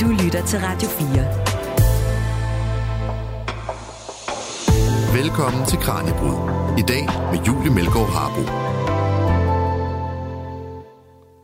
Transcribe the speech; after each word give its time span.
Du 0.00 0.06
lytter 0.24 0.46
til 0.46 0.58
Radio 0.58 0.88
4. 0.88 1.08
Velkommen 5.22 5.66
til 5.66 5.78
Kranjebrud. 5.78 6.36
I 6.78 6.82
dag 6.88 7.04
med 7.32 7.44
Julie 7.46 7.74
Melgaard 7.74 8.08
Harbo. 8.08 8.42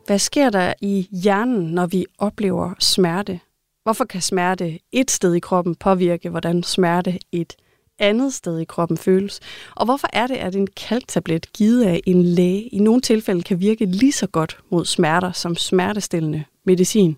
Hvad 0.05 0.19
sker 0.19 0.49
der 0.49 0.73
i 0.81 1.07
hjernen, 1.11 1.65
når 1.65 1.85
vi 1.85 2.05
oplever 2.17 2.73
smerte? 2.79 3.39
Hvorfor 3.83 4.05
kan 4.05 4.21
smerte 4.21 4.79
et 4.91 5.11
sted 5.11 5.33
i 5.33 5.39
kroppen 5.39 5.75
påvirke, 5.75 6.29
hvordan 6.29 6.63
smerte 6.63 7.19
et 7.31 7.55
andet 7.99 8.33
sted 8.33 8.59
i 8.59 8.65
kroppen 8.65 8.97
føles? 8.97 9.39
Og 9.75 9.85
hvorfor 9.85 10.07
er 10.13 10.27
det, 10.27 10.35
at 10.35 10.55
en 10.55 10.67
kalktablet 10.67 11.53
givet 11.53 11.83
af 11.83 12.01
en 12.07 12.23
læge 12.23 12.61
i 12.61 12.79
nogle 12.79 13.01
tilfælde 13.01 13.43
kan 13.43 13.59
virke 13.59 13.85
lige 13.85 14.11
så 14.11 14.27
godt 14.27 14.57
mod 14.69 14.85
smerter 14.85 15.31
som 15.31 15.55
smertestillende 15.55 16.43
medicin? 16.65 17.17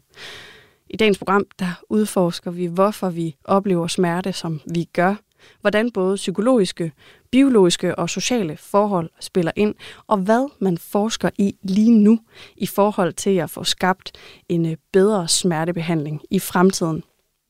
I 0.94 0.98
dagens 0.98 1.18
program 1.18 1.46
der 1.60 1.84
udforsker 1.90 2.52
vi, 2.52 2.66
hvorfor 2.66 3.10
vi 3.10 3.36
oplever 3.46 3.88
smerte, 3.88 4.34
som 4.34 4.62
vi 4.74 4.84
gør, 4.84 5.16
hvordan 5.62 5.92
både 5.92 6.16
psykologiske, 6.16 6.92
biologiske 7.32 7.96
og 7.96 8.10
sociale 8.10 8.58
forhold 8.58 9.10
spiller 9.20 9.52
ind, 9.56 9.76
og 10.08 10.18
hvad 10.18 10.50
man 10.60 10.78
forsker 10.78 11.30
i 11.38 11.56
lige 11.64 11.92
nu 11.92 12.20
i 12.58 12.66
forhold 12.66 13.14
til 13.14 13.38
at 13.38 13.50
få 13.50 13.64
skabt 13.64 14.12
en 14.50 14.66
øh, 14.66 14.78
bedre 14.94 15.28
smertebehandling 15.28 16.22
i 16.30 16.40
fremtiden. 16.40 17.04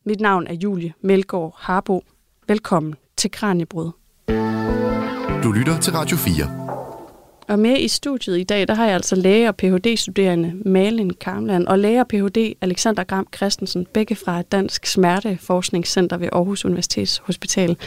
Mit 0.05 0.19
navn 0.19 0.47
er 0.47 0.53
Julie 0.53 0.93
Melgaard 1.01 1.55
Harbo. 1.57 2.03
Velkommen 2.47 2.95
til 3.17 3.31
Kranjebrud. 3.31 3.91
Du 5.43 5.51
lytter 5.51 5.79
til 5.81 5.93
Radio 5.93 6.17
4. 6.17 6.62
Og 7.47 7.59
med 7.59 7.79
i 7.79 7.87
studiet 7.87 8.39
i 8.39 8.43
dag, 8.43 8.67
der 8.67 8.73
har 8.73 8.85
jeg 8.85 8.93
altså 8.93 9.15
læge 9.15 9.49
og 9.49 9.55
Ph.D.-studerende 9.55 10.69
Malin 10.69 11.13
Karmland 11.13 11.67
og 11.67 11.79
læge 11.79 11.99
og 11.99 12.07
Ph.D. 12.07 12.53
Alexander 12.61 13.03
Gram 13.03 13.27
Christensen, 13.35 13.85
begge 13.93 14.15
fra 14.15 14.39
et 14.39 14.51
dansk 14.51 14.85
smerteforskningscenter 14.85 16.17
ved 16.17 16.29
Aarhus 16.31 16.65
Universitets 16.65 17.17
Hospital. 17.17 17.77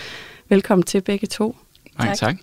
Velkommen 0.48 0.82
til 0.82 1.00
begge 1.00 1.26
to. 1.26 1.56
Mange 1.98 2.14
tak. 2.14 2.18
tak. 2.18 2.36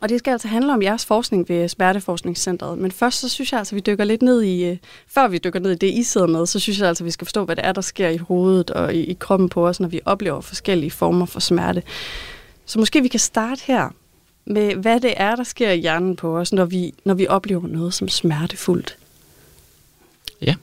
Og 0.00 0.08
det 0.08 0.18
skal 0.18 0.30
altså 0.30 0.48
handle 0.48 0.72
om 0.72 0.82
jeres 0.82 1.06
forskning 1.06 1.48
ved 1.48 1.68
Smerteforskningscentret. 1.68 2.78
Men 2.78 2.90
først 2.92 3.18
så 3.18 3.28
synes 3.28 3.52
jeg 3.52 3.58
altså, 3.58 3.74
at 3.74 3.76
vi 3.76 3.80
dykker 3.80 4.04
lidt 4.04 4.22
ned 4.22 4.42
i, 4.42 4.64
øh, 4.64 4.76
før 5.06 5.28
vi 5.28 5.38
dykker 5.38 5.60
ned 5.60 5.70
i 5.70 5.74
det, 5.74 5.86
I 5.86 6.02
sidder 6.02 6.26
med, 6.26 6.46
så 6.46 6.58
synes 6.58 6.78
jeg 6.80 6.88
altså, 6.88 7.04
at 7.04 7.06
vi 7.06 7.10
skal 7.10 7.24
forstå, 7.24 7.44
hvad 7.44 7.56
det 7.56 7.66
er, 7.66 7.72
der 7.72 7.80
sker 7.80 8.08
i 8.08 8.16
hovedet 8.16 8.70
og 8.70 8.94
i, 8.94 9.04
i 9.04 9.16
kroppen 9.20 9.48
på 9.48 9.68
os, 9.68 9.80
når 9.80 9.88
vi 9.88 10.00
oplever 10.04 10.40
forskellige 10.40 10.90
former 10.90 11.26
for 11.26 11.40
smerte. 11.40 11.82
Så 12.66 12.78
måske 12.78 13.02
vi 13.02 13.08
kan 13.08 13.20
starte 13.20 13.62
her 13.66 13.88
med, 14.44 14.74
hvad 14.74 15.00
det 15.00 15.14
er, 15.16 15.36
der 15.36 15.44
sker 15.44 15.70
i 15.70 15.80
hjernen 15.80 16.16
på 16.16 16.38
os, 16.38 16.52
når 16.52 16.64
vi, 16.64 16.94
når 17.04 17.14
vi 17.14 17.26
oplever 17.26 17.66
noget 17.66 17.94
som 17.94 18.08
smertefuldt. 18.08 18.96
Ja. 20.42 20.54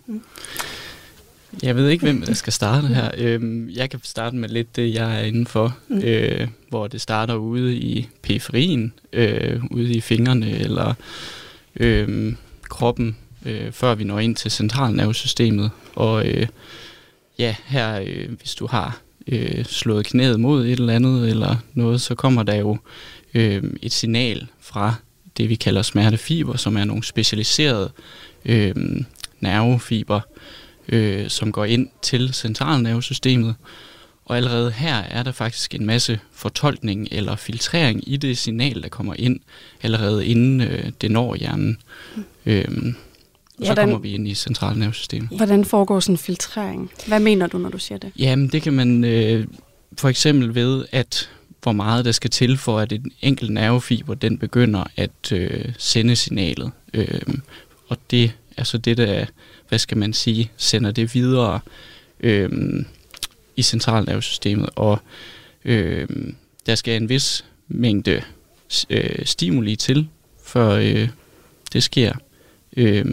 Jeg 1.63 1.75
ved 1.75 1.89
ikke, 1.89 2.03
hvem 2.03 2.21
der 2.21 2.33
skal 2.33 2.53
starte 2.53 2.87
her. 2.87 3.11
Øhm, 3.17 3.69
jeg 3.69 3.89
kan 3.89 3.99
starte 4.03 4.35
med 4.35 4.49
lidt 4.49 4.75
det, 4.75 4.93
jeg 4.93 5.19
er 5.19 5.23
inde 5.23 5.45
for, 5.45 5.77
mm. 5.87 6.01
øh, 6.03 6.47
hvor 6.69 6.87
det 6.87 7.01
starter 7.01 7.35
ude 7.35 7.75
i 7.75 8.07
periferien, 8.21 8.93
øh, 9.13 9.63
ude 9.71 9.93
i 9.93 10.01
fingrene 10.01 10.51
eller 10.51 10.93
øh, 11.75 12.33
kroppen, 12.69 13.17
øh, 13.45 13.71
før 13.71 13.95
vi 13.95 14.03
når 14.03 14.19
ind 14.19 14.35
til 14.35 14.51
centralnervesystemet. 14.51 15.71
Og 15.95 16.27
øh, 16.27 16.47
ja, 17.39 17.55
her, 17.65 18.01
øh, 18.05 18.31
hvis 18.39 18.55
du 18.55 18.67
har 18.67 18.99
øh, 19.27 19.65
slået 19.65 20.05
knæet 20.05 20.39
mod 20.39 20.65
et 20.65 20.71
eller 20.71 20.93
andet 20.93 21.29
eller 21.29 21.55
noget, 21.73 22.01
så 22.01 22.15
kommer 22.15 22.43
der 22.43 22.55
jo 22.55 22.77
øh, 23.33 23.63
et 23.81 23.91
signal 23.91 24.47
fra 24.59 24.95
det, 25.37 25.49
vi 25.49 25.55
kalder 25.55 25.81
smertefiber, 25.81 26.57
som 26.57 26.77
er 26.77 26.83
nogle 26.83 27.03
specialiserede 27.03 27.91
øh, 28.45 28.75
nervefiber, 29.39 30.19
øh, 30.89 31.29
som 31.29 31.51
går 31.51 31.65
ind 31.65 31.87
til 32.01 32.33
centralnervesystemet. 32.33 33.55
Og 34.25 34.37
allerede 34.37 34.71
her 34.71 34.95
er 34.95 35.23
der 35.23 35.31
faktisk 35.31 35.75
en 35.75 35.85
masse 35.85 36.19
fortolkning 36.31 37.07
eller 37.11 37.35
filtrering 37.35 38.09
i 38.09 38.17
det 38.17 38.37
signal, 38.37 38.83
der 38.83 38.89
kommer 38.89 39.13
ind, 39.17 39.39
allerede 39.81 40.25
inden 40.25 40.61
øh, 40.61 40.91
det 41.01 41.11
når 41.11 41.35
hjernen. 41.35 41.77
Øh, 42.45 42.65
og 43.59 43.65
så 43.65 43.75
kommer 43.75 43.97
vi 43.97 44.13
ind 44.13 44.27
i 44.27 44.33
centralnervesystemet. 44.33 45.29
Hvordan 45.29 45.65
foregår 45.65 45.99
sådan 45.99 46.13
en 46.13 46.17
filtrering? 46.17 46.91
Hvad 47.07 47.19
mener 47.19 47.47
du, 47.47 47.57
når 47.57 47.69
du 47.69 47.77
siger 47.77 47.97
det? 47.97 48.11
Jamen, 48.19 48.47
det 48.47 48.61
kan 48.61 48.73
man 48.73 49.03
øh, 49.03 49.47
for 49.97 50.09
eksempel 50.09 50.55
ved, 50.55 50.85
at 50.91 51.29
hvor 51.63 51.71
meget 51.71 52.05
der 52.05 52.11
skal 52.11 52.29
til 52.29 52.57
for, 52.57 52.79
at 52.79 52.91
en 52.91 53.11
enkelt 53.21 53.51
nervefiber 53.51 54.13
den 54.13 54.37
begynder 54.37 54.83
at 54.95 55.31
øh, 55.31 55.65
sende 55.77 56.15
signalet. 56.15 56.71
Øh, 56.93 57.21
og 57.87 57.97
det 58.11 58.33
er 58.57 58.63
så 58.63 58.77
det, 58.77 58.97
der, 58.97 59.25
hvad 59.69 59.79
skal 59.79 59.97
man 59.97 60.13
sige, 60.13 60.51
sender 60.57 60.91
det 60.91 61.13
videre 61.13 61.59
øh, 62.19 62.49
i 63.55 63.61
centralnervesystemet. 63.61 64.69
Og 64.75 64.99
øh, 65.65 66.07
der 66.65 66.75
skal 66.75 67.01
en 67.01 67.09
vis 67.09 67.45
mængde 67.67 68.21
øh, 68.89 69.25
stimuli 69.25 69.75
til, 69.75 70.07
før 70.43 70.69
øh, 70.69 71.09
det 71.73 71.83
sker. 71.83 72.13
Øh, 72.77 73.05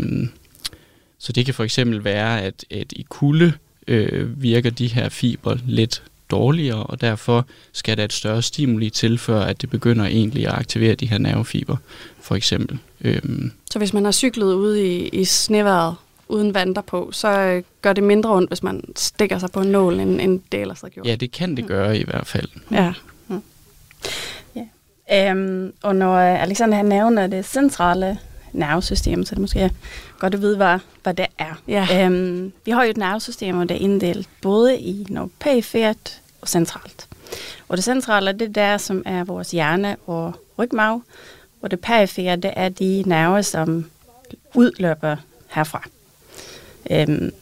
så 1.18 1.32
det 1.32 1.44
kan 1.44 1.54
for 1.54 1.64
eksempel 1.64 2.04
være, 2.04 2.42
at, 2.42 2.64
at 2.70 2.92
i 2.92 3.06
kulde 3.08 3.52
øh, 3.86 4.42
virker 4.42 4.70
de 4.70 4.86
her 4.86 5.08
fiber 5.08 5.56
lidt 5.66 6.02
dårligere, 6.30 6.82
og 6.82 7.00
derfor 7.00 7.46
skal 7.72 7.96
der 7.96 8.04
et 8.04 8.12
større 8.12 8.42
stimuli 8.42 8.90
til, 8.90 9.18
før 9.18 9.40
at 9.40 9.60
det 9.60 9.70
begynder 9.70 10.04
egentlig 10.04 10.46
at 10.46 10.52
aktivere 10.52 10.94
de 10.94 11.06
her 11.06 11.18
nervefiber, 11.18 11.76
for 12.20 12.34
eksempel. 12.34 12.78
Øhm. 13.00 13.52
Så 13.70 13.78
hvis 13.78 13.92
man 13.92 14.04
har 14.04 14.12
cyklet 14.12 14.54
ude 14.54 14.86
i, 14.86 15.08
i 15.08 15.24
sneværet 15.24 15.94
uden 16.28 16.54
vandter 16.54 16.82
på, 16.82 17.10
så 17.12 17.40
øh, 17.40 17.62
gør 17.82 17.92
det 17.92 18.04
mindre 18.04 18.30
ondt, 18.30 18.50
hvis 18.50 18.62
man 18.62 18.84
stikker 18.96 19.38
sig 19.38 19.50
på 19.50 19.60
en 19.60 19.68
nål, 19.68 20.00
end, 20.00 20.20
end 20.20 20.40
det 20.52 20.60
ellers 20.60 20.80
har 20.80 20.88
gjort? 20.88 21.06
Ja, 21.06 21.14
det 21.14 21.32
kan 21.32 21.56
det 21.56 21.64
mm. 21.64 21.68
gøre 21.68 21.98
i 21.98 22.04
hvert 22.04 22.26
fald. 22.26 22.48
Ja. 22.70 22.92
Mm. 23.28 23.42
ja. 24.56 25.30
Øhm, 25.30 25.72
og 25.82 25.96
når 25.96 26.18
Alexander 26.18 26.76
han 26.76 26.86
nævner 26.86 27.26
det 27.26 27.44
centrale 27.44 28.18
nervesystem, 28.56 29.24
så 29.24 29.34
det 29.34 29.40
måske 29.40 29.70
godt 30.18 30.34
at 30.34 30.40
vide, 30.40 30.56
hvad, 30.56 30.78
hvad 31.02 31.14
det 31.14 31.26
er. 31.38 31.60
Ja. 31.68 32.04
Øhm, 32.04 32.52
vi 32.64 32.70
har 32.70 32.84
jo 32.84 32.90
et 32.90 32.96
nervesystem, 32.96 33.68
der 33.68 33.74
er 33.74 33.78
inddelt 33.78 34.28
både 34.42 34.78
i 34.78 35.06
noget 35.08 35.30
perifert 35.40 36.20
og 36.40 36.48
centralt. 36.48 37.08
Og 37.68 37.76
det 37.76 37.84
centrale, 37.84 38.32
det 38.32 38.42
er 38.42 38.52
der, 38.52 38.78
som 38.78 39.02
er 39.06 39.24
vores 39.24 39.50
hjerne 39.50 39.96
og 40.06 40.32
rygmarv, 40.58 41.02
og 41.62 41.70
det 41.70 41.80
perifere, 41.80 42.36
det 42.36 42.52
er 42.56 42.68
de 42.68 43.02
nerver, 43.06 43.42
som 43.42 43.90
udløber 44.54 45.16
herfra. 45.48 45.82
Øhm, 46.90 47.32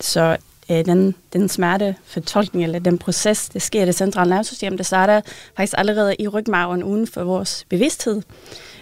så 0.00 0.36
øh, 0.70 0.84
den, 0.84 1.14
den 1.32 1.48
smerte 1.48 1.96
fortolkning, 2.04 2.64
eller 2.64 2.78
den 2.78 2.98
proces, 2.98 3.48
der 3.48 3.60
sker 3.60 3.82
i 3.82 3.86
det 3.86 3.94
centrale 3.94 4.30
nervesystem, 4.30 4.76
det 4.76 4.86
starter 4.86 5.20
faktisk 5.56 5.74
allerede 5.78 6.14
i 6.18 6.28
rygmarven 6.28 6.82
uden 6.82 7.06
for 7.06 7.24
vores 7.24 7.66
bevidsthed. 7.68 8.22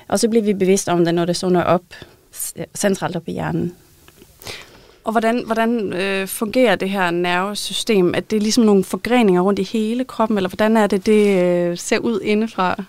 Og 0.08 0.20
så 0.20 0.28
bliver 0.28 0.44
vi 0.44 0.54
bevidste 0.54 0.92
om 0.92 1.04
det, 1.04 1.14
når 1.14 1.24
det 1.24 1.36
zoner 1.36 1.62
op 1.62 1.82
centralt 2.74 3.16
op 3.16 3.28
i 3.28 3.32
hjernen. 3.32 3.74
Og 5.04 5.12
hvordan, 5.12 5.42
hvordan 5.46 5.92
øh, 5.92 6.28
fungerer 6.28 6.76
det 6.76 6.90
her 6.90 7.10
nervesystem? 7.10 8.14
At 8.14 8.30
det 8.30 8.36
er 8.36 8.40
ligesom 8.40 8.64
nogle 8.64 8.84
forgreninger 8.84 9.40
rundt 9.40 9.58
i 9.58 9.62
hele 9.62 10.04
kroppen, 10.04 10.38
eller 10.38 10.48
hvordan 10.48 10.76
er 10.76 10.86
det, 10.86 11.06
det 11.06 11.42
øh, 11.42 11.78
ser 11.78 11.98
ud 11.98 12.20
indefra? 12.20 12.82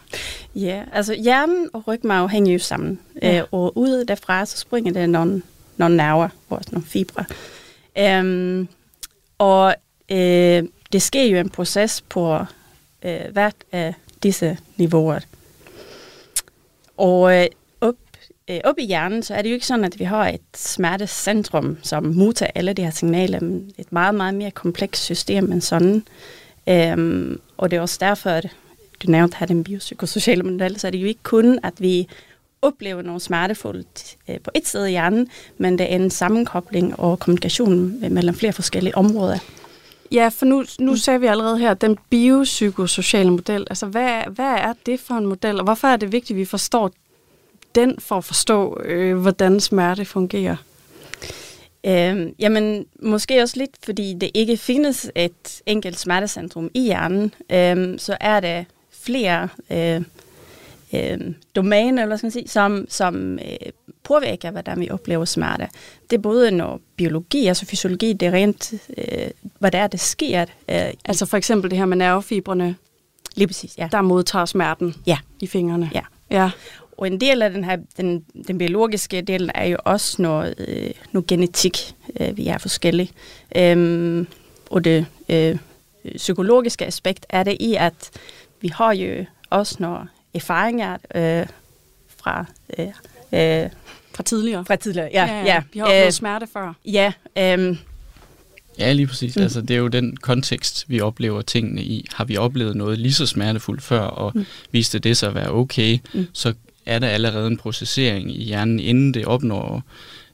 Ja, 0.55 0.83
altså 0.93 1.13
hjernen 1.13 1.69
og 1.73 1.87
rygmarv 1.87 2.29
hænger 2.29 2.53
jo 2.53 2.59
sammen. 2.59 2.99
Ja. 3.21 3.37
Øh, 3.37 3.43
og 3.51 3.77
ud 3.77 4.05
derfra, 4.05 4.45
så 4.45 4.57
springer 4.57 4.93
det 4.93 5.09
nogle, 5.09 5.41
nogle 5.77 5.97
nerver, 5.97 6.29
vores 6.49 6.71
nogle 6.71 6.85
fibre. 6.85 7.25
Øhm, 7.97 8.67
og 9.37 9.75
øh, 10.11 10.63
det 10.91 11.01
sker 11.01 11.23
jo 11.23 11.37
en 11.37 11.49
proces 11.49 12.01
på 12.09 12.39
øh, 13.05 13.19
hvert 13.31 13.55
af 13.71 13.93
disse 14.23 14.57
niveauer. 14.77 15.19
Og 16.97 17.35
øh, 17.35 17.45
op, 17.81 17.95
øh, 18.49 18.59
op 18.63 18.75
i 18.77 18.85
hjernen, 18.85 19.23
så 19.23 19.33
er 19.33 19.41
det 19.41 19.49
jo 19.49 19.53
ikke 19.53 19.67
sådan, 19.67 19.85
at 19.85 19.99
vi 19.99 20.03
har 20.03 20.29
et 20.29 20.41
smertecentrum, 20.55 21.77
som 21.83 22.03
modtager 22.03 22.51
alle 22.55 22.73
de 22.73 22.83
her 22.83 22.91
signaler. 22.91 23.39
Men 23.39 23.71
et 23.77 23.91
meget, 23.91 24.15
meget 24.15 24.33
mere 24.33 24.51
komplekst 24.51 25.03
system 25.03 25.51
end 25.51 25.61
sådan. 25.61 26.03
Øhm, 26.69 27.39
og 27.57 27.71
det 27.71 27.77
er 27.77 27.81
også 27.81 27.97
derfor, 27.99 28.29
at 28.29 28.47
du 29.03 29.11
nævnte 29.11 29.37
her 29.39 29.45
den 29.45 29.63
biopsykosociale 29.63 30.43
model, 30.43 30.79
så 30.79 30.87
er 30.87 30.91
det 30.91 30.97
jo 30.97 31.07
ikke 31.07 31.23
kun, 31.23 31.59
at 31.63 31.73
vi 31.77 32.07
oplever 32.61 33.01
noget 33.01 33.21
smertefuldt 33.21 34.15
øh, 34.29 34.39
på 34.39 34.51
et 34.53 34.67
sted 34.67 34.85
i 34.85 34.89
hjernen, 34.89 35.29
men 35.57 35.77
det 35.77 35.91
er 35.91 35.95
en 35.95 36.09
sammenkobling 36.09 36.99
og 36.99 37.19
kommunikation 37.19 37.99
mellem 38.13 38.35
flere 38.35 38.53
forskellige 38.53 38.97
områder. 38.97 39.37
Ja, 40.11 40.27
for 40.27 40.45
nu, 40.45 40.63
nu 40.79 40.91
mm. 40.91 40.97
sagde 40.97 41.19
vi 41.19 41.27
allerede 41.27 41.57
her, 41.57 41.73
den 41.73 41.97
biopsykosociale 42.09 43.31
model. 43.31 43.67
Altså, 43.69 43.85
hvad, 43.85 44.21
hvad 44.29 44.45
er 44.45 44.73
det 44.85 44.99
for 44.99 45.13
en 45.13 45.25
model, 45.25 45.57
og 45.57 45.63
hvorfor 45.63 45.87
er 45.87 45.97
det 45.97 46.11
vigtigt, 46.11 46.35
at 46.35 46.39
vi 46.39 46.45
forstår 46.45 46.91
den 47.75 47.99
for 47.99 48.17
at 48.17 48.23
forstå, 48.23 48.81
øh, 48.83 49.17
hvordan 49.17 49.59
smerte 49.59 50.05
fungerer? 50.05 50.55
Øhm, 51.85 52.35
jamen, 52.39 52.85
måske 53.01 53.41
også 53.41 53.57
lidt, 53.57 53.71
fordi 53.83 54.13
det 54.13 54.31
ikke 54.33 54.57
findes 54.57 55.11
et 55.15 55.61
enkelt 55.65 55.99
smertecentrum 55.99 56.71
i 56.73 56.81
hjernen, 56.81 57.33
øhm, 57.51 57.97
så 57.97 58.17
er 58.19 58.39
der 58.39 58.63
flere 58.91 59.49
øh, 59.71 60.01
øh, 60.93 61.33
domæner, 61.55 62.03
eller 62.03 62.17
skal 62.17 62.25
man 62.25 62.31
sige, 62.31 62.47
som, 62.47 62.85
som 62.89 63.33
øh, 63.33 63.71
påvirker, 64.05 64.51
hvordan 64.51 64.79
vi 64.79 64.89
oplever 64.89 65.25
smerte. 65.25 65.67
Det 66.09 66.17
er 66.17 66.21
både 66.21 66.51
noget 66.51 66.81
biologi, 66.95 67.47
altså 67.47 67.65
fysiologi, 67.65 68.13
det 68.13 68.27
er 68.27 68.31
rent, 68.31 68.73
øh, 68.97 69.29
hvad 69.59 69.71
det 69.71 69.79
er, 69.79 69.87
det 69.87 69.99
sker. 69.99 70.41
Øh, 70.41 70.93
altså 71.05 71.25
for 71.25 71.37
eksempel 71.37 71.71
det 71.71 71.77
her 71.77 71.85
med 71.85 71.97
nervefibrene, 71.97 72.75
Lige 73.35 73.47
præcis, 73.47 73.77
ja. 73.77 73.87
der 73.91 74.01
modtager 74.01 74.45
smerten 74.45 74.95
ja. 75.07 75.17
i 75.39 75.47
fingrene. 75.47 75.91
Ja. 75.93 76.01
ja. 76.31 76.51
Og 76.97 77.07
en 77.07 77.21
del 77.21 77.41
af 77.41 77.49
den 77.49 77.63
her, 77.63 77.77
den, 77.97 78.25
den 78.47 78.57
biologiske 78.57 79.21
del 79.21 79.51
er 79.55 79.65
jo 79.65 79.77
også 79.83 80.21
noget, 80.21 80.55
øh, 80.67 80.91
noget 81.11 81.27
genetik. 81.27 81.95
Øh, 82.19 82.37
vi 82.37 82.47
er 82.47 82.57
forskellige. 82.57 83.11
Øhm, 83.55 84.27
og 84.69 84.83
det 84.83 85.05
øh, 85.29 85.57
psykologiske 86.15 86.85
aspekt 86.85 87.25
er 87.29 87.43
det 87.43 87.57
i, 87.59 87.75
at 87.79 88.11
vi 88.61 88.67
har 88.67 88.93
jo 88.93 89.25
også 89.49 89.75
nogle 89.79 89.99
erfaringer 90.33 90.97
øh, 91.15 91.47
fra... 92.17 92.45
Øh, 92.77 92.87
øh, 93.35 93.69
fra 94.13 94.23
tidligere. 94.23 94.65
Fra 94.65 94.75
tidligere, 94.75 95.09
ja. 95.13 95.25
ja, 95.25 95.43
ja. 95.45 95.61
Vi 95.73 95.79
har 95.79 95.85
oplevet 95.85 96.05
øh, 96.05 96.11
smerte 96.11 96.47
før. 96.53 96.73
Ja. 96.85 97.11
Øh, 97.37 97.77
Ja, 98.79 98.93
lige 98.93 99.07
præcis. 99.07 99.35
Mm. 99.35 99.41
Altså, 99.41 99.61
det 99.61 99.71
er 99.71 99.77
jo 99.77 99.87
den 99.87 100.17
kontekst, 100.17 100.85
vi 100.87 101.01
oplever 101.01 101.41
tingene 101.41 101.81
i. 101.81 102.07
Har 102.13 102.25
vi 102.25 102.37
oplevet 102.37 102.75
noget 102.75 102.99
lige 102.99 103.13
så 103.13 103.25
smertefuldt 103.25 103.83
før, 103.83 103.99
og 103.99 104.31
mm. 104.35 104.45
viste 104.71 104.99
det 104.99 105.17
sig 105.17 105.29
at 105.29 105.35
være 105.35 105.51
okay, 105.51 105.99
mm. 106.13 106.27
så 106.33 106.53
er 106.85 106.99
der 106.99 107.07
allerede 107.07 107.47
en 107.47 107.57
processering 107.57 108.31
i 108.31 108.43
hjernen, 108.43 108.79
inden 108.79 109.13
det 109.13 109.25
opnår 109.25 109.83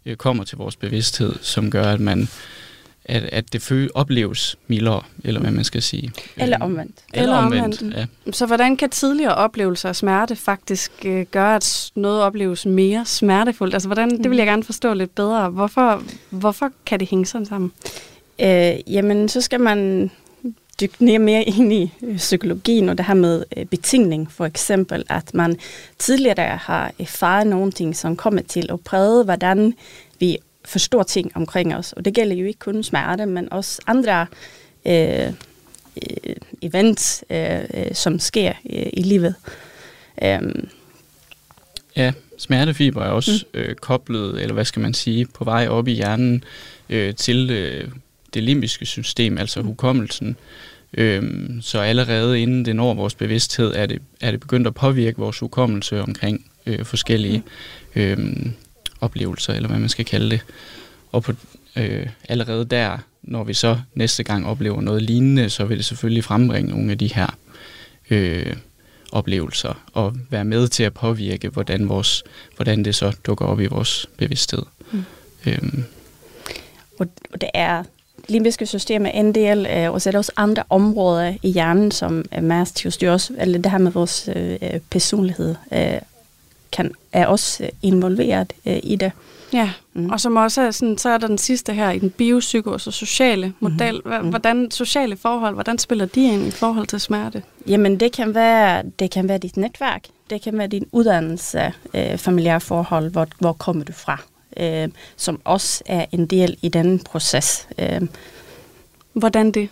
øh, 0.06 0.16
kommer 0.16 0.44
til 0.44 0.58
vores 0.58 0.76
bevidsthed, 0.76 1.36
som 1.42 1.72
gør, 1.72 1.84
at 1.84 2.00
man 2.00 2.28
at, 3.12 3.24
at 3.24 3.54
det 3.54 3.62
føle, 3.62 3.96
opleves 3.96 4.56
mildere, 4.68 5.02
eller 5.24 5.42
hvad 5.42 5.52
man 5.52 5.64
skal 5.64 5.82
sige. 5.82 6.12
Eller 6.38 6.58
øhm, 6.58 6.72
omvendt. 6.72 6.96
Eller, 7.14 7.24
eller 7.24 7.38
omvendt, 7.38 7.82
omvendt, 7.82 7.98
ja. 8.28 8.32
Så 8.32 8.46
hvordan 8.46 8.78
kan 8.78 8.90
tidligere 8.90 9.36
oplevelser 9.36 9.90
af 9.90 9.96
smerte 9.96 10.36
faktisk 10.36 10.92
øh, 11.06 11.26
gøre, 11.32 11.56
at 11.56 11.92
noget 11.96 12.22
opleves 12.22 12.66
mere 12.66 13.06
smertefuldt? 13.06 13.74
Altså, 13.74 13.88
hvordan, 13.88 14.24
det 14.24 14.30
vil 14.30 14.38
jeg 14.38 14.48
gerne 14.48 14.64
forstå 14.64 14.94
lidt 14.94 15.16
bedre. 15.16 15.50
Hvorfor, 15.50 16.04
hvorfor 16.30 16.72
kan 16.86 17.00
det 17.00 17.10
hænge 17.10 17.26
sådan 17.26 17.46
sammen? 17.46 17.72
Øh, 18.42 18.94
jamen, 18.94 19.30
så 19.30 19.42
skal 19.42 19.60
man 19.60 20.12
dykke 20.82 21.06
ned 21.06 21.20
mere 21.20 21.44
ind 21.44 21.74
i 21.74 21.92
øh, 22.02 22.18
psykologien 22.18 22.90
og 22.90 22.98
det 22.98 23.06
her 23.06 23.14
med 23.14 23.44
øh, 23.58 23.66
betingning. 23.66 24.32
For 24.32 24.46
eksempel, 24.46 25.04
at 25.10 25.34
man 25.34 25.58
tidligere 26.00 26.58
har 26.58 26.92
erfaret 27.00 27.48
nogle 27.48 27.72
ting, 27.72 27.96
som 27.96 28.16
kommer 28.16 28.42
til 28.42 28.70
at 28.72 28.80
præge, 28.80 29.24
hvordan 29.24 29.74
forstår 30.66 31.04
ting 31.04 31.32
omkring 31.36 31.76
os. 31.76 31.94
Og 31.94 32.06
det 32.06 32.14
gælder 32.14 32.36
jo 32.36 32.46
ikke 32.46 32.60
kun 32.60 32.84
smerte, 32.84 33.26
men 33.26 33.54
også 33.54 33.82
andre 33.88 34.26
øh, 34.86 35.28
øh 35.28 36.36
events, 36.62 37.24
øh, 37.30 37.64
som 37.94 38.20
sker 38.20 38.54
øh, 38.70 38.86
i 38.94 39.02
livet. 39.02 39.36
Um, 40.22 40.70
ja, 41.96 42.14
smertefiber 42.38 43.04
er 43.04 43.10
også 43.10 43.46
mm. 43.54 43.60
øh, 43.60 43.76
koblet, 43.76 44.42
eller 44.42 44.54
hvad 44.54 44.66
skal 44.66 44.82
man 44.82 44.94
sige, 44.94 45.26
på 45.26 45.44
vej 45.44 45.68
op 45.68 45.88
i 45.88 45.92
hjernen 45.92 46.44
øh, 46.90 47.16
til 47.16 47.50
øh, 47.52 47.88
det 48.34 48.44
limbiske 48.44 48.86
system, 48.86 49.38
altså 49.38 49.62
hukommelsen. 49.62 50.38
Øhm, 50.94 51.62
så 51.62 51.80
allerede 51.80 52.42
inden 52.42 52.66
det 52.66 52.76
når 52.76 52.94
vores 52.94 53.16
bevidsthed, 53.16 53.74
er 53.76 53.86
det, 53.86 54.02
er 54.22 54.32
det 54.32 54.40
begyndt 54.40 54.68
at 54.68 54.74
påvirke 54.74 55.18
vores 55.18 55.40
hukommelse 55.40 56.02
omkring 56.02 56.46
øh, 56.66 56.86
forskellige 56.86 57.44
øh, 57.96 58.18
oplevelser, 59.02 59.54
eller 59.54 59.70
hvad 59.70 59.80
man 59.80 59.90
skal 59.90 60.06
kalde 60.06 60.30
det. 60.30 60.42
Og 61.12 61.24
på, 61.24 61.34
øh, 61.76 62.08
allerede 62.30 62.66
der, 62.66 62.98
når 63.24 63.44
vi 63.44 63.54
så 63.54 63.80
næste 63.94 64.24
gang 64.24 64.48
oplever 64.48 64.82
noget 64.82 65.02
lignende, 65.02 65.50
så 65.50 65.66
vil 65.66 65.78
det 65.78 65.86
selvfølgelig 65.86 66.24
frembringe 66.24 66.70
nogle 66.70 66.92
af 66.92 66.98
de 66.98 67.14
her 67.14 67.38
øh, 68.10 68.56
oplevelser, 69.12 69.84
og 69.94 70.16
være 70.30 70.46
med 70.46 70.68
til 70.68 70.84
at 70.84 70.94
påvirke, 70.94 71.50
hvordan, 71.50 71.90
vores, 71.90 72.24
hvordan 72.56 72.86
det 72.86 72.96
så 72.96 73.16
dukker 73.26 73.46
op 73.46 73.60
i 73.60 73.66
vores 73.66 74.08
bevidsthed. 74.18 74.64
Mm. 74.92 75.04
Øhm. 75.46 75.84
Og, 77.00 77.08
det 77.42 77.50
er 77.54 77.84
limbiske 78.28 78.66
system 78.66 79.06
er 79.06 79.10
en 79.10 79.36
del, 79.36 79.68
øh, 79.68 79.92
og 79.92 80.02
så 80.02 80.10
er 80.10 80.12
der 80.12 80.18
også 80.18 80.32
andre 80.36 80.64
områder 80.70 81.36
i 81.44 81.52
hjernen, 81.52 81.92
som 81.92 82.26
er 82.32 82.42
mest 82.42 82.76
til 82.76 82.88
at 82.88 82.94
styre 82.94 83.12
os, 83.12 83.32
eller 83.38 83.60
det 83.60 83.72
her 83.72 83.78
med 83.78 83.92
vores 83.92 84.30
øh, 84.36 84.60
personlighed, 84.90 85.56
øh, 85.74 85.94
kan, 86.72 86.92
er 87.12 87.26
også 87.26 87.70
involveret 87.82 88.54
øh, 88.66 88.80
i 88.84 88.96
det. 88.96 89.12
Ja, 89.54 89.72
mm. 89.94 90.10
og 90.10 90.20
som 90.20 90.36
også 90.36 90.62
er 90.62 90.72
sådan, 90.72 90.98
så 90.98 91.10
er 91.10 91.18
der 91.18 91.28
den 91.28 91.38
sidste 91.38 91.74
her 91.74 91.92
i 91.92 92.00
den 92.00 92.10
biopsykos 92.10 92.88
og 92.88 92.94
sociale 92.94 93.48
mhm. 93.48 93.56
model. 93.60 94.02
Mm. 94.06 94.30
Hvordan 94.30 94.72
sociale 94.72 95.18
forhold, 95.18 95.54
hvordan 95.54 95.78
spiller 95.78 96.06
de 96.06 96.24
ind 96.24 96.48
i 96.48 96.52
forhold 96.52 96.88
til 96.88 97.00
smerte? 97.00 97.44
Jamen 97.68 98.00
det 98.00 98.12
kan 98.12 98.36
være, 98.36 98.84
det 99.00 99.12
kan 99.12 99.30
være 99.30 99.38
dit 99.38 99.58
netværk, 99.58 100.04
det 100.30 100.42
kan 100.42 100.58
være 100.58 100.68
din 100.68 100.86
uddannelse, 100.92 101.74
øh, 101.94 102.18
familiære 102.18 102.62
forhold, 102.62 103.12
hvor, 103.12 103.28
hvor 103.40 103.54
kommer 103.54 103.84
du 103.84 103.94
fra? 103.94 104.22
øh, 104.58 104.90
som 105.18 105.42
også 105.44 105.84
er 105.86 106.06
en 106.12 106.26
del 106.26 106.58
i 106.62 106.70
den 106.70 107.00
proces. 107.00 107.68
Øh. 107.80 108.02
Hvordan 109.14 109.52
det? 109.52 109.70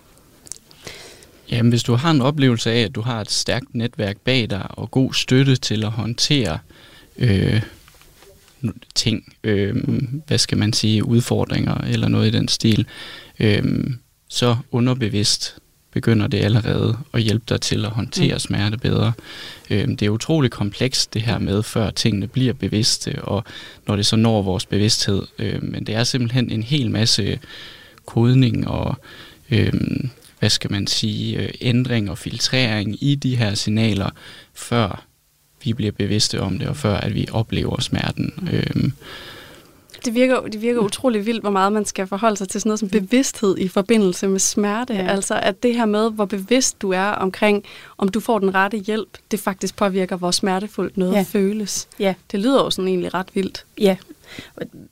Jamen, 1.52 1.70
hvis 1.70 1.84
du 1.84 1.94
har 1.94 2.12
en 2.12 2.22
oplevelse 2.22 2.72
af, 2.72 2.82
at 2.82 2.96
du 2.96 3.02
har 3.02 3.22
et 3.22 3.32
stærkt 3.32 3.76
netværk 3.76 4.18
bag 4.18 4.50
dig 4.50 4.66
og 4.70 4.92
god 4.92 5.14
støtte 5.14 5.56
til 5.56 5.84
at 5.84 5.92
håndtere 5.92 6.60
øh, 7.20 7.62
ting, 8.96 9.34
øh, 9.44 9.76
hvad 10.28 10.38
skal 10.38 10.58
man 10.58 10.74
sige, 10.74 11.06
udfordringer 11.06 11.76
eller 11.76 12.08
noget 12.08 12.28
i 12.28 12.38
den 12.38 12.48
stil, 12.48 12.86
øh, 13.40 13.64
så 14.28 14.58
underbevidst 14.72 15.56
begynder 15.92 16.28
det 16.28 16.44
allerede 16.44 16.98
at 17.14 17.22
hjælpe 17.22 17.46
dig 17.50 17.62
til 17.62 17.86
at 17.86 17.92
håndtere 17.92 18.34
mm. 18.34 18.40
smerte 18.40 18.78
bedre. 18.78 19.14
Øhm, 19.70 19.98
det 19.98 20.06
er 20.06 20.10
utroligt 20.10 20.54
komplekst 20.54 21.14
det 21.14 21.22
her 21.22 21.40
med, 21.40 21.64
før 21.64 21.90
tingene 21.90 22.28
bliver 22.28 22.54
bevidste, 22.54 23.22
og 23.22 23.44
når 23.88 23.96
det 23.96 24.06
så 24.06 24.16
når 24.16 24.42
vores 24.42 24.66
bevidsthed. 24.66 25.24
Øhm, 25.40 25.66
men 25.66 25.84
det 25.84 25.96
er 25.96 26.04
simpelthen 26.04 26.52
en 26.52 26.64
hel 26.64 26.92
masse 26.92 27.40
kodning 28.06 28.68
og 28.68 28.96
øhm, 29.52 30.10
hvad 30.40 30.50
skal 30.50 30.72
man 30.72 30.88
sige, 30.88 31.38
øh, 31.38 31.50
ændring 31.62 32.10
og 32.10 32.18
filtrering 32.18 33.04
i 33.04 33.16
de 33.16 33.36
her 33.36 33.54
signaler, 33.54 34.10
før 34.54 35.09
vi 35.64 35.74
bliver 35.74 35.92
bevidste 35.92 36.42
om 36.42 36.60
det, 36.60 36.68
og 36.68 36.78
før 36.78 36.94
at 36.94 37.16
vi 37.16 37.28
oplever 37.32 37.82
smerten. 37.82 38.34
Mm. 38.76 38.92
Det 40.06 40.16
virker, 40.16 40.42
det 40.42 40.62
virker 40.62 40.80
utrolig 40.80 41.26
vildt, 41.26 41.42
hvor 41.42 41.50
meget 41.50 41.74
man 41.74 41.86
skal 41.86 42.08
forholde 42.08 42.38
sig 42.38 42.50
til 42.50 42.62
sådan 42.62 42.70
noget 42.70 42.80
som 42.80 42.90
bevidsthed 42.90 43.58
i 43.58 43.68
forbindelse 43.68 44.28
med 44.28 44.40
smerte. 44.40 44.94
Ja. 44.94 45.08
Altså 45.08 45.40
at 45.40 45.64
det 45.64 45.76
her 45.76 45.86
med, 45.86 46.12
hvor 46.12 46.26
bevidst 46.26 46.82
du 46.82 46.92
er 46.92 47.06
omkring, 47.06 47.64
om 47.98 48.10
du 48.10 48.20
får 48.20 48.40
den 48.40 48.56
rette 48.56 48.78
hjælp, 48.78 49.10
det 49.32 49.40
faktisk 49.40 49.76
påvirker, 49.76 50.16
hvor 50.16 50.32
smertefuldt 50.32 50.98
noget 50.98 51.14
ja. 51.14 51.26
føles. 51.28 51.88
Ja. 52.00 52.14
Det 52.32 52.40
lyder 52.40 52.64
jo 52.64 52.70
sådan 52.70 52.88
egentlig 52.88 53.14
ret 53.14 53.28
vildt. 53.34 53.66
Ja, 53.78 53.96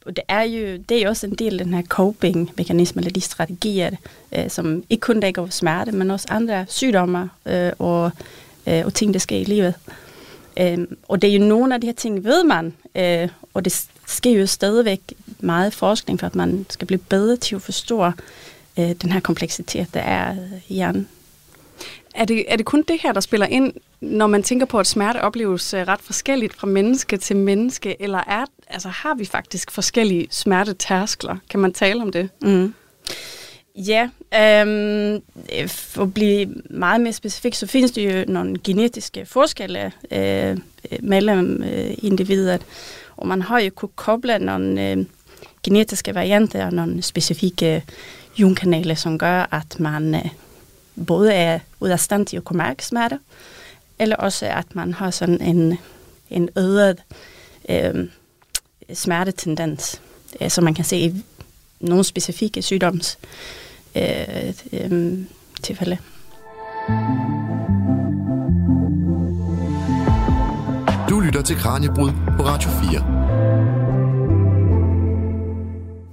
og 0.05 0.15
det 0.15 0.23
er 0.27 0.41
jo 0.41 0.77
det 0.89 0.97
er 0.97 1.01
jo 1.01 1.09
også 1.09 1.27
en 1.27 1.35
del 1.35 1.59
af 1.59 1.65
den 1.65 1.73
her 1.73 1.83
coping-mekanisme, 1.83 2.99
eller 2.99 3.11
de 3.11 3.21
strategier, 3.21 3.91
øh, 4.37 4.49
som 4.49 4.83
ikke 4.89 5.01
kun 5.01 5.19
dækker 5.19 5.41
over 5.41 5.49
smerte, 5.49 5.91
men 5.91 6.11
også 6.11 6.27
andre 6.29 6.65
sygdomme 6.67 7.29
øh, 7.45 7.71
og, 7.79 8.11
øh, 8.67 8.85
og 8.85 8.93
ting, 8.93 9.13
der 9.13 9.19
sker 9.19 9.37
i 9.37 9.43
livet. 9.43 9.73
Øh, 10.59 10.77
og 11.07 11.21
det 11.21 11.29
er 11.29 11.37
jo 11.37 11.45
nogle 11.45 11.75
af 11.75 11.81
de 11.81 11.87
her 11.87 11.93
ting, 11.93 12.23
ved 12.23 12.43
man, 12.43 12.73
øh, 12.95 13.29
og 13.53 13.65
det 13.65 13.87
sker 14.07 14.31
jo 14.31 14.45
stadigvæk 14.45 15.01
meget 15.39 15.73
forskning 15.73 16.19
for, 16.19 16.27
at 16.27 16.35
man 16.35 16.65
skal 16.69 16.87
blive 16.87 16.99
bedre 16.99 17.37
til 17.37 17.55
at 17.55 17.61
forstå 17.61 18.05
øh, 18.79 18.91
den 19.01 19.11
her 19.11 19.19
kompleksitet, 19.19 19.87
der 19.93 19.99
er 19.99 20.35
i 20.67 20.73
hjernen. 20.73 21.07
Er 22.15 22.25
det, 22.25 22.45
er 22.47 22.55
det 22.55 22.65
kun 22.65 22.83
det 22.87 23.01
her, 23.01 23.11
der 23.11 23.19
spiller 23.19 23.47
ind, 23.47 23.73
når 24.01 24.27
man 24.27 24.43
tænker 24.43 24.65
på, 24.65 24.79
at 24.79 24.87
smerte 24.87 25.21
opleves 25.21 25.73
øh, 25.73 25.87
ret 25.87 26.01
forskelligt 26.01 26.55
fra 26.55 26.67
menneske 26.67 27.17
til 27.17 27.35
menneske, 27.35 28.01
eller 28.01 28.19
er, 28.27 28.45
altså, 28.67 28.89
har 28.89 29.15
vi 29.15 29.25
faktisk 29.25 29.71
forskellige 29.71 30.27
smertetærskler? 30.31 31.37
Kan 31.49 31.59
man 31.59 31.73
tale 31.73 32.01
om 32.01 32.11
det? 32.11 32.29
Mm. 32.41 32.73
Ja, 33.77 34.09
øhm, 34.33 35.21
for 35.67 36.01
at 36.01 36.13
blive 36.13 36.53
meget 36.69 37.01
mere 37.01 37.13
specifik, 37.13 37.55
så 37.55 37.67
findes 37.67 37.91
det 37.91 38.19
jo 38.19 38.25
nogle 38.33 38.57
genetiske 38.63 39.25
forskelle 39.25 39.91
øh, 40.11 40.57
mellem 40.99 41.63
øh, 41.63 41.93
individer. 41.97 42.57
Og 43.17 43.27
man 43.27 43.41
har 43.41 43.59
jo 43.59 43.69
kunnet 43.69 43.95
koble 43.95 44.39
nogle 44.39 44.91
øh, 44.91 45.05
genetiske 45.63 46.15
varianter 46.15 46.65
og 46.65 46.73
nogle 46.73 47.01
specifikke 47.01 47.75
øh, 47.75 47.81
jonkanaler, 48.39 48.95
som 48.95 49.17
gør, 49.17 49.47
at 49.51 49.79
man 49.79 50.15
øh, 50.15 50.29
både 51.07 51.33
er 51.33 51.59
ud 51.79 51.89
af 51.89 51.99
stand 51.99 52.25
til 52.25 52.37
at 52.37 52.43
kunne 52.43 52.57
mærke 52.57 52.85
smerte, 52.85 53.19
eller 53.99 54.15
også 54.15 54.45
at 54.45 54.75
man 54.75 54.93
har 54.93 55.11
sådan 55.11 55.41
en, 55.41 55.77
en 56.29 56.49
øget 56.55 56.97
øh, 57.69 58.07
smertetendens, 58.93 60.01
øh, 60.41 60.49
som 60.49 60.63
man 60.63 60.73
kan 60.73 60.85
se 60.85 60.97
i 60.97 61.23
nogle 61.79 62.03
specifikke 62.03 62.61
sygdoms 62.61 63.17
øh, 63.97 64.91
øh, 64.91 65.17
tilfælde. 65.63 65.97
Du 71.09 71.19
lytter 71.19 71.41
til 71.41 71.55
Kranjebrud 71.55 72.11
på 72.37 72.43
Radio 72.43 72.69
4. 72.69 73.27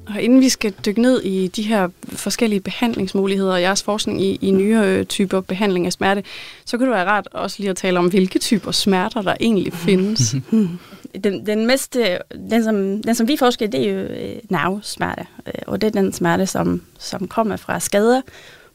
Og 0.07 0.23
inden 0.23 0.41
vi 0.41 0.49
skal 0.49 0.75
dykke 0.87 1.03
ned 1.03 1.23
i 1.23 1.47
de 1.47 1.63
her 1.63 1.89
forskellige 2.09 2.61
behandlingsmuligheder 2.61 3.53
og 3.53 3.63
jeres 3.63 3.83
forskning 3.83 4.23
i, 4.23 4.39
i 4.41 4.51
nye 4.51 4.81
øh, 4.85 5.07
typer 5.07 5.41
behandling 5.41 5.87
af 5.87 5.93
smerte, 5.93 6.23
så 6.65 6.77
kunne 6.77 6.87
det 6.87 6.95
være 6.95 7.07
rart 7.07 7.29
også 7.33 7.57
lige 7.59 7.71
at 7.71 7.77
tale 7.77 7.99
om, 7.99 8.07
hvilke 8.07 8.39
typer 8.39 8.71
smerter 8.71 9.23
der 9.23 9.35
egentlig 9.41 9.73
findes. 9.73 10.35
den, 11.25 11.47
den, 11.47 11.67
mest, 11.67 11.97
øh, 11.97 12.17
den, 12.51 12.65
som, 12.65 13.03
den 13.03 13.15
som 13.15 13.29
vi 13.29 13.37
forsker 13.37 13.67
det 13.67 13.89
er 13.89 13.93
jo 13.93 13.99
øh, 13.99 14.37
nervesmerte, 14.49 15.27
øh, 15.47 15.63
og 15.67 15.81
det 15.81 15.87
er 15.87 15.91
den 15.91 16.13
smerte, 16.13 16.47
som, 16.47 16.83
som 16.99 17.29
kommer 17.29 17.57
fra 17.57 17.81
skader 17.81 18.21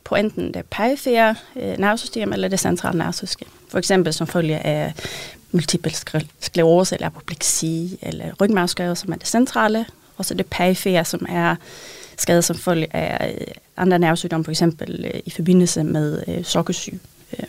på 0.04 0.16
enten 0.16 0.54
det 0.54 0.66
perifære 0.66 1.36
øh, 1.56 1.78
nervesystem 1.78 2.34
eller 2.34 2.48
det 2.48 2.60
centrale 2.60 2.98
nervesystem. 2.98 3.48
For 3.70 3.78
eksempel 3.78 4.14
som 4.14 4.28
følge 4.28 4.58
af 4.60 4.94
multiple 5.52 5.92
sklerose 6.40 6.96
eller 6.96 7.08
apopleksi 7.08 8.00
eller 8.02 8.34
rygmarvsskade, 8.42 8.96
som 8.96 9.12
er 9.12 9.18
det 9.18 9.28
centrale, 9.28 9.86
og 10.18 10.26
så 10.26 10.34
det 10.34 10.46
perifære, 10.46 11.06
som 11.06 11.26
er 11.30 11.56
skader 12.18 12.42
som 12.42 12.56
følge 12.56 12.96
af 12.96 13.36
øh, 13.42 13.48
andre 13.78 14.00
nervesygdomme, 14.00 14.44
for 14.44 14.52
eksempel 14.52 15.06
øh, 15.14 15.20
i 15.26 15.30
forbindelse 15.30 15.84
med 15.84 16.24
øh, 16.28 16.44
sukkersyge. 16.44 17.00
Øh. 17.40 17.46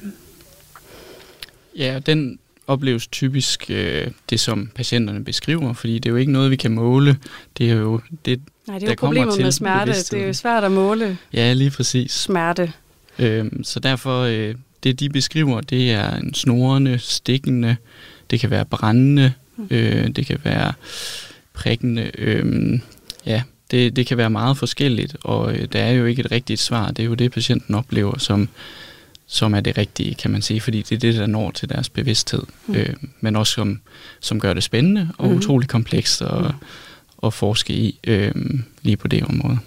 Ja, 1.77 1.99
den 2.07 2.39
opleves 2.71 3.07
typisk 3.07 3.67
øh, 3.71 4.07
det, 4.31 4.41
som 4.41 4.71
patienterne 4.75 5.25
beskriver, 5.25 5.73
fordi 5.73 5.95
det 5.95 6.07
er 6.07 6.11
jo 6.11 6.17
ikke 6.17 6.33
noget, 6.33 6.51
vi 6.51 6.57
kan 6.57 6.73
måle. 6.73 7.17
Det 7.59 7.71
er 7.71 7.75
jo 7.75 8.01
det, 8.25 8.41
Nej, 8.67 8.79
det 8.79 8.87
er 8.87 8.93
jo 8.93 8.97
problemet 8.99 9.41
med 9.41 9.53
smerte. 9.53 9.93
Det 9.93 10.13
er 10.13 10.27
jo 10.27 10.33
svært 10.33 10.65
at 10.65 10.73
måle 10.73 11.19
Ja, 11.33 11.53
lige 11.53 11.71
præcis. 11.71 12.13
smerte. 12.13 12.73
Øhm, 13.19 13.65
så 13.65 13.81
derfor, 13.81 14.21
øh, 14.23 14.55
det 14.83 15.01
de 15.01 15.09
beskriver, 15.09 15.61
det 15.61 15.91
er 15.91 16.17
en 16.17 16.35
snorende, 16.35 16.99
stikkende, 16.99 17.77
det 18.31 18.41
kan 18.41 18.51
være 18.51 18.65
brændende, 18.65 19.33
mm. 19.57 19.67
øh, 19.71 20.09
det 20.09 20.27
kan 20.27 20.39
være 20.45 20.73
prikkende, 21.53 22.11
øh, 22.19 22.79
ja, 23.27 23.43
det, 23.71 23.97
det 23.97 24.07
kan 24.07 24.17
være 24.17 24.31
meget 24.31 24.57
forskelligt, 24.59 25.17
og 25.21 25.55
øh, 25.55 25.69
der 25.73 25.79
er 25.79 25.93
jo 25.93 26.05
ikke 26.05 26.21
et 26.21 26.33
rigtigt 26.33 26.61
svar. 26.61 26.91
Det 26.91 27.03
er 27.03 27.07
jo 27.07 27.15
det, 27.15 27.33
patienten 27.33 27.75
oplever 27.75 28.19
som, 28.19 28.49
som 29.33 29.55
er 29.55 29.61
det 29.61 29.79
rigtige, 29.79 30.15
kan 30.15 30.31
man 30.31 30.43
sige, 30.43 30.61
fordi 30.61 30.83
det 30.83 30.93
er 30.97 30.99
det, 30.99 31.15
der 31.15 31.27
når 31.27 31.51
til 31.51 31.69
deres 31.69 31.89
bevidsthed. 31.89 32.43
Mm. 32.67 32.75
Øh, 32.75 32.95
men 33.21 33.37
også 33.37 33.53
som, 33.53 33.81
som 34.21 34.41
gør 34.41 34.55
det 34.55 34.63
spændende 34.63 35.09
og 35.19 35.29
mm. 35.29 35.37
utrolig 35.37 35.69
komplekst 35.69 36.23
at, 36.23 36.41
mm. 36.41 36.47
at 37.23 37.33
forske 37.33 37.73
i 37.73 37.99
øh, 38.07 38.35
lige 38.83 38.97
på 38.97 39.09
det 39.09 39.23
område. 39.25 39.59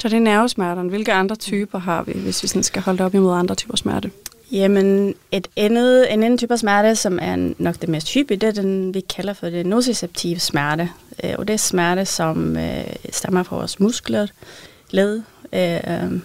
Så 0.00 0.08
det 0.08 0.16
er 0.16 0.20
nervesmerterne. 0.20 0.88
Hvilke 0.88 1.12
andre 1.12 1.36
typer 1.36 1.78
har 1.78 2.02
vi, 2.02 2.12
hvis 2.12 2.42
vi 2.42 2.48
sådan 2.48 2.62
skal 2.62 2.82
holde 2.82 3.04
op 3.04 3.14
imod 3.14 3.34
andre 3.34 3.54
typer 3.54 3.76
smerte? 3.76 4.10
Jamen, 4.52 5.14
et 5.32 5.48
andet, 5.56 6.12
en 6.12 6.22
anden 6.22 6.38
type 6.38 6.52
af 6.52 6.58
smerte, 6.58 6.96
som 6.96 7.18
er 7.22 7.52
nok 7.58 7.80
det 7.80 7.88
mest 7.88 8.14
hyppige, 8.14 8.38
det 8.38 8.48
er 8.48 8.62
den, 8.62 8.94
vi 8.94 9.00
kalder 9.00 9.32
for 9.32 9.50
det 9.50 9.66
nociceptive 9.66 10.38
smerte. 10.38 10.88
Øh, 11.24 11.34
og 11.38 11.48
det 11.48 11.54
er 11.54 11.58
smerte, 11.58 12.04
som 12.04 12.56
øh, 12.56 12.84
stammer 13.12 13.42
fra 13.42 13.56
vores 13.56 13.80
muskler, 13.80 14.26
led, 14.90 15.22
øh, 15.52 16.20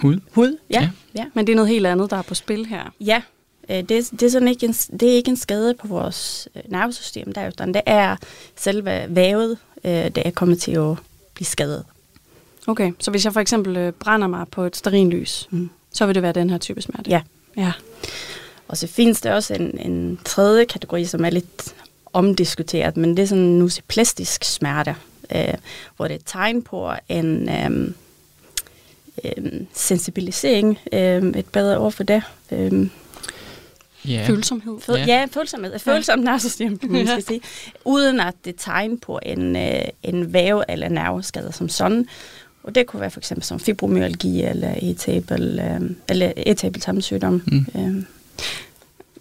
Hud? 0.00 0.20
Hud, 0.32 0.56
ja. 0.70 0.80
ja. 0.80 0.90
ja. 1.14 1.24
Men 1.34 1.46
det 1.46 1.52
er 1.52 1.56
noget 1.56 1.68
helt 1.68 1.86
andet, 1.86 2.10
der 2.10 2.16
er 2.16 2.22
på 2.22 2.34
spil 2.34 2.66
her. 2.66 2.92
Ja, 3.00 3.22
øh, 3.70 3.76
det, 3.76 3.88
det, 3.88 4.22
er 4.22 4.28
sådan 4.28 4.48
ikke 4.48 4.66
en, 4.66 4.72
det 4.72 5.02
er 5.02 5.14
ikke 5.14 5.28
en 5.28 5.36
skade 5.36 5.74
på 5.74 5.86
vores 5.86 6.48
øh, 6.56 6.62
nervesystem, 6.68 7.32
der, 7.32 7.48
utan 7.48 7.74
det 7.74 7.82
er 7.86 8.16
selve 8.56 9.06
vævet, 9.08 9.58
øh, 9.84 9.92
det 9.92 10.26
er 10.26 10.30
kommet 10.30 10.60
til 10.60 10.72
at 10.72 10.96
blive 11.34 11.46
skadet. 11.46 11.84
Okay, 12.66 12.92
så 12.98 13.10
hvis 13.10 13.24
jeg 13.24 13.32
for 13.32 13.40
eksempel 13.40 13.92
brænder 13.92 14.26
mig 14.26 14.46
på 14.50 14.62
et 14.62 14.76
sterinlys, 14.76 15.48
mm. 15.50 15.70
så 15.92 16.06
vil 16.06 16.14
det 16.14 16.22
være 16.22 16.32
den 16.32 16.50
her 16.50 16.58
type 16.58 16.82
smerte? 16.82 17.10
Ja. 17.10 17.22
ja. 17.56 17.72
Og 18.68 18.76
så 18.76 18.86
findes 18.86 19.20
der 19.20 19.34
også 19.34 19.54
en, 19.54 19.78
en 19.78 20.18
tredje 20.24 20.64
kategori, 20.64 21.04
som 21.04 21.24
er 21.24 21.30
lidt 21.30 21.74
omdiskuteret, 22.12 22.96
men 22.96 23.16
det 23.16 23.22
er 23.22 23.26
sådan 23.26 23.44
en 23.44 23.58
nusiplastisk 23.58 24.44
smerte, 24.44 24.96
øh, 25.34 25.54
hvor 25.96 26.08
det 26.08 26.14
er 26.14 26.18
et 26.18 26.24
tegn 26.26 26.62
på 26.62 26.92
en... 27.08 27.48
Øh, 27.48 27.92
øh, 29.24 29.52
sensibilisering, 29.72 30.78
øh, 30.92 31.22
et 31.36 31.46
bedre 31.46 31.78
ord 31.78 31.92
for 31.92 32.02
det. 32.04 32.22
Øh, 32.52 32.86
Yeah. 34.08 34.26
Følsomhed. 34.26 34.80
Føl- 34.80 34.96
ja. 34.96 35.04
ja, 35.06 35.26
følsomhed. 35.32 35.78
Følsomt 35.78 36.24
nervesystem, 36.24 36.78
kan 36.78 36.92
man 36.92 37.06
ja. 37.06 37.20
sige. 37.20 37.40
Uden 37.84 38.20
at 38.20 38.34
det 38.44 38.54
tegn 38.58 38.98
på 38.98 39.20
en, 39.22 39.56
øh, 39.56 39.80
en 40.02 40.32
væv 40.32 40.62
eller 40.68 40.88
nerveskade 40.88 41.52
som 41.52 41.68
sådan. 41.68 42.06
Og 42.62 42.74
det 42.74 42.86
kunne 42.86 43.00
være 43.00 43.10
for 43.10 43.20
eksempel 43.20 43.44
som 43.44 43.60
fibromyalgi 43.60 44.42
eller 44.42 44.74
etabel, 44.82 45.60
øh, 45.62 45.90
eller 46.08 46.32
etabel 46.36 46.82
sammensygdom. 46.82 47.42
Mm. 47.46 47.66
Øh 47.80 48.02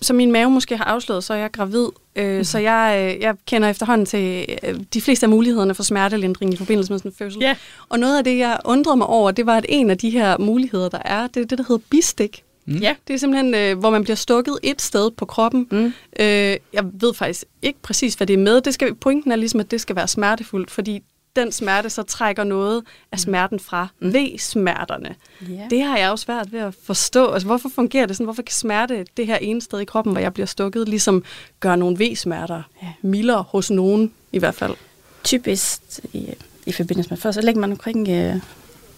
som 0.02 0.16
min 0.16 0.32
mave 0.32 0.50
måske 0.50 0.78
har 0.78 0.84
afslået, 0.84 1.24
så 1.24 1.34
er 1.34 1.38
jeg 1.38 1.52
gravid. 1.52 1.88
Øh, 2.16 2.38
mm. 2.38 2.44
Så 2.44 2.60
jeg, 2.60 3.14
øh, 3.16 3.22
jeg 3.22 3.36
kender 3.48 3.70
efterhånden 3.70 4.06
til 4.06 4.46
øh, 4.64 4.80
de 4.94 5.02
fleste 5.02 5.26
af 5.26 5.30
mulighederne 5.30 5.76
for 5.76 5.84
smertelindring 5.84 6.54
i 6.54 6.58
forbindelse 6.58 6.92
med 6.92 7.00
sådan 7.00 7.12
en 7.12 7.16
fødsel. 7.18 7.44
Yeah. 7.44 7.56
Og 7.90 8.00
noget 8.00 8.18
af 8.18 8.24
det, 8.24 8.38
jeg 8.38 8.58
undrede 8.66 8.98
mig 8.98 9.08
over, 9.08 9.32
det 9.32 9.46
var, 9.46 9.58
at 9.58 9.66
en 9.70 9.90
af 9.90 9.98
de 9.98 10.10
her 10.10 10.38
muligheder, 10.38 10.90
der 10.90 11.02
er, 11.06 11.28
det 11.28 11.42
er 11.42 11.46
det, 11.46 11.58
der 11.58 11.64
hedder 11.68 11.84
bistik. 11.90 12.44
Mm. 12.66 12.76
Ja. 12.76 12.96
Det 13.08 13.14
er 13.14 13.18
simpelthen, 13.18 13.56
øh, 13.56 13.80
hvor 13.80 13.90
man 13.90 14.04
bliver 14.04 14.16
stukket 14.16 14.58
et 14.64 14.82
sted 14.82 15.12
på 15.12 15.26
kroppen. 15.26 15.68
Mm. 15.72 15.94
Øh, 16.20 16.58
jeg 16.74 16.84
ved 16.94 17.14
faktisk 17.14 17.44
ikke 17.62 17.80
præcis, 17.82 18.14
hvad 18.14 18.28
det 18.28 18.34
er 18.34 18.38
med. 18.38 18.62
Det 18.62 18.74
skal, 18.74 18.96
pointen 18.96 19.32
er 19.32 19.36
ligesom, 19.36 19.60
at 19.60 19.72
det 19.72 19.82
skal 19.82 19.96
være 19.96 20.08
smertefuldt, 20.08 20.72
fordi 20.72 21.02
den 21.36 21.52
smerte 21.52 21.90
så 21.90 22.04
trækker 22.04 22.44
noget 22.44 22.84
af 23.12 23.16
mm. 23.16 23.18
smerten 23.18 23.60
fra 23.60 23.88
mm. 24.00 24.14
ved 24.14 24.38
smerterne. 24.38 25.16
Yeah. 25.52 25.70
Det 25.70 25.84
har 25.84 25.98
jeg 25.98 26.10
jo 26.10 26.18
svært 26.18 26.52
ved 26.52 26.60
at 26.60 26.76
forstå. 26.84 27.32
Altså, 27.32 27.48
hvorfor 27.48 27.70
fungerer 27.70 28.06
det 28.06 28.16
sådan? 28.16 28.26
Hvorfor 28.26 28.42
kan 28.42 28.54
smerte 28.54 29.06
det 29.18 29.28
her 29.28 29.36
ene 29.36 29.62
sted 29.62 29.80
i 29.80 29.86
kroppen, 29.86 30.14
hvor 30.14 30.22
jeg 30.22 30.34
bliver 30.34 30.48
stukket, 30.48 30.90
ligesom 30.90 31.24
gøre 31.60 31.78
nogle 31.78 31.98
V-smerter 31.98 32.62
yeah. 32.84 32.94
mildere 33.02 33.42
hos 33.42 33.72
nogen 33.72 34.14
i 34.32 34.40
hvert 34.40 34.56
fald? 34.56 34.76
Typisk 35.24 35.82
i, 36.14 36.34
i 36.66 36.72
forbindelse 36.72 37.10
med 37.10 37.18
først, 37.18 37.36
så 37.36 37.42
lægger 37.42 37.62
man 37.62 37.72
omkring 37.72 38.10
øh, 38.10 38.36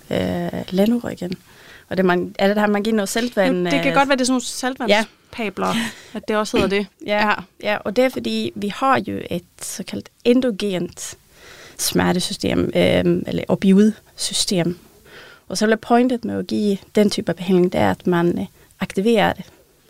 øh, 0.09 0.63
landuryggen. 0.69 1.33
Og 1.89 1.97
det, 1.97 2.05
man, 2.05 2.35
er 2.39 2.47
det 2.47 2.55
der, 2.55 2.67
man 2.67 2.83
giver 2.83 2.95
noget 2.95 3.09
saltvand? 3.09 3.57
Jo, 3.57 3.63
det 3.63 3.81
kan 3.81 3.87
øh, 3.87 3.93
godt 3.93 4.09
være, 4.09 4.15
det 4.15 4.21
er 4.21 4.25
sådan 4.25 4.33
nogle 4.33 4.43
saltvandspabler, 4.43 5.67
ja. 5.67 5.85
at 6.13 6.27
det 6.27 6.35
også 6.35 6.57
hedder 6.57 6.69
det. 6.69 6.87
Ja, 7.05 7.27
ja. 7.27 7.33
ja, 7.63 7.77
og 7.77 7.95
det 7.95 8.03
er 8.03 8.09
fordi, 8.09 8.51
vi 8.55 8.67
har 8.67 9.01
jo 9.07 9.21
et 9.31 9.43
såkaldt 9.61 10.09
endogent 10.23 11.15
smertesystem, 11.81 12.59
øh, 12.59 13.21
eller 13.27 13.43
opioidsystem. 13.47 14.77
Og 15.47 15.57
så 15.57 15.67
er 15.67 15.75
pointet 15.75 16.25
med 16.25 16.39
at 16.39 16.47
give 16.47 16.77
den 16.95 17.09
type 17.09 17.31
af 17.31 17.35
behandling, 17.35 17.73
det 17.73 17.81
er, 17.81 17.91
at 17.91 18.07
man 18.07 18.39
øh, 18.39 18.45
aktiverer 18.79 19.33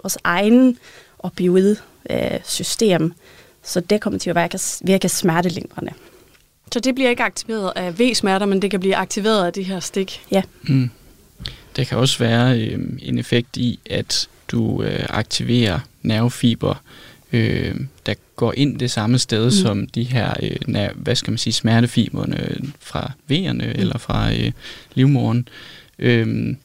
vores 0.04 0.18
egen 0.24 0.78
opioidsystem, 1.20 3.04
øh, 3.04 3.12
så 3.64 3.80
det 3.80 4.02
kommer 4.02 4.20
til 4.20 4.30
at 4.30 4.36
virke, 4.36 4.60
virke 4.82 5.10
smertelindrende. 5.10 5.94
Så 6.74 6.80
det 6.80 6.96
bliver 6.96 7.10
ikke 7.10 7.24
aktiveret 7.24 7.74
af 7.76 8.00
V-smerter, 8.00 8.46
men 8.46 8.62
det 8.62 8.72
kan 8.72 8.80
blive 8.80 8.96
aktiveret 8.96 9.46
af 9.46 9.54
de 9.54 9.64
her 9.64 9.80
stik? 9.80 10.22
Ja. 10.32 10.42
Mm. 10.64 10.90
Der 11.76 11.84
kan 11.84 11.98
også 11.98 12.20
være 12.20 12.60
øh, 12.60 12.80
en 13.00 13.20
effekt 13.20 13.58
i, 13.58 13.80
at 13.90 14.30
du 14.48 14.84
øh, 14.84 15.06
aktiverer 15.10 15.80
nervefiber, 16.02 16.82
øh, 17.32 17.76
der 18.06 18.14
går 18.42 18.54
ind 18.58 18.80
det 18.80 18.92
samme 18.92 19.20
sted 19.20 19.46
mm. 19.46 19.52
som 19.52 19.88
de 19.88 20.04
her, 20.04 20.34
øh, 20.44 20.90
hvad 20.96 21.16
skal 21.16 21.32
man 21.32 21.38
sige, 21.38 21.54
smertefiberne 21.54 22.58
fra 22.80 23.12
vejerne 23.28 23.64
mm. 23.64 23.82
eller 23.82 23.98
fra 23.98 24.34
øh, 24.34 24.52
livmoren, 24.94 25.48
øh, 26.00 26.56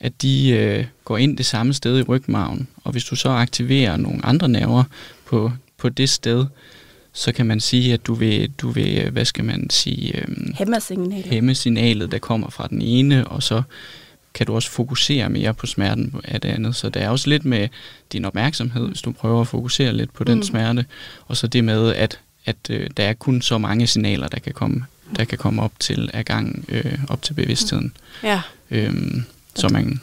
at 0.00 0.22
de 0.22 0.50
øh, 0.50 0.84
går 1.04 1.18
ind 1.18 1.36
det 1.36 1.46
samme 1.46 1.72
sted 1.74 1.98
i 1.98 2.02
rygmarven. 2.02 2.68
Og 2.84 2.92
hvis 2.92 3.04
du 3.04 3.16
så 3.16 3.28
aktiverer 3.28 3.96
nogle 3.96 4.26
andre 4.26 4.48
nerver 4.48 4.84
på, 5.24 5.52
på 5.78 5.88
det 5.88 6.08
sted, 6.08 6.46
så 7.12 7.32
kan 7.32 7.46
man 7.46 7.60
sige, 7.60 7.94
at 7.94 8.06
du 8.06 8.14
vil, 8.14 8.50
du 8.58 8.70
vil 8.70 9.10
hvad 9.10 9.24
skal 9.24 9.44
man 9.44 9.70
sige, 9.70 10.18
øh, 10.18 10.54
hæmme 10.54 10.80
signalet. 10.80 11.24
hæmme 11.24 11.54
signalet, 11.54 12.12
der 12.12 12.18
kommer 12.18 12.50
fra 12.50 12.66
den 12.66 12.82
ene, 12.82 13.28
og 13.28 13.42
så 13.42 13.62
kan 14.34 14.46
du 14.46 14.54
også 14.54 14.70
fokusere 14.70 15.28
mere 15.28 15.54
på 15.54 15.66
smerten 15.66 16.14
af 16.24 16.40
det 16.40 16.48
andet. 16.48 16.76
Så 16.76 16.88
det 16.88 17.02
er 17.02 17.08
også 17.08 17.30
lidt 17.30 17.44
med 17.44 17.68
din 18.12 18.24
opmærksomhed, 18.24 18.88
hvis 18.88 19.02
du 19.02 19.12
prøver 19.12 19.40
at 19.40 19.48
fokusere 19.48 19.92
lidt 19.92 20.12
på 20.12 20.24
den 20.24 20.36
mm. 20.36 20.42
smerte, 20.42 20.84
og 21.26 21.36
så 21.36 21.46
det 21.46 21.64
med, 21.64 21.94
at, 21.94 22.20
at 22.44 22.56
øh, 22.70 22.90
der 22.96 23.04
er 23.04 23.12
kun 23.12 23.42
så 23.42 23.58
mange 23.58 23.86
signaler, 23.86 24.28
der 24.28 24.38
kan 24.38 24.52
komme, 24.52 24.84
der 25.16 25.24
kan 25.24 25.38
komme 25.38 25.62
op 25.62 25.72
til 25.78 26.10
af 26.12 26.24
gang, 26.24 26.64
øh, 26.68 26.98
op 27.08 27.22
til 27.22 27.34
bevidstheden. 27.34 27.92
Ja. 28.22 28.40
Øhm, 28.70 29.24
så 29.54 29.68
man 29.68 30.00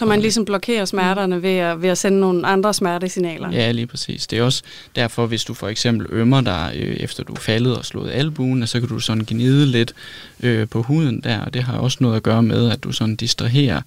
så 0.00 0.06
man 0.06 0.20
ligesom 0.20 0.44
blokerer 0.44 0.84
smerterne 0.84 1.42
ved 1.42 1.56
at, 1.56 1.82
ved 1.82 1.88
at 1.88 1.98
sende 1.98 2.20
nogle 2.20 2.46
andre 2.46 2.74
smertesignaler? 2.74 3.52
Ja, 3.52 3.70
lige 3.70 3.86
præcis. 3.86 4.26
Det 4.26 4.38
er 4.38 4.42
også 4.42 4.62
derfor, 4.96 5.26
hvis 5.26 5.44
du 5.44 5.54
for 5.54 5.68
eksempel 5.68 6.06
ømmer 6.10 6.40
dig, 6.40 6.72
øh, 6.74 6.96
efter 6.96 7.24
du 7.24 7.32
er 7.32 7.40
faldet 7.40 7.76
og 7.76 7.84
slået 7.84 8.10
albuen, 8.10 8.66
så 8.66 8.80
kan 8.80 8.88
du 8.88 8.98
sådan 8.98 9.24
gnide 9.24 9.66
lidt 9.66 9.94
øh, 10.42 10.68
på 10.68 10.82
huden 10.82 11.20
der, 11.20 11.40
og 11.40 11.54
det 11.54 11.62
har 11.62 11.78
også 11.78 11.98
noget 12.00 12.16
at 12.16 12.22
gøre 12.22 12.42
med, 12.42 12.70
at 12.70 12.84
du 12.84 12.92
sådan 12.92 13.16
distraherer 13.16 13.80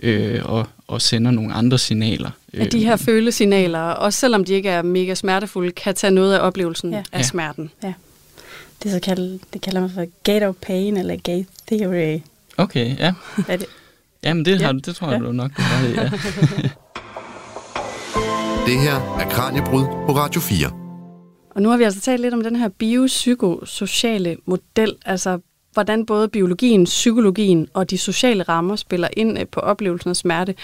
øh, 0.00 0.40
og, 0.44 0.66
og 0.88 1.02
sender 1.02 1.30
nogle 1.30 1.52
andre 1.52 1.78
signaler. 1.78 2.30
Øh. 2.54 2.64
At 2.64 2.72
de 2.72 2.84
her 2.84 2.96
følesignaler, 2.96 3.78
også 3.78 4.20
selvom 4.20 4.44
de 4.44 4.52
ikke 4.52 4.68
er 4.68 4.82
mega 4.82 5.14
smertefulde, 5.14 5.72
kan 5.72 5.94
tage 5.94 6.10
noget 6.10 6.34
af 6.34 6.40
oplevelsen 6.40 6.92
ja. 6.92 7.02
af 7.12 7.18
ja. 7.18 7.22
smerten. 7.22 7.70
Ja. 7.82 7.92
Det, 8.82 8.90
så 8.90 9.00
kalder, 9.00 9.38
det 9.52 9.60
kalder 9.60 9.80
man 9.80 9.90
for 9.90 10.06
gate 10.24 10.48
of 10.48 10.54
pain, 10.62 10.96
eller 10.96 11.16
gate 11.16 11.46
theory. 11.66 12.20
Okay, 12.56 12.98
ja. 12.98 13.12
Er 13.48 13.56
det, 13.56 13.66
Jamen, 14.24 14.44
det, 14.44 14.60
har, 14.60 14.72
det 14.72 14.96
tror 14.96 15.10
jeg, 15.10 15.20
ja. 15.20 15.26
du 15.26 15.32
nok 15.32 15.50
har 15.52 15.86
ja. 15.86 16.02
det 18.66 18.80
her 18.80 18.94
er 18.94 19.30
Kranjebrud 19.30 19.84
på 19.84 20.12
Radio 20.12 20.40
4. 20.40 20.70
Og 21.50 21.62
nu 21.62 21.68
har 21.68 21.76
vi 21.76 21.84
altså 21.84 22.00
talt 22.00 22.22
lidt 22.22 22.34
om 22.34 22.42
den 22.42 22.56
her 22.56 22.68
biopsykosociale 22.68 24.36
model, 24.46 24.96
altså 25.06 25.38
hvordan 25.72 26.06
både 26.06 26.28
biologien, 26.28 26.84
psykologien 26.84 27.68
og 27.74 27.90
de 27.90 27.98
sociale 27.98 28.42
rammer 28.42 28.76
spiller 28.76 29.08
ind 29.16 29.38
øh, 29.38 29.46
på 29.46 29.60
oplevelsen 29.60 30.10
af 30.10 30.16
smerte. 30.16 30.54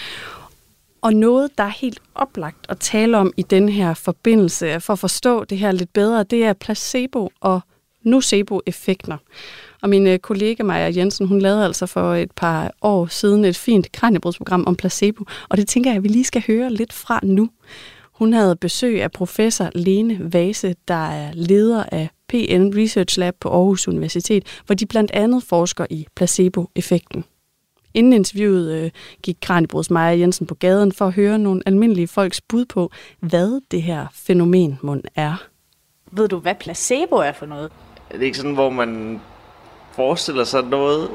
Og 1.01 1.13
noget, 1.13 1.57
der 1.57 1.63
er 1.63 1.73
helt 1.81 1.99
oplagt 2.15 2.65
at 2.69 2.79
tale 2.79 3.17
om 3.17 3.33
i 3.37 3.41
den 3.41 3.69
her 3.69 3.93
forbindelse, 3.93 4.79
for 4.79 4.93
at 4.93 4.99
forstå 4.99 5.43
det 5.43 5.57
her 5.57 5.71
lidt 5.71 5.93
bedre, 5.93 6.23
det 6.23 6.45
er 6.45 6.53
placebo 6.53 7.31
og 7.39 7.61
nocebo-effekter. 8.03 9.17
Og 9.81 9.89
min 9.89 10.07
øh, 10.07 10.19
kollega 10.19 10.63
Maja 10.63 10.91
Jensen, 10.95 11.27
hun 11.27 11.39
lavede 11.39 11.65
altså 11.65 11.85
for 11.85 12.13
et 12.13 12.31
par 12.31 12.71
år 12.81 13.07
siden 13.07 13.45
et 13.45 13.57
fint 13.57 13.91
kranjebrudsprogram 13.91 14.63
om 14.67 14.75
placebo, 14.75 15.25
og 15.49 15.57
det 15.57 15.67
tænker 15.67 15.89
jeg, 15.89 15.97
at 15.97 16.03
vi 16.03 16.07
lige 16.07 16.23
skal 16.23 16.43
høre 16.47 16.73
lidt 16.73 16.93
fra 16.93 17.19
nu. 17.23 17.49
Hun 18.11 18.33
havde 18.33 18.55
besøg 18.55 19.03
af 19.03 19.11
professor 19.11 19.69
Lene 19.75 20.33
Vase, 20.33 20.75
der 20.87 21.07
er 21.07 21.31
leder 21.33 21.83
af 21.91 22.09
PN 22.29 22.77
Research 22.77 23.19
Lab 23.19 23.35
på 23.39 23.49
Aarhus 23.49 23.87
Universitet, 23.87 24.61
hvor 24.65 24.75
de 24.75 24.85
blandt 24.85 25.11
andet 25.11 25.43
forsker 25.43 25.85
i 25.89 26.07
placebo-effekten. 26.15 27.23
Inden 27.93 28.13
interviewet 28.13 28.71
øh, 28.71 28.91
gik 29.23 29.37
Kranjebruds 29.41 29.89
Maja 29.89 30.19
Jensen 30.19 30.47
på 30.47 30.55
gaden 30.55 30.91
for 30.91 31.05
at 31.07 31.13
høre 31.13 31.39
nogle 31.39 31.61
almindelige 31.65 32.07
folks 32.07 32.41
bud 32.41 32.65
på, 32.65 32.91
hvad 33.19 33.61
det 33.71 33.81
her 33.81 34.07
fænomen 34.13 34.79
mund 34.81 35.03
er. 35.15 35.43
Ved 36.11 36.27
du, 36.27 36.39
hvad 36.39 36.55
placebo 36.55 37.15
er 37.15 37.31
for 37.31 37.45
noget? 37.45 37.71
Er 38.09 38.17
det 38.17 38.25
ikke 38.25 38.37
sådan, 38.37 38.53
hvor 38.53 38.69
man 38.69 39.21
forestiller 39.97 40.43
sig 40.43 40.63
noget, 40.63 41.09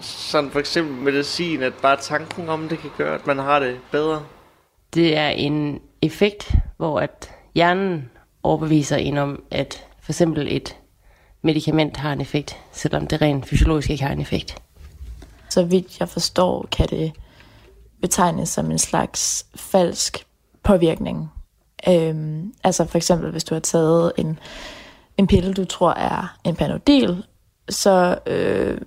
sådan 0.00 0.50
for 0.50 0.58
eksempel 0.58 0.94
medicin, 0.94 1.62
at 1.62 1.74
bare 1.74 1.96
tanken 1.96 2.48
om 2.48 2.68
det 2.68 2.78
kan 2.78 2.90
gøre, 2.98 3.14
at 3.14 3.26
man 3.26 3.38
har 3.38 3.58
det 3.58 3.76
bedre? 3.90 4.22
Det 4.94 5.16
er 5.16 5.28
en 5.28 5.80
effekt, 6.02 6.54
hvor 6.76 7.00
at 7.00 7.30
hjernen 7.54 8.10
overbeviser 8.42 8.96
en 8.96 9.18
om, 9.18 9.42
at 9.50 9.86
for 10.02 10.12
eksempel 10.12 10.56
et 10.56 10.76
medicament 11.42 11.96
har 11.96 12.12
en 12.12 12.20
effekt, 12.20 12.56
selvom 12.72 13.06
det 13.06 13.22
rent 13.22 13.46
fysiologisk 13.46 13.90
ikke 13.90 14.04
har 14.04 14.12
en 14.12 14.20
effekt. 14.20 14.62
Så 15.50 15.64
vidt 15.64 16.00
jeg 16.00 16.08
forstår, 16.08 16.68
kan 16.72 16.86
det 16.88 17.12
betegnes 18.00 18.48
som 18.48 18.70
en 18.70 18.78
slags 18.78 19.46
falsk 19.54 20.26
påvirkning. 20.62 21.30
Øhm, 21.88 22.52
altså 22.64 22.84
for 22.84 22.96
eksempel, 22.96 23.30
hvis 23.30 23.44
du 23.44 23.54
har 23.54 23.60
taget 23.60 24.12
en, 24.18 24.38
en 25.16 25.26
pille, 25.26 25.54
du 25.54 25.64
tror 25.64 25.90
er 25.90 26.38
en 26.44 26.56
panodil, 26.56 27.24
så 27.68 28.18
øh, 28.26 28.78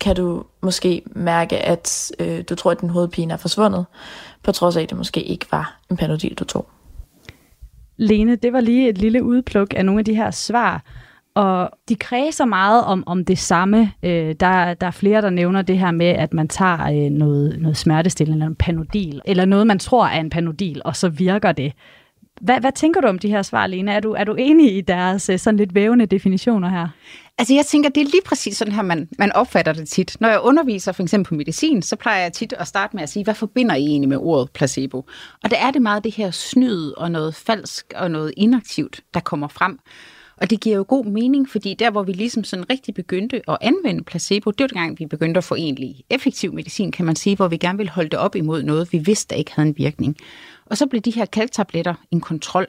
kan 0.00 0.16
du 0.16 0.44
måske 0.60 1.02
mærke, 1.06 1.58
at 1.58 2.12
øh, 2.18 2.44
du 2.48 2.54
tror, 2.54 2.70
at 2.70 2.80
din 2.80 2.90
hovedpine 2.90 3.32
er 3.32 3.36
forsvundet, 3.36 3.86
på 4.42 4.52
trods 4.52 4.76
af, 4.76 4.82
at 4.82 4.90
det 4.90 4.98
måske 4.98 5.22
ikke 5.22 5.46
var 5.50 5.80
en 5.90 5.96
panodil, 5.96 6.34
du 6.34 6.44
tog. 6.44 6.68
Lene, 7.96 8.36
det 8.36 8.52
var 8.52 8.60
lige 8.60 8.88
et 8.88 8.98
lille 8.98 9.22
udpluk 9.22 9.74
af 9.76 9.84
nogle 9.84 9.98
af 9.98 10.04
de 10.04 10.14
her 10.14 10.30
svar, 10.30 10.82
og 11.34 11.70
de 11.88 11.94
kredser 11.94 12.44
meget 12.44 12.84
om, 12.84 13.02
om 13.06 13.24
det 13.24 13.38
samme. 13.38 13.92
Øh, 14.02 14.34
der, 14.40 14.74
der 14.74 14.86
er 14.86 14.90
flere, 14.90 15.22
der 15.22 15.30
nævner 15.30 15.62
det 15.62 15.78
her 15.78 15.90
med, 15.90 16.06
at 16.06 16.32
man 16.32 16.48
tager 16.48 16.86
øh, 16.86 17.10
noget, 17.10 17.60
noget 17.60 17.76
smertestillende, 17.76 18.36
eller 18.36 18.46
en 18.46 18.54
panodil, 18.54 19.20
eller 19.24 19.44
noget, 19.44 19.66
man 19.66 19.78
tror 19.78 20.06
er 20.06 20.20
en 20.20 20.30
panodil, 20.30 20.82
og 20.84 20.96
så 20.96 21.08
virker 21.08 21.52
det. 21.52 21.72
Hvad, 22.42 22.60
hvad 22.60 22.72
tænker 22.72 23.00
du 23.00 23.06
om 23.06 23.18
de 23.18 23.28
her 23.28 23.42
svar, 23.42 23.66
Lene? 23.66 23.92
Er 23.92 24.00
du, 24.00 24.12
er 24.12 24.24
du 24.24 24.34
enig 24.34 24.76
i 24.76 24.80
deres 24.80 25.28
øh, 25.28 25.38
sådan 25.38 25.58
lidt 25.58 25.74
vævende 25.74 26.06
definitioner 26.06 26.68
her? 26.68 26.88
Altså 27.38 27.54
jeg 27.54 27.66
tænker, 27.66 27.90
det 27.90 28.00
er 28.00 28.04
lige 28.04 28.22
præcis 28.24 28.56
sådan 28.56 28.74
her, 28.74 28.82
man, 28.82 29.08
man 29.18 29.32
opfatter 29.32 29.72
det 29.72 29.88
tit. 29.88 30.16
Når 30.20 30.28
jeg 30.28 30.40
underviser 30.40 30.92
for 30.92 31.02
eksempel 31.02 31.28
på 31.28 31.34
medicin, 31.34 31.82
så 31.82 31.96
plejer 31.96 32.22
jeg 32.22 32.32
tit 32.32 32.52
at 32.52 32.66
starte 32.66 32.96
med 32.96 33.02
at 33.02 33.08
sige, 33.08 33.24
hvad 33.24 33.34
forbinder 33.34 33.74
I 33.74 33.86
egentlig 33.86 34.08
med 34.08 34.16
ordet 34.20 34.50
placebo? 34.50 35.06
Og 35.44 35.50
der 35.50 35.56
er 35.56 35.70
det 35.70 35.82
meget 35.82 36.04
det 36.04 36.14
her 36.14 36.30
snyd 36.30 36.90
og 36.90 37.10
noget 37.10 37.34
falsk 37.34 37.92
og 37.96 38.10
noget 38.10 38.34
inaktivt, 38.36 39.00
der 39.14 39.20
kommer 39.20 39.48
frem. 39.48 39.78
Og 40.36 40.50
det 40.50 40.60
giver 40.60 40.76
jo 40.76 40.84
god 40.88 41.04
mening, 41.04 41.48
fordi 41.48 41.74
der, 41.78 41.90
hvor 41.90 42.02
vi 42.02 42.12
ligesom 42.12 42.44
sådan 42.44 42.70
rigtig 42.70 42.94
begyndte 42.94 43.50
at 43.50 43.58
anvende 43.60 44.04
placebo, 44.04 44.50
det 44.50 44.60
var 44.60 44.80
gang, 44.80 44.98
vi 44.98 45.06
begyndte 45.06 45.38
at 45.38 45.44
få 45.44 45.54
egentlig 45.54 46.04
effektiv 46.10 46.52
medicin, 46.52 46.92
kan 46.92 47.06
man 47.06 47.16
sige, 47.16 47.36
hvor 47.36 47.48
vi 47.48 47.56
gerne 47.56 47.78
ville 47.78 47.90
holde 47.90 48.10
det 48.10 48.18
op 48.18 48.36
imod 48.36 48.62
noget, 48.62 48.92
vi 48.92 48.98
vidste, 48.98 49.30
der 49.30 49.36
ikke 49.36 49.52
havde 49.54 49.68
en 49.68 49.74
virkning. 49.78 50.16
Og 50.72 50.78
så 50.78 50.86
blev 50.86 51.02
de 51.02 51.10
her 51.10 51.24
kalktabletter 51.24 51.94
en 52.10 52.20
kontrol. 52.20 52.66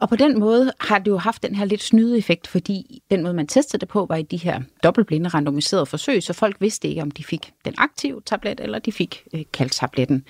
Og 0.00 0.08
på 0.08 0.16
den 0.16 0.38
måde 0.38 0.72
har 0.80 0.98
det 0.98 1.06
jo 1.06 1.16
haft 1.16 1.42
den 1.42 1.54
her 1.54 1.64
lidt 1.64 1.82
snyde 1.82 2.18
effekt, 2.18 2.46
fordi 2.46 3.02
den 3.10 3.22
måde, 3.22 3.34
man 3.34 3.46
testede 3.46 3.80
det 3.80 3.88
på, 3.88 4.06
var 4.08 4.16
i 4.16 4.22
de 4.22 4.36
her 4.36 4.60
dobbeltblinde 4.82 5.28
randomiserede 5.28 5.86
forsøg, 5.86 6.22
så 6.22 6.32
folk 6.32 6.56
vidste 6.60 6.88
ikke, 6.88 7.02
om 7.02 7.10
de 7.10 7.24
fik 7.24 7.52
den 7.64 7.74
aktive 7.78 8.20
tablet, 8.26 8.60
eller 8.60 8.78
de 8.78 8.92
fik 8.92 9.22
øh, 9.34 9.42
kalktabletten. 9.52 10.24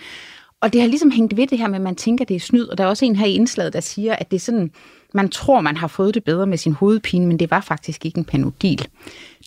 Og 0.60 0.72
det 0.72 0.80
har 0.80 0.88
ligesom 0.88 1.10
hængt 1.10 1.36
ved 1.36 1.46
det 1.46 1.58
her 1.58 1.68
med, 1.68 1.76
at 1.76 1.82
man 1.82 1.96
tænker, 1.96 2.24
det 2.24 2.36
er 2.36 2.40
snyd. 2.40 2.66
Og 2.66 2.78
der 2.78 2.84
er 2.84 2.88
også 2.88 3.04
en 3.04 3.16
her 3.16 3.26
i 3.26 3.34
indslaget, 3.34 3.72
der 3.72 3.80
siger, 3.80 4.16
at 4.16 4.30
det 4.30 4.36
er 4.36 4.40
sådan, 4.40 4.70
man 5.14 5.28
tror, 5.28 5.60
man 5.60 5.76
har 5.76 5.88
fået 5.88 6.14
det 6.14 6.24
bedre 6.24 6.46
med 6.46 6.58
sin 6.58 6.72
hovedpine, 6.72 7.26
men 7.26 7.38
det 7.38 7.50
var 7.50 7.60
faktisk 7.60 8.06
ikke 8.06 8.18
en 8.18 8.24
panodil. 8.24 8.88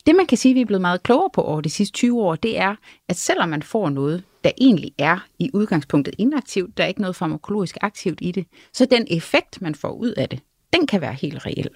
Det, 0.08 0.16
man 0.16 0.26
kan 0.26 0.38
sige, 0.38 0.54
vi 0.54 0.62
er 0.62 0.66
blevet 0.66 0.82
meget 0.82 1.04
klogere 1.04 1.30
på 1.34 1.42
over 1.42 1.62
de 1.62 1.70
sidste 1.70 1.94
20 1.94 2.22
år, 2.22 2.36
det 2.36 2.60
er, 2.60 2.76
at 3.10 3.16
selvom 3.16 3.50
man 3.50 3.64
får 3.64 3.90
noget, 3.90 4.24
der 4.44 4.52
egentlig 4.62 4.92
er 4.98 5.26
i 5.40 5.50
udgangspunktet 5.54 6.16
inaktivt, 6.18 6.78
der 6.78 6.84
er 6.84 6.88
ikke 6.88 7.02
noget 7.02 7.16
farmakologisk 7.16 7.78
aktivt 7.82 8.20
i 8.22 8.32
det, 8.32 8.46
så 8.74 8.86
den 8.86 9.08
effekt, 9.10 9.62
man 9.62 9.76
får 9.76 9.90
ud 9.90 10.12
af 10.12 10.30
det, 10.30 10.40
den 10.74 10.88
kan 10.88 11.02
være 11.02 11.14
helt 11.14 11.46
reel. 11.46 11.70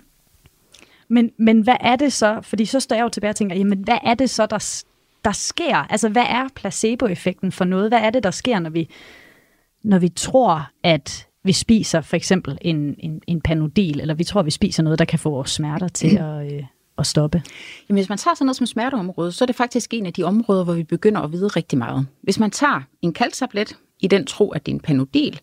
Men, 1.08 1.32
men 1.39 1.62
hvad 1.62 1.76
er 1.80 1.96
det 1.96 2.13
så? 2.13 2.39
Fordi 2.41 2.65
så 2.65 2.80
står 2.80 2.96
jeg 2.96 3.04
jo 3.04 3.10
tilbage 3.10 3.32
og 3.32 3.36
tænker, 3.36 3.56
jamen 3.56 3.80
hvad 3.80 3.98
er 4.04 4.13
det 4.13 4.30
så, 4.30 4.46
der, 4.46 4.84
der 5.26 5.32
sker? 5.32 5.76
Altså 5.76 6.10
hvad 6.10 6.26
er 6.30 6.48
placeboeffekten 6.56 7.52
for 7.52 7.65
noget? 7.65 7.89
Hvad 7.89 8.00
er 8.00 8.10
det, 8.10 8.24
der 8.24 8.32
sker, 8.32 8.60
når 8.60 8.70
vi, 8.70 8.89
når 9.84 10.00
vi 10.00 10.10
tror, 10.10 10.70
at 10.84 11.28
vi 11.44 11.52
spiser 11.52 12.02
for 12.02 12.15
eksempel 12.15 12.58
en, 12.62 12.96
en, 13.00 13.22
en 13.28 13.41
panodil, 13.41 14.00
eller 14.00 14.13
vi 14.13 14.24
tror, 14.24 14.39
at 14.39 14.46
vi 14.46 14.52
spiser 14.52 14.84
noget, 14.84 15.00
der 15.00 15.06
kan 15.06 15.20
få 15.20 15.30
vores 15.30 15.52
smerter 15.52 15.88
til 15.88 16.17
at, 16.17 16.54
øh, 16.54 16.63
at 17.02 17.08
stoppe? 17.08 17.44
Jamen, 17.90 17.98
hvis 17.98 18.10
man 18.10 18.18
tager 18.18 18.36
sådan 18.36 18.46
noget 18.46 18.58
som 18.58 18.66
smerteområdet, 18.66 19.34
så 19.34 19.44
er 19.44 19.46
det 19.46 19.56
faktisk 19.56 19.94
en 19.94 20.06
af 20.06 20.14
de 20.14 20.24
områder, 20.24 20.64
hvor 20.64 20.74
vi 20.74 20.84
begynder 20.84 21.22
at 21.22 21.32
vide 21.32 21.48
rigtig 21.48 21.78
meget. 21.78 22.08
Hvis 22.24 22.40
man 22.40 22.52
tager 22.52 22.82
en 23.02 23.14
kalktablet 23.14 23.78
i 24.00 24.08
den 24.08 24.26
tro, 24.26 24.50
at 24.52 24.66
det 24.66 24.72
er 24.72 24.76
en 24.76 24.82
panodil, 24.82 25.40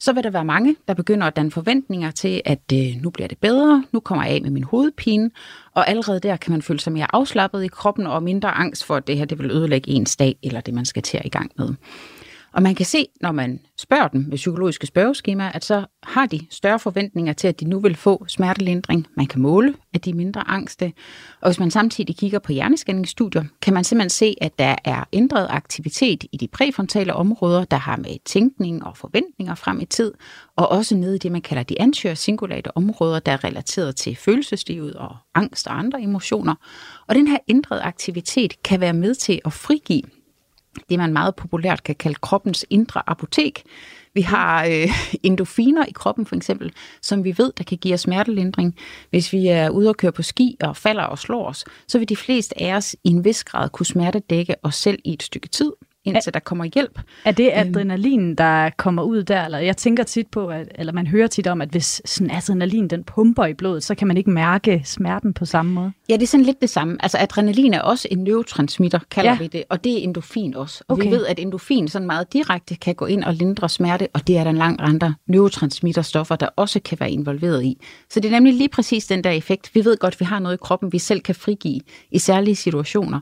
så 0.00 0.12
vil 0.12 0.24
der 0.24 0.30
være 0.30 0.44
mange, 0.44 0.76
der 0.88 0.94
begynder 0.94 1.26
at 1.26 1.36
danne 1.36 1.50
forventninger 1.50 2.10
til, 2.10 2.42
at 2.44 2.60
øh, 2.72 3.02
nu 3.02 3.10
bliver 3.10 3.28
det 3.28 3.38
bedre, 3.38 3.84
nu 3.92 4.00
kommer 4.00 4.24
jeg 4.24 4.34
af 4.34 4.42
med 4.42 4.50
min 4.50 4.64
hovedpine, 4.64 5.30
og 5.74 5.88
allerede 5.88 6.20
der 6.20 6.36
kan 6.36 6.52
man 6.52 6.62
føle 6.62 6.80
sig 6.80 6.92
mere 6.92 7.14
afslappet 7.14 7.64
i 7.64 7.68
kroppen 7.68 8.06
og 8.06 8.22
mindre 8.22 8.50
angst 8.50 8.84
for, 8.84 8.96
at 8.96 9.06
det 9.06 9.16
her 9.16 9.24
det 9.24 9.38
vil 9.38 9.50
ødelægge 9.50 9.90
ens 9.90 10.16
dag, 10.16 10.36
eller 10.42 10.60
det 10.60 10.74
man 10.74 10.84
skal 10.84 11.02
til 11.02 11.16
at 11.16 11.24
i 11.24 11.28
gang 11.28 11.52
med. 11.58 11.74
Og 12.52 12.62
man 12.62 12.74
kan 12.74 12.86
se, 12.86 13.06
når 13.20 13.32
man 13.32 13.60
spørger 13.78 14.08
dem 14.08 14.20
med 14.28 14.36
psykologiske 14.36 14.86
spørgeskemaer, 14.86 15.52
at 15.52 15.64
så 15.64 15.86
har 16.02 16.26
de 16.26 16.40
større 16.50 16.78
forventninger 16.78 17.32
til, 17.32 17.48
at 17.48 17.60
de 17.60 17.64
nu 17.64 17.80
vil 17.80 17.96
få 17.96 18.24
smertelindring. 18.28 19.06
Man 19.16 19.26
kan 19.26 19.42
måle, 19.42 19.74
at 19.94 20.04
de 20.04 20.10
er 20.10 20.14
mindre 20.14 20.48
angste. 20.48 20.92
Og 21.40 21.48
hvis 21.48 21.60
man 21.60 21.70
samtidig 21.70 22.16
kigger 22.16 22.38
på 22.38 22.52
hjerneskanningsstudier, 22.52 23.44
kan 23.62 23.74
man 23.74 23.84
simpelthen 23.84 24.10
se, 24.10 24.34
at 24.40 24.58
der 24.58 24.76
er 24.84 25.04
ændret 25.12 25.46
aktivitet 25.50 26.24
i 26.32 26.36
de 26.36 26.48
præfrontale 26.48 27.14
områder, 27.14 27.64
der 27.64 27.76
har 27.76 27.96
med 27.96 28.16
tænkning 28.24 28.84
og 28.84 28.96
forventninger 28.96 29.54
frem 29.54 29.80
i 29.80 29.84
tid, 29.84 30.12
og 30.56 30.68
også 30.68 30.96
nede 30.96 31.16
i 31.16 31.18
det, 31.18 31.32
man 31.32 31.42
kalder 31.42 31.62
de 31.62 31.80
anterior 31.80 32.14
cingulate 32.14 32.76
områder, 32.76 33.18
der 33.18 33.32
er 33.32 33.44
relateret 33.44 33.96
til 33.96 34.16
følelseslivet 34.16 34.94
og 34.94 35.16
angst 35.34 35.66
og 35.66 35.78
andre 35.78 36.02
emotioner. 36.02 36.54
Og 37.06 37.14
den 37.14 37.26
her 37.26 37.38
ændrede 37.48 37.80
aktivitet 37.80 38.62
kan 38.62 38.80
være 38.80 38.92
med 38.92 39.14
til 39.14 39.40
at 39.44 39.52
frigive 39.52 40.02
det, 40.88 40.98
man 40.98 41.12
meget 41.12 41.36
populært 41.36 41.82
kan 41.82 41.94
kalde 41.94 42.18
kroppens 42.22 42.64
indre 42.70 43.02
apotek. 43.06 43.62
Vi 44.14 44.20
har 44.20 44.64
øh, 44.64 44.88
endofiner 45.22 45.86
i 45.86 45.92
kroppen 45.92 46.26
for 46.26 46.36
eksempel, 46.36 46.72
som 47.02 47.24
vi 47.24 47.34
ved, 47.38 47.52
der 47.58 47.64
kan 47.64 47.78
give 47.78 47.94
os 47.94 48.00
smertelindring. 48.00 48.76
Hvis 49.10 49.32
vi 49.32 49.46
er 49.46 49.70
ude 49.70 49.88
og 49.88 49.96
køre 49.96 50.12
på 50.12 50.22
ski 50.22 50.56
og 50.60 50.76
falder 50.76 51.02
og 51.02 51.18
slår 51.18 51.48
os, 51.48 51.64
så 51.88 51.98
vil 51.98 52.08
de 52.08 52.16
fleste 52.16 52.62
af 52.62 52.74
os 52.74 52.96
i 53.04 53.08
en 53.08 53.24
vis 53.24 53.44
grad 53.44 53.68
kunne 53.68 53.86
smertedække 53.86 54.54
os 54.62 54.74
selv 54.74 54.98
i 55.04 55.12
et 55.12 55.22
stykke 55.22 55.48
tid 55.48 55.72
indtil 56.04 56.34
der 56.34 56.40
kommer 56.40 56.64
hjælp. 56.64 57.00
Er 57.24 57.32
det 57.32 57.46
øhm. 57.46 57.68
adrenalin, 57.68 58.34
der 58.34 58.70
kommer 58.70 59.02
ud 59.02 59.22
der? 59.22 59.44
Eller 59.44 59.58
jeg 59.58 59.76
tænker 59.76 60.02
tit 60.02 60.26
på, 60.26 60.46
at, 60.46 60.68
eller 60.74 60.92
man 60.92 61.06
hører 61.06 61.26
tit 61.26 61.46
om, 61.46 61.60
at 61.60 61.68
hvis 61.68 62.02
sådan 62.04 62.30
adrenalin 62.30 62.88
den 62.88 63.04
pumper 63.04 63.46
i 63.46 63.54
blodet, 63.54 63.84
så 63.84 63.94
kan 63.94 64.08
man 64.08 64.16
ikke 64.16 64.30
mærke 64.30 64.82
smerten 64.84 65.34
på 65.34 65.44
samme 65.44 65.72
måde. 65.72 65.92
Ja, 66.08 66.14
det 66.14 66.22
er 66.22 66.26
sådan 66.26 66.46
lidt 66.46 66.60
det 66.60 66.70
samme. 66.70 66.96
Altså 67.00 67.18
adrenalin 67.20 67.74
er 67.74 67.80
også 67.80 68.08
en 68.10 68.18
neurotransmitter, 68.18 68.98
kalder 69.10 69.30
ja. 69.30 69.38
vi 69.38 69.46
det, 69.46 69.64
og 69.68 69.84
det 69.84 69.92
er 69.92 70.02
endofin 70.02 70.54
også. 70.54 70.84
Og 70.88 70.92
okay. 70.92 71.04
vi 71.04 71.10
ved, 71.10 71.26
at 71.26 71.38
endofin 71.38 71.88
sådan 71.88 72.06
meget 72.06 72.32
direkte 72.32 72.76
kan 72.76 72.94
gå 72.94 73.06
ind 73.06 73.24
og 73.24 73.34
lindre 73.34 73.68
smerte, 73.68 74.08
og 74.14 74.26
det 74.26 74.38
er 74.38 74.44
der 74.44 74.50
en 74.50 74.56
lang 74.56 74.76
andre 74.80 75.14
neurotransmitterstoffer, 75.26 76.36
der 76.36 76.48
også 76.56 76.80
kan 76.80 77.00
være 77.00 77.10
involveret 77.10 77.64
i. 77.64 77.78
Så 78.10 78.20
det 78.20 78.28
er 78.28 78.32
nemlig 78.32 78.54
lige 78.54 78.68
præcis 78.68 79.06
den 79.06 79.24
der 79.24 79.30
effekt. 79.30 79.74
Vi 79.74 79.84
ved 79.84 79.96
godt, 79.96 80.14
at 80.14 80.20
vi 80.20 80.24
har 80.24 80.38
noget 80.38 80.54
i 80.54 80.58
kroppen, 80.62 80.92
vi 80.92 80.98
selv 80.98 81.20
kan 81.20 81.34
frigive 81.34 81.80
i 82.10 82.18
særlige 82.18 82.56
situationer. 82.56 83.20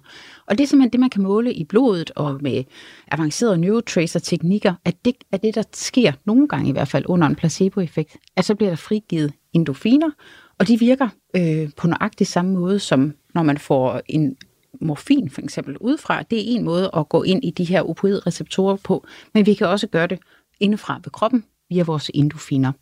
Og 0.49 0.59
det 0.59 0.65
er 0.65 0.69
simpelthen 0.69 0.93
det, 0.93 1.01
man 1.01 1.11
kan 1.11 1.23
måle 1.23 1.55
i 1.55 1.65
blodet 1.65 2.11
og 2.17 2.39
med 2.43 2.65
avancerede 3.11 3.59
neurotracer-teknikker, 3.59 4.75
at 4.85 5.05
det 5.05 5.15
er 5.33 5.37
det, 5.37 5.55
der 5.55 5.63
sker 5.73 6.13
nogle 6.25 6.49
gange 6.49 6.69
i 6.69 6.73
hvert 6.73 6.89
fald 6.89 7.05
under 7.09 7.27
en 7.27 7.37
placeboeffekt, 7.37 8.17
at 8.37 8.45
så 8.45 8.55
bliver 8.55 8.71
der 8.71 8.77
frigivet 8.77 9.33
endofiner, 9.53 10.11
og 10.59 10.69
de 10.69 10.79
virker 10.79 11.09
øh, 11.37 11.71
på 11.77 11.87
nøjagtig 11.87 12.27
samme 12.27 12.53
måde, 12.53 12.79
som 12.79 13.15
når 13.35 13.43
man 13.43 13.59
får 13.59 14.01
en 14.07 14.37
morfin 14.81 15.31
for 15.31 15.41
eksempel 15.41 15.77
udefra. 15.79 16.23
Det 16.23 16.39
er 16.39 16.57
en 16.57 16.65
måde 16.65 16.91
at 16.97 17.09
gå 17.09 17.23
ind 17.23 17.45
i 17.45 17.51
de 17.51 17.65
her 17.65 17.83
opioidreceptorer 17.83 18.77
på, 18.77 19.07
men 19.35 19.47
vi 19.47 19.55
kan 19.55 19.67
også 19.67 19.87
gøre 19.87 20.07
det 20.07 20.19
indefra 20.61 21.01
ved 21.05 21.11
kroppen 21.13 21.45
via 21.71 21.83
vores 21.83 22.11
endofiner. 22.15 22.73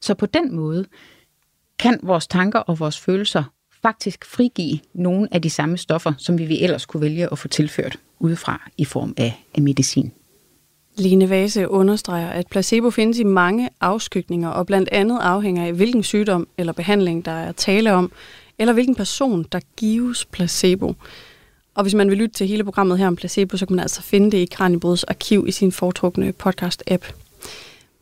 Så 0.00 0.14
på 0.14 0.26
den 0.26 0.56
måde 0.56 0.84
kan 1.78 2.00
vores 2.02 2.26
tanker 2.26 2.58
og 2.58 2.80
vores 2.80 3.00
følelser 3.00 3.44
faktisk 3.82 4.24
frigive 4.24 4.78
nogle 4.94 5.28
af 5.32 5.42
de 5.42 5.50
samme 5.50 5.78
stoffer, 5.78 6.12
som 6.18 6.38
vi 6.38 6.62
ellers 6.62 6.86
kunne 6.86 7.00
vælge 7.00 7.32
at 7.32 7.38
få 7.38 7.48
tilført 7.48 7.98
udefra 8.18 8.70
i 8.76 8.84
form 8.84 9.14
af, 9.16 9.44
af 9.54 9.62
medicin. 9.62 10.12
Line 10.98 11.30
Vase 11.30 11.68
understreger, 11.68 12.28
at 12.28 12.46
placebo 12.46 12.90
findes 12.90 13.18
i 13.18 13.24
mange 13.24 13.68
afskygninger, 13.80 14.48
og 14.48 14.66
blandt 14.66 14.88
andet 14.92 15.18
afhænger 15.22 15.66
af, 15.66 15.72
hvilken 15.72 16.02
sygdom 16.02 16.48
eller 16.58 16.72
behandling, 16.72 17.24
der 17.24 17.32
er 17.32 17.52
tale 17.52 17.92
om, 17.92 18.12
eller 18.58 18.72
hvilken 18.72 18.94
person, 18.94 19.46
der 19.52 19.60
gives 19.76 20.24
placebo. 20.24 20.94
Og 21.74 21.82
hvis 21.82 21.94
man 21.94 22.10
vil 22.10 22.18
lytte 22.18 22.34
til 22.34 22.46
hele 22.46 22.64
programmet 22.64 22.98
her 22.98 23.06
om 23.06 23.16
placebo, 23.16 23.56
så 23.56 23.66
kan 23.66 23.76
man 23.76 23.82
altså 23.82 24.02
finde 24.02 24.30
det 24.30 24.38
i 24.38 24.48
Kranjebrods 24.52 25.04
arkiv 25.04 25.44
i 25.48 25.50
sin 25.50 25.72
foretrukne 25.72 26.34
podcast-app. 26.44 27.12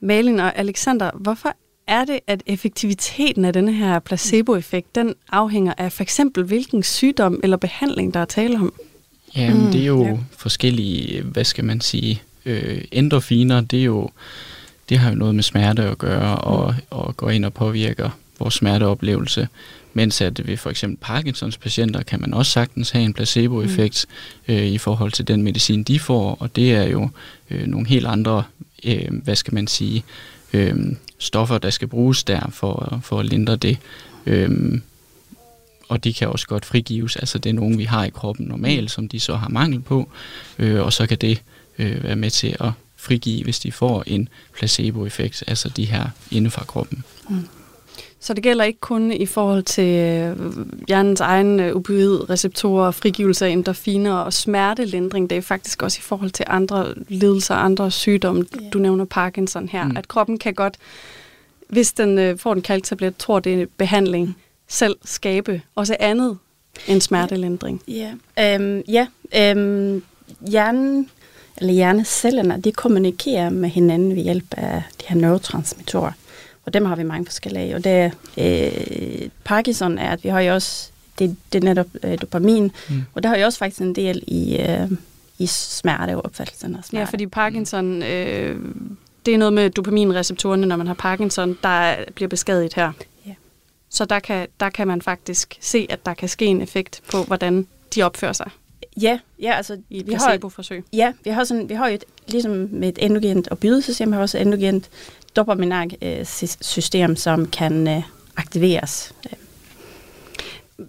Malin 0.00 0.40
og 0.40 0.58
Alexander, 0.58 1.10
hvorfor 1.14 1.56
er 1.86 2.04
det, 2.04 2.20
at 2.26 2.42
effektiviteten 2.46 3.44
af 3.44 3.52
denne 3.52 3.72
her 3.72 3.98
placeboeffekt, 3.98 4.94
den 4.94 5.14
afhænger 5.32 5.74
af 5.78 5.92
for 5.92 6.02
eksempel 6.02 6.44
hvilken 6.44 6.82
sygdom 6.82 7.40
eller 7.42 7.56
behandling, 7.56 8.14
der 8.14 8.20
er 8.20 8.24
tale 8.24 8.56
om? 8.56 8.72
Jamen, 9.36 9.64
mm, 9.64 9.72
det 9.72 9.80
er 9.80 9.86
jo 9.86 10.04
ja. 10.04 10.16
forskellige, 10.36 11.22
hvad 11.22 11.44
skal 11.44 11.64
man 11.64 11.80
sige, 11.80 12.22
øh, 12.44 12.84
endorfiner, 12.92 13.60
det 13.60 13.80
er 13.80 13.84
jo, 13.84 14.10
det 14.88 14.98
har 14.98 15.10
jo 15.10 15.16
noget 15.16 15.34
med 15.34 15.42
smerte 15.42 15.82
at 15.82 15.98
gøre, 15.98 16.36
og, 16.36 16.74
og 16.90 17.16
går 17.16 17.30
ind 17.30 17.44
og 17.44 17.54
påvirker 17.54 18.10
vores 18.38 18.54
smerteoplevelse. 18.54 19.48
Mens 19.94 20.20
at 20.20 20.46
ved 20.46 20.56
for 20.56 20.70
eksempel 20.70 20.98
Parkinsons 21.00 21.58
patienter 21.58 22.02
kan 22.02 22.20
man 22.20 22.34
også 22.34 22.52
sagtens 22.52 22.90
have 22.90 23.04
en 23.04 23.12
placeboeffekt 23.12 24.06
mm. 24.48 24.54
øh, 24.54 24.66
i 24.66 24.78
forhold 24.78 25.12
til 25.12 25.28
den 25.28 25.42
medicin, 25.42 25.82
de 25.82 26.00
får, 26.00 26.36
og 26.40 26.56
det 26.56 26.74
er 26.74 26.84
jo 26.84 27.08
øh, 27.50 27.66
nogle 27.66 27.88
helt 27.88 28.06
andre, 28.06 28.42
øh, 28.84 29.08
hvad 29.24 29.36
skal 29.36 29.54
man 29.54 29.66
sige, 29.66 30.04
øh, 30.52 30.76
stoffer, 31.18 31.58
der 31.58 31.70
skal 31.70 31.88
bruges 31.88 32.24
der 32.24 32.50
for, 32.50 33.00
for 33.02 33.20
at 33.20 33.26
lindre 33.26 33.56
det. 33.56 33.78
Øh, 34.26 34.80
og 35.88 36.04
de 36.04 36.14
kan 36.14 36.28
også 36.28 36.46
godt 36.46 36.64
frigives, 36.64 37.16
altså 37.16 37.38
det 37.38 37.50
er 37.50 37.54
nogen, 37.54 37.78
vi 37.78 37.84
har 37.84 38.04
i 38.04 38.10
kroppen 38.10 38.46
normalt, 38.46 38.90
som 38.90 39.08
de 39.08 39.20
så 39.20 39.36
har 39.36 39.48
mangel 39.48 39.80
på, 39.80 40.08
øh, 40.58 40.82
og 40.82 40.92
så 40.92 41.06
kan 41.06 41.18
det 41.18 41.42
øh, 41.78 42.04
være 42.04 42.16
med 42.16 42.30
til 42.30 42.56
at 42.60 42.70
frigive, 42.96 43.44
hvis 43.44 43.58
de 43.58 43.72
får 43.72 44.04
en 44.06 44.28
placeboeffekt, 44.54 45.44
altså 45.46 45.68
de 45.68 45.84
her 45.84 46.08
inde 46.30 46.50
fra 46.50 46.64
kroppen. 46.64 47.04
Mm. 47.30 47.48
Så 48.26 48.34
det 48.34 48.42
gælder 48.42 48.64
ikke 48.64 48.80
kun 48.80 49.12
i 49.12 49.26
forhold 49.26 49.62
til 49.62 49.98
øh, 49.98 50.36
hjernens 50.88 51.20
egen 51.20 51.60
øh, 51.60 51.76
opioidreceptorer, 51.76 52.90
frigivelse 52.90 53.46
af 53.46 53.50
endorfiner 53.50 54.12
og 54.12 54.32
smertelindring. 54.32 55.30
Det 55.30 55.38
er 55.38 55.42
faktisk 55.42 55.82
også 55.82 55.98
i 56.00 56.02
forhold 56.02 56.30
til 56.30 56.44
andre 56.48 56.94
lidelser, 57.08 57.54
andre 57.54 57.90
sygdomme. 57.90 58.44
Yeah. 58.60 58.72
Du 58.72 58.78
nævner 58.78 59.04
Parkinson 59.04 59.68
her. 59.68 59.84
Mm. 59.84 59.96
At 59.96 60.08
kroppen 60.08 60.38
kan 60.38 60.54
godt, 60.54 60.76
hvis 61.68 61.92
den 61.92 62.18
øh, 62.18 62.38
får 62.38 62.52
en 62.52 62.62
kalktablet, 62.62 63.16
tror 63.16 63.40
det 63.40 63.62
er 63.62 63.66
behandling, 63.76 64.36
selv 64.68 64.96
skabe 65.04 65.62
også 65.74 65.96
andet 66.00 66.38
end 66.86 67.00
smertelindring. 67.00 67.82
Ja, 67.88 68.12
yeah. 68.38 68.60
um, 68.60 68.82
ja. 68.88 69.06
Um, 69.52 70.02
hjernen 70.50 71.10
eller 71.58 71.72
hjernecellerne, 71.72 72.60
de 72.60 72.72
kommunikerer 72.72 73.50
med 73.50 73.68
hinanden 73.68 74.16
ved 74.16 74.22
hjælp 74.22 74.54
af 74.56 74.82
de 75.00 75.06
her 75.06 75.16
neurotransmittorer. 75.16 76.12
Og 76.66 76.74
dem 76.74 76.84
har 76.84 76.96
vi 76.96 77.02
mange 77.02 77.26
forskellige 77.26 77.74
Og 77.74 77.84
det 77.84 78.12
øh, 78.38 79.28
Parkinson 79.44 79.98
er, 79.98 80.10
at 80.10 80.24
vi 80.24 80.28
har 80.28 80.40
jo 80.40 80.54
også, 80.54 80.90
det, 81.18 81.36
det 81.52 81.64
er 81.64 81.68
netop 81.68 81.86
øh, 82.02 82.20
dopamin, 82.20 82.72
mm. 82.88 83.04
og 83.14 83.22
der 83.22 83.28
har 83.28 83.36
jo 83.36 83.44
også 83.44 83.58
faktisk 83.58 83.80
en 83.80 83.94
del 83.94 84.22
i, 84.26 84.56
øh, 84.60 84.90
i 85.38 85.46
smerte 85.46 86.16
og 86.16 86.24
opfattelsen 86.24 86.76
af 86.76 86.84
smerte. 86.84 87.00
Ja, 87.00 87.04
fordi 87.04 87.26
Parkinson, 87.26 88.02
øh, 88.02 88.60
det 89.26 89.34
er 89.34 89.38
noget 89.38 89.52
med 89.52 89.70
dopaminreceptorerne, 89.70 90.66
når 90.66 90.76
man 90.76 90.86
har 90.86 90.94
Parkinson, 90.94 91.58
der 91.62 91.96
bliver 92.14 92.28
beskadiget 92.28 92.74
her. 92.74 92.92
Ja. 93.26 93.34
Så 93.90 94.04
der 94.04 94.18
kan, 94.18 94.46
der 94.60 94.70
kan 94.70 94.86
man 94.86 95.02
faktisk 95.02 95.58
se, 95.60 95.86
at 95.90 96.06
der 96.06 96.14
kan 96.14 96.28
ske 96.28 96.44
en 96.44 96.62
effekt 96.62 97.02
på, 97.10 97.22
hvordan 97.22 97.66
de 97.94 98.02
opfører 98.02 98.32
sig. 98.32 98.50
Ja, 99.02 99.18
ja 99.42 99.52
altså 99.52 99.76
i 99.90 99.98
et 99.98 100.06
placebo-forsøg. 100.06 100.84
Ja, 100.92 101.12
vi 101.24 101.30
har, 101.30 101.44
sådan, 101.44 101.68
vi 101.68 101.74
har 101.74 101.88
jo 101.88 101.94
et, 101.94 102.04
ligesom 102.28 102.68
med 102.70 102.88
et 102.88 102.98
endogent 103.04 103.48
og 103.48 103.58
bydesystem, 103.58 104.12
har 104.12 104.20
også 104.20 104.38
endogent 104.38 104.88
dopaminerg-system, 105.36 107.16
som 107.16 107.46
kan 107.46 107.88
øh, 107.88 108.02
aktiveres. 108.36 109.12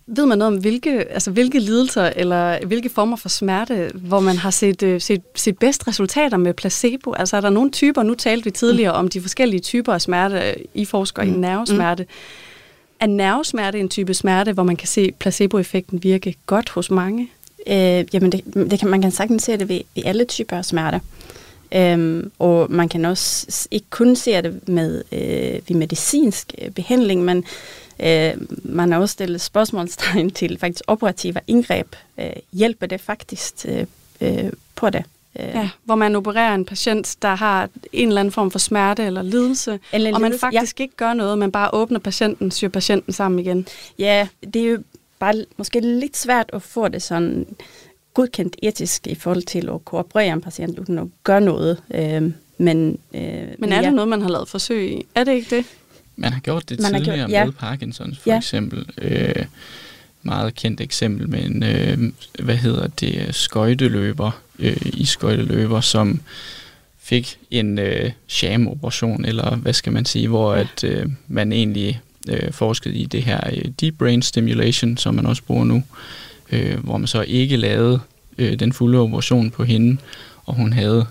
Ved 0.07 0.25
man 0.25 0.37
noget 0.37 0.53
om, 0.53 0.59
hvilke, 0.61 0.91
altså 0.91 1.31
hvilke 1.31 1.59
lidelser 1.59 2.11
eller 2.15 2.65
hvilke 2.65 2.89
former 2.89 3.17
for 3.17 3.29
smerte, 3.29 3.91
hvor 3.93 4.19
man 4.19 4.37
har 4.37 4.49
set, 4.49 4.83
øh, 4.83 5.01
set, 5.01 5.21
set 5.35 5.57
bedst 5.57 5.87
resultater 5.87 6.37
med 6.37 6.53
placebo? 6.53 7.13
Altså 7.13 7.37
er 7.37 7.41
der 7.41 7.49
nogle 7.49 7.71
typer, 7.71 8.03
nu 8.03 8.15
talte 8.15 8.43
vi 8.43 8.51
tidligere 8.51 8.91
mm. 8.91 8.99
om 8.99 9.07
de 9.07 9.21
forskellige 9.21 9.59
typer 9.59 9.93
af 9.93 10.01
smerte, 10.01 10.55
I 10.73 10.85
forsker 10.85 11.23
mm. 11.23 11.33
i 11.33 11.37
nervesmerte. 11.37 12.03
Mm. 12.03 12.09
Er 12.99 13.07
nervesmerte 13.07 13.79
en 13.79 13.89
type 13.89 14.13
smerte, 14.13 14.53
hvor 14.53 14.63
man 14.63 14.75
kan 14.75 14.87
se 14.87 15.11
placeboeffekten 15.19 16.03
virke 16.03 16.35
godt 16.45 16.69
hos 16.69 16.91
mange? 16.91 17.29
Øh, 17.67 18.05
jamen 18.13 18.31
det, 18.31 18.41
det 18.71 18.79
kan, 18.79 18.89
man 18.89 19.01
kan 19.01 19.11
sagtens 19.11 19.43
se 19.43 19.57
det 19.57 19.69
ved, 19.69 19.81
ved 19.95 20.03
alle 20.05 20.25
typer 20.25 20.57
af 20.57 20.65
smerte. 20.65 21.01
Øhm, 21.71 22.31
og 22.39 22.71
man 22.71 22.89
kan 22.89 23.05
også 23.05 23.67
ikke 23.71 23.87
kun 23.89 24.15
se 24.15 24.41
det 24.41 24.67
med 24.67 25.03
øh, 25.11 25.61
ved 25.67 25.75
medicinsk 25.75 26.53
øh, 26.61 26.71
behandling, 26.71 27.23
men 27.23 27.43
øh, 27.99 28.33
man 28.63 28.91
har 28.91 28.99
også 28.99 29.13
stillet 29.13 29.41
spørgsmålstegn 29.41 30.29
til 30.29 30.57
faktisk 30.59 30.83
operative 30.87 31.39
indgreb. 31.47 31.95
Øh, 32.19 32.29
hjælper 32.53 32.85
det 32.85 33.01
faktisk 33.01 33.53
øh, 33.65 33.85
øh, 34.21 34.51
på 34.75 34.89
det? 34.89 35.03
Øh. 35.39 35.45
Ja, 35.45 35.69
hvor 35.83 35.95
man 35.95 36.15
opererer 36.15 36.55
en 36.55 36.65
patient, 36.65 37.15
der 37.21 37.35
har 37.35 37.69
en 37.93 38.07
eller 38.07 38.19
anden 38.19 38.31
form 38.31 38.51
for 38.51 38.59
smerte 38.59 39.03
eller 39.03 39.21
lidelse, 39.21 39.79
eller 39.93 40.13
og 40.13 40.21
man 40.21 40.39
faktisk 40.39 40.79
ja. 40.79 40.83
ikke 40.83 40.95
gør 40.95 41.13
noget, 41.13 41.37
man 41.37 41.51
bare 41.51 41.69
åbner 41.73 41.99
patienten, 41.99 42.51
syr 42.51 42.69
patienten 42.69 43.13
sammen 43.13 43.39
igen. 43.39 43.67
Ja, 43.99 44.27
det 44.53 44.55
er 44.55 44.69
jo 44.69 44.77
bare 45.19 45.45
måske 45.57 45.79
lidt 45.79 46.17
svært 46.17 46.49
at 46.53 46.61
få 46.61 46.87
det 46.87 47.01
sådan 47.01 47.45
godkendt 48.13 48.55
etisk 48.63 49.07
i 49.07 49.15
forhold 49.15 49.43
til 49.43 49.69
at 49.69 49.85
kooperere 49.85 50.33
en 50.33 50.41
patient 50.41 50.79
uden 50.79 50.99
at 50.99 51.07
gøre 51.23 51.41
noget. 51.41 51.83
Øh, 51.93 52.31
men, 52.57 52.99
øh, 53.13 53.47
men 53.59 53.71
er 53.71 53.81
det 53.81 53.93
noget, 53.93 54.07
man 54.07 54.21
har 54.21 54.29
lavet 54.29 54.49
forsøg 54.49 54.91
i? 54.91 55.05
Er 55.15 55.23
det 55.23 55.31
ikke 55.31 55.55
det? 55.55 55.65
Man 56.15 56.33
har 56.33 56.39
gjort 56.39 56.69
det 56.69 56.81
man 56.81 56.93
tidligere 56.93 57.17
gjort, 57.17 57.29
ja. 57.29 57.45
med 57.45 57.53
Parkinsons 57.53 58.19
for 58.19 58.29
ja. 58.29 58.37
eksempel. 58.37 58.85
Øh, 59.01 59.45
meget 60.23 60.55
kendt 60.55 60.81
eksempel 60.81 61.29
med 61.29 61.45
en, 61.45 61.63
øh, 61.63 62.11
hvad 62.45 62.55
hedder 62.55 62.87
det, 62.87 63.35
skøjteløber, 63.35 64.31
øh, 64.59 64.77
i 64.83 65.05
skøjteløber, 65.05 65.81
som 65.81 66.21
fik 66.99 67.39
en 67.51 67.79
øh, 67.79 68.11
sham-operation, 68.27 69.25
eller 69.25 69.55
hvad 69.55 69.73
skal 69.73 69.93
man 69.93 70.05
sige, 70.05 70.27
hvor 70.27 70.53
ja. 70.53 70.59
at 70.59 70.83
øh, 70.83 71.05
man 71.27 71.51
egentlig 71.51 72.01
øh, 72.29 72.51
forsket 72.51 72.95
i 72.95 73.05
det 73.05 73.23
her 73.23 73.39
øh, 73.53 73.71
deep 73.81 73.97
brain 73.97 74.21
stimulation, 74.21 74.97
som 74.97 75.15
man 75.15 75.25
også 75.25 75.43
bruger 75.43 75.65
nu, 75.65 75.83
øh, 76.51 76.77
hvor 76.83 76.97
man 76.97 77.07
så 77.07 77.21
ikke 77.21 77.57
lavede 77.57 77.99
øh, 78.37 78.59
den 78.59 78.73
fulde 78.73 78.99
operation 78.99 79.51
på 79.51 79.63
hende, 79.63 79.97
og 80.45 80.55
hun 80.55 80.73
havde 80.73 81.05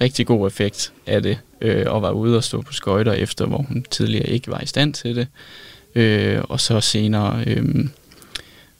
rigtig 0.00 0.26
god 0.26 0.46
effekt 0.46 0.92
af 1.06 1.22
det, 1.22 1.38
øh, 1.60 1.84
og 1.88 2.02
var 2.02 2.10
ude 2.10 2.36
og 2.36 2.44
stå 2.44 2.62
på 2.62 2.72
skøjter 2.72 3.12
efter, 3.12 3.46
hvor 3.46 3.58
hun 3.62 3.86
tidligere 3.90 4.28
ikke 4.28 4.50
var 4.50 4.60
i 4.60 4.66
stand 4.66 4.94
til 4.94 5.16
det. 5.16 5.26
Øh, 5.94 6.40
og 6.48 6.60
så 6.60 6.80
senere, 6.80 7.44
øh, 7.46 7.88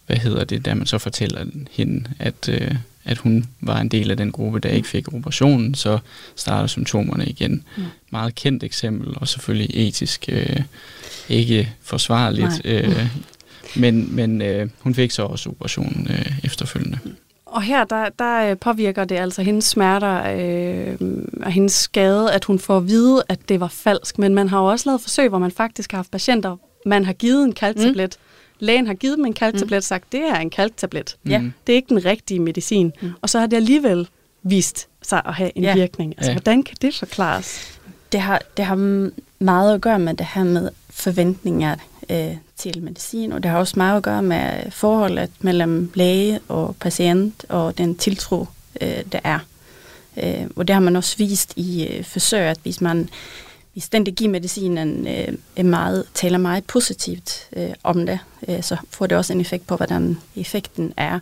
hvad 0.07 0.16
hedder 0.16 0.45
det, 0.45 0.64
da 0.64 0.75
man 0.75 0.87
så 0.87 0.99
fortæller 0.99 1.45
hende, 1.71 2.11
at, 2.18 2.49
øh, 2.49 2.75
at 3.04 3.18
hun 3.18 3.44
var 3.60 3.80
en 3.80 3.88
del 3.88 4.10
af 4.10 4.16
den 4.16 4.32
gruppe, 4.32 4.58
der 4.58 4.68
ikke 4.68 4.88
fik 4.88 5.14
operationen, 5.14 5.74
så 5.74 5.98
starter 6.36 6.66
symptomerne 6.66 7.26
igen. 7.26 7.64
Mm. 7.76 7.82
Meget 8.10 8.34
kendt 8.34 8.62
eksempel, 8.62 9.14
og 9.16 9.28
selvfølgelig 9.28 9.88
etisk 9.88 10.24
øh, 10.28 10.60
ikke 11.28 11.72
forsvarligt. 11.82 12.60
Øh, 12.64 13.06
men 13.76 14.16
men 14.16 14.42
øh, 14.42 14.68
hun 14.80 14.94
fik 14.94 15.10
så 15.10 15.22
også 15.22 15.50
operationen 15.50 16.06
øh, 16.10 16.38
efterfølgende. 16.44 16.98
Og 17.46 17.62
her, 17.62 17.84
der, 17.84 18.08
der 18.18 18.50
øh, 18.50 18.56
påvirker 18.58 19.04
det 19.04 19.16
altså 19.16 19.42
hendes 19.42 19.64
smerter 19.64 20.36
øh, 20.36 20.96
og 21.42 21.52
hendes 21.52 21.72
skade, 21.72 22.32
at 22.32 22.44
hun 22.44 22.58
får 22.58 22.76
at 22.76 22.88
vide, 22.88 23.22
at 23.28 23.48
det 23.48 23.60
var 23.60 23.68
falsk. 23.68 24.18
Men 24.18 24.34
man 24.34 24.48
har 24.48 24.58
jo 24.58 24.64
også 24.64 24.88
lavet 24.88 25.00
forsøg, 25.00 25.28
hvor 25.28 25.38
man 25.38 25.50
faktisk 25.50 25.90
har 25.92 25.98
haft 25.98 26.10
patienter, 26.10 26.56
man 26.86 27.04
har 27.04 27.12
givet 27.12 27.44
en 27.44 27.52
kalktablet. 27.52 28.16
Mm. 28.18 28.32
Lægen 28.62 28.87
har 28.87 28.94
givet 28.94 29.18
dem 29.18 29.27
en 29.27 29.33
kalktablet 29.33 29.77
og 29.77 29.83
sagt, 29.83 30.12
det 30.12 30.20
er 30.20 30.35
en 30.35 30.51
kalktablet. 30.51 31.16
Mm. 31.22 31.31
Ja. 31.31 31.42
Det 31.66 31.72
er 31.72 31.77
ikke 31.77 31.88
den 31.88 32.05
rigtige 32.05 32.40
medicin. 32.40 32.92
Mm. 33.01 33.12
Og 33.22 33.31
så 33.31 33.38
har 33.38 33.46
det 33.46 33.57
alligevel 33.57 34.09
vist 34.42 34.88
sig 35.03 35.22
at 35.25 35.35
have 35.35 35.51
en 35.55 35.62
ja. 35.62 35.75
virkning. 35.75 36.14
Altså, 36.16 36.31
ja. 36.31 36.35
hvordan 36.35 36.62
kan 36.62 36.77
det 36.83 36.94
forklares? 36.94 37.79
Det 38.12 38.20
har, 38.20 38.42
det 38.57 38.64
har 38.64 39.11
meget 39.38 39.75
at 39.75 39.81
gøre 39.81 39.98
med 39.98 40.14
det 40.14 40.27
her 40.35 40.44
med 40.44 40.70
forventninger 40.90 41.77
øh, 42.11 42.37
til 42.57 42.83
medicin, 42.83 43.33
og 43.33 43.42
det 43.42 43.51
har 43.51 43.59
også 43.59 43.75
meget 43.77 43.96
at 43.96 44.03
gøre 44.03 44.22
med 44.22 44.70
forholdet 44.70 45.31
mellem 45.40 45.90
læge 45.94 46.40
og 46.48 46.77
patient 46.81 47.44
og 47.48 47.79
den 47.79 47.96
tiltro, 47.96 48.46
øh, 48.81 49.03
der 49.12 49.20
er. 49.25 49.38
Øh, 50.16 50.46
og 50.57 50.68
det 50.68 50.75
har 50.75 50.81
man 50.81 50.96
også 50.96 51.16
vist 51.16 51.53
i 51.57 51.87
øh, 51.87 52.05
forsøg, 52.05 52.40
at 52.40 52.59
hvis 52.62 52.81
man 52.81 52.98
hvis 52.98 53.09
den, 53.92 54.06
der 54.06 54.12
giver 54.12 54.30
medicinen, 54.30 55.06
øh, 55.06 55.35
er 55.56 55.62
meget, 55.62 56.04
taler 56.14 56.38
meget 56.38 56.64
positivt 56.64 57.48
øh, 57.56 57.70
om 57.82 58.06
det, 58.06 58.18
øh, 58.48 58.62
så 58.62 58.76
får 58.90 59.06
det 59.06 59.18
også 59.18 59.32
en 59.32 59.40
effekt 59.40 59.66
på, 59.66 59.76
hvordan 59.76 60.18
effekten 60.37 60.92
er. 60.96 61.18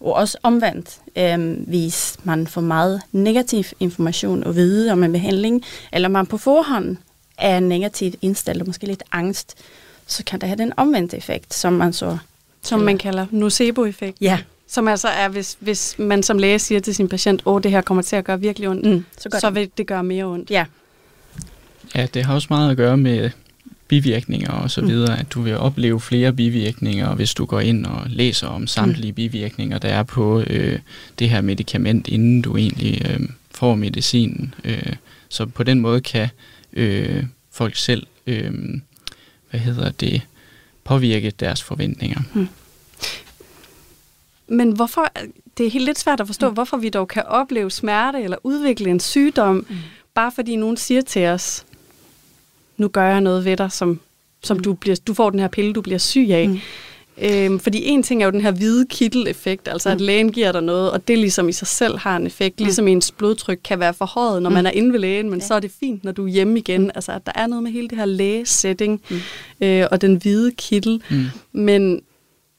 Og 0.00 0.12
også 0.12 0.38
omvendt, 0.42 0.98
øh, 1.16 1.68
hvis 1.68 2.16
man 2.24 2.46
får 2.46 2.60
meget 2.60 3.00
negativ 3.12 3.64
information 3.80 4.44
og 4.44 4.56
vide 4.56 4.92
om 4.92 5.04
en 5.04 5.12
behandling, 5.12 5.64
eller 5.92 6.08
man 6.08 6.26
på 6.26 6.38
forhånd 6.38 6.96
er 7.38 7.60
negativt 7.60 8.16
indstillet, 8.22 8.62
og 8.62 8.66
måske 8.66 8.86
lidt 8.86 9.02
angst, 9.12 9.54
så 10.06 10.24
kan 10.24 10.40
det 10.40 10.48
have 10.48 10.58
den 10.58 10.72
omvendte 10.76 11.16
effekt, 11.16 11.54
som 11.54 11.72
man 11.72 11.92
så... 11.92 12.18
Som 12.62 12.80
man 12.80 12.98
kalder 12.98 13.26
nocebo-effekt. 13.30 14.16
Ja, 14.20 14.38
Som 14.66 14.88
altså 14.88 15.08
er, 15.08 15.28
hvis, 15.28 15.56
hvis 15.60 15.94
man 15.98 16.22
som 16.22 16.38
læge 16.38 16.58
siger 16.58 16.80
til 16.80 16.94
sin 16.94 17.08
patient, 17.08 17.42
åh, 17.46 17.62
det 17.62 17.70
her 17.70 17.80
kommer 17.80 18.02
til 18.02 18.16
at 18.16 18.24
gøre 18.24 18.40
virkelig 18.40 18.68
ondt, 18.68 18.86
mm, 18.86 19.04
så, 19.18 19.38
så 19.40 19.50
vil 19.50 19.70
det 19.78 19.86
gøre 19.86 20.04
mere 20.04 20.24
ondt. 20.24 20.50
Ja. 20.50 20.64
Ja, 21.94 22.06
det 22.14 22.24
har 22.24 22.34
også 22.34 22.46
meget 22.50 22.70
at 22.70 22.76
gøre 22.76 22.96
med 22.96 23.30
bivirkninger 23.88 24.50
og 24.50 24.70
så 24.70 24.80
mm. 24.80 24.88
videre, 24.88 25.18
at 25.18 25.32
du 25.32 25.42
vil 25.42 25.56
opleve 25.56 26.00
flere 26.00 26.32
bivirkninger, 26.32 27.14
hvis 27.14 27.34
du 27.34 27.44
går 27.44 27.60
ind 27.60 27.86
og 27.86 28.02
læser 28.06 28.46
om 28.46 28.66
samtlige 28.66 29.12
mm. 29.12 29.16
bivirkninger, 29.16 29.78
der 29.78 29.88
er 29.88 30.02
på 30.02 30.40
øh, 30.40 30.78
det 31.18 31.30
her 31.30 31.40
medicament, 31.40 32.08
inden 32.08 32.42
du 32.42 32.56
egentlig 32.56 33.10
øh, 33.10 33.28
får 33.50 33.74
medicinen. 33.74 34.54
Øh, 34.64 34.92
så 35.28 35.46
på 35.46 35.62
den 35.62 35.80
måde 35.80 36.00
kan 36.00 36.28
øh, 36.72 37.24
folk 37.52 37.76
selv, 37.76 38.06
øh, 38.26 38.52
hvad 39.50 39.60
hedder 39.60 39.90
det, 39.90 40.22
påvirke 40.84 41.30
deres 41.30 41.62
forventninger. 41.62 42.20
Mm. 42.34 42.48
Men 44.48 44.72
hvorfor, 44.72 45.12
det 45.58 45.66
er 45.66 45.70
helt 45.70 45.84
lidt 45.84 45.98
svært 45.98 46.20
at 46.20 46.26
forstå, 46.26 46.48
mm. 46.48 46.54
hvorfor 46.54 46.76
vi 46.76 46.88
dog 46.88 47.08
kan 47.08 47.22
opleve 47.26 47.70
smerte 47.70 48.22
eller 48.22 48.36
udvikle 48.42 48.90
en 48.90 49.00
sygdom, 49.00 49.66
mm. 49.68 49.76
bare 50.14 50.32
fordi 50.34 50.56
nogen 50.56 50.76
siger 50.76 51.00
til 51.00 51.26
os, 51.26 51.64
nu 52.78 52.88
gør 52.88 53.04
jeg 53.04 53.20
noget 53.20 53.44
ved 53.44 53.56
dig, 53.56 53.72
som, 53.72 54.00
som 54.42 54.56
mm. 54.56 54.62
du, 54.62 54.72
bliver, 54.72 54.96
du 55.06 55.14
får 55.14 55.30
den 55.30 55.40
her 55.40 55.48
pille, 55.48 55.72
du 55.72 55.80
bliver 55.80 55.98
syg 55.98 56.28
af. 56.30 56.48
Mm. 56.48 56.58
Øhm, 57.22 57.60
fordi 57.60 57.84
en 57.84 58.02
ting 58.02 58.22
er 58.22 58.26
jo 58.26 58.32
den 58.32 58.40
her 58.40 58.50
hvide 58.50 58.86
kittel-effekt, 58.86 59.68
altså 59.68 59.88
mm. 59.88 59.92
at 59.92 60.00
lægen 60.00 60.32
giver 60.32 60.52
dig 60.52 60.62
noget, 60.62 60.90
og 60.90 61.08
det 61.08 61.18
ligesom 61.18 61.48
i 61.48 61.52
sig 61.52 61.68
selv 61.68 61.98
har 61.98 62.16
en 62.16 62.26
effekt, 62.26 62.60
mm. 62.60 62.64
ligesom 62.64 62.88
ens 62.88 63.12
blodtryk 63.12 63.58
kan 63.64 63.80
være 63.80 63.94
forhøjet, 63.94 64.42
når 64.42 64.50
mm. 64.50 64.54
man 64.54 64.66
er 64.66 64.70
inde 64.70 64.92
ved 64.92 65.00
lægen, 65.00 65.30
men 65.30 65.40
ja. 65.40 65.46
så 65.46 65.54
er 65.54 65.60
det 65.60 65.70
fint, 65.80 66.04
når 66.04 66.12
du 66.12 66.24
er 66.24 66.28
hjemme 66.28 66.58
igen. 66.58 66.82
Mm. 66.82 66.90
Altså 66.94 67.12
at 67.12 67.26
der 67.26 67.32
er 67.34 67.46
noget 67.46 67.62
med 67.62 67.72
hele 67.72 67.88
det 67.88 67.98
her 67.98 68.04
lægesetting 68.04 69.00
mm. 69.10 69.20
øh, 69.60 69.86
og 69.90 70.00
den 70.00 70.16
hvide 70.16 70.52
kittel. 70.52 71.02
Mm. 71.10 71.24
Men, 71.52 72.00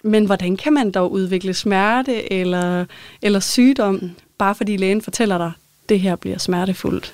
men 0.04 0.26
hvordan 0.26 0.58
kan 0.58 0.74
man 0.74 0.92
dog 0.92 1.12
udvikle 1.12 1.54
smerte 1.54 2.34
eller, 2.34 2.86
eller 3.22 3.40
sygdom, 3.40 3.96
mm. 3.96 4.10
bare 4.38 4.56
fordi 4.56 4.78
lægen 4.78 5.02
fortæller 5.02 5.38
dig, 5.38 5.52
det 5.90 6.00
her 6.00 6.16
bliver 6.16 6.38
smertefuldt? 6.38 7.14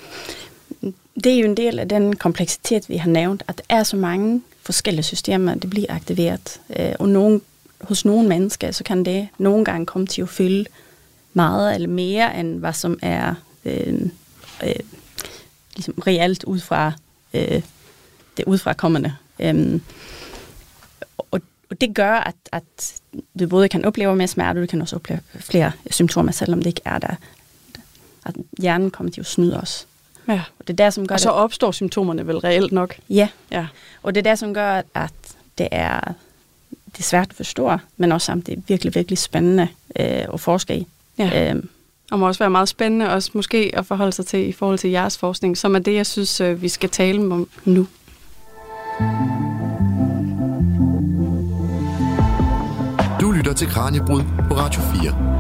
Det 1.24 1.34
er 1.34 1.40
jo 1.40 1.46
en 1.46 1.58
del 1.58 1.80
af 1.80 1.90
den 1.90 2.16
kompleksitet, 2.16 2.90
vi 2.90 2.98
har 2.98 3.10
nævnt, 3.10 3.44
at 3.48 3.58
der 3.58 3.76
er 3.76 3.84
så 3.84 3.98
mange 3.98 4.42
forskellige 4.64 5.04
systemer, 5.04 5.56
det 5.56 5.70
bliver 5.70 5.94
aktiveret. 5.94 6.62
Øh, 6.80 6.94
og 7.00 7.10
nogen, 7.10 7.42
hos 7.82 8.06
nogle 8.06 8.28
mennesker, 8.28 8.72
så 8.72 8.84
kan 8.84 9.06
det 9.06 9.28
nogle 9.38 9.66
gange 9.66 9.86
komme 9.86 10.08
til 10.08 10.22
at 10.22 10.30
fylde 10.30 10.66
meget 11.34 11.76
eller 11.76 11.88
mere, 11.88 12.40
end 12.40 12.60
hvad 12.60 12.74
som 12.74 13.00
er 13.02 13.36
øh, 13.66 14.02
øh, 14.64 14.76
ligesom 15.76 15.94
reelt 16.08 16.44
ud 16.44 16.60
fra 16.60 16.92
øh, 17.34 17.62
det 18.38 18.46
udfrakommende. 18.48 19.16
Øh, 19.40 19.80
og, 21.18 21.42
og 21.70 21.82
det 21.82 21.96
gør, 21.96 22.14
at, 22.14 22.36
at 22.52 23.02
du 23.40 23.48
både 23.48 23.70
kan 23.70 23.86
opleve 23.86 24.16
mere 24.16 24.28
smerte, 24.28 24.58
og 24.58 24.62
du 24.62 24.68
kan 24.68 24.82
også 24.82 24.96
opleve 24.96 25.20
flere 25.36 25.72
symptomer, 25.92 26.32
selvom 26.32 26.60
det 26.60 26.68
ikke 26.68 26.82
er 26.86 27.00
der. 27.00 27.16
At 28.26 28.36
hjernen 28.60 28.92
kommer 28.92 29.12
til 29.12 29.22
at 29.22 29.28
snyde 29.28 29.60
os. 29.62 29.88
Ja. 30.28 30.42
Og 30.60 30.68
det 30.68 30.74
er 30.74 30.78
der, 30.78 30.90
som 30.90 31.08
gør 31.08 31.16
og 31.16 31.20
så 31.20 31.30
opstår 31.30 31.72
symptomerne 31.72 32.28
vel 32.28 32.38
reelt 32.38 32.72
nok. 32.72 32.96
Ja. 33.10 33.28
ja. 33.52 33.68
Og 34.04 34.16
det 34.16 34.22
er 34.22 34.30
der, 34.30 34.36
som 34.36 34.54
gør, 34.54 34.82
at 34.94 35.14
det 35.58 35.68
er, 35.72 36.00
det 36.70 37.00
er 37.00 37.04
svært 37.04 37.30
at 37.30 37.36
forstå, 37.36 37.78
men 37.98 38.12
også 38.12 38.26
samtidig 38.26 38.64
virkelig, 38.68 38.96
virkelig 38.96 39.18
spændende 39.18 39.68
øh, 40.00 40.26
at 40.34 40.40
forske 40.40 40.78
i. 40.78 40.88
Ja. 41.18 41.50
Øhm. 41.50 41.70
Og 42.12 42.20
må 42.20 42.28
også 42.28 42.40
være 42.40 42.50
meget 42.50 42.70
spændende 42.70 43.14
også 43.14 43.32
måske 43.34 43.72
at 43.74 43.86
forholde 43.86 44.12
sig 44.12 44.26
til 44.26 44.50
i 44.50 44.52
forhold 44.52 44.80
til 44.80 44.90
jeres 44.90 45.18
forskning, 45.18 45.58
som 45.58 45.76
er 45.76 45.80
det, 45.80 45.94
jeg 45.94 46.06
synes, 46.06 46.42
øh, 46.42 46.62
vi 46.62 46.68
skal 46.68 46.90
tale 46.90 47.22
om 47.22 47.50
nu. 47.66 47.88
Du 53.22 53.32
lytter 53.32 53.54
til 53.54 53.68
Kranjebrud 53.68 54.22
på 54.50 54.54
Radio 54.54 54.82
4. 54.82 55.36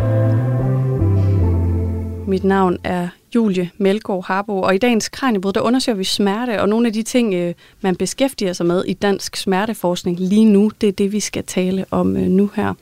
Mit 2.27 2.43
navn 2.43 2.77
er 2.83 3.07
Julie 3.35 3.71
Melgaard 3.77 4.25
Harbo. 4.25 4.61
Og 4.61 4.75
i 4.75 4.77
dagens 4.77 5.09
Kranjebrud, 5.09 5.53
der 5.53 5.61
undersøger 5.61 5.97
vi 5.97 6.03
smerte, 6.03 6.61
og 6.61 6.69
nogle 6.69 6.87
af 6.87 6.93
de 6.93 7.03
ting, 7.03 7.33
øh, 7.33 7.53
man 7.81 7.95
beskæftiger 7.95 8.53
sig 8.53 8.65
med 8.65 8.83
i 8.87 8.93
dansk 8.93 9.35
smerteforskning 9.35 10.19
lige 10.19 10.45
nu, 10.45 10.71
det 10.81 10.89
er 10.89 10.93
det, 10.93 11.11
vi 11.11 11.19
skal 11.19 11.43
tale 11.43 11.85
om 11.91 12.17
øh, 12.17 12.23
nu 12.23 12.51
her. 12.55 12.73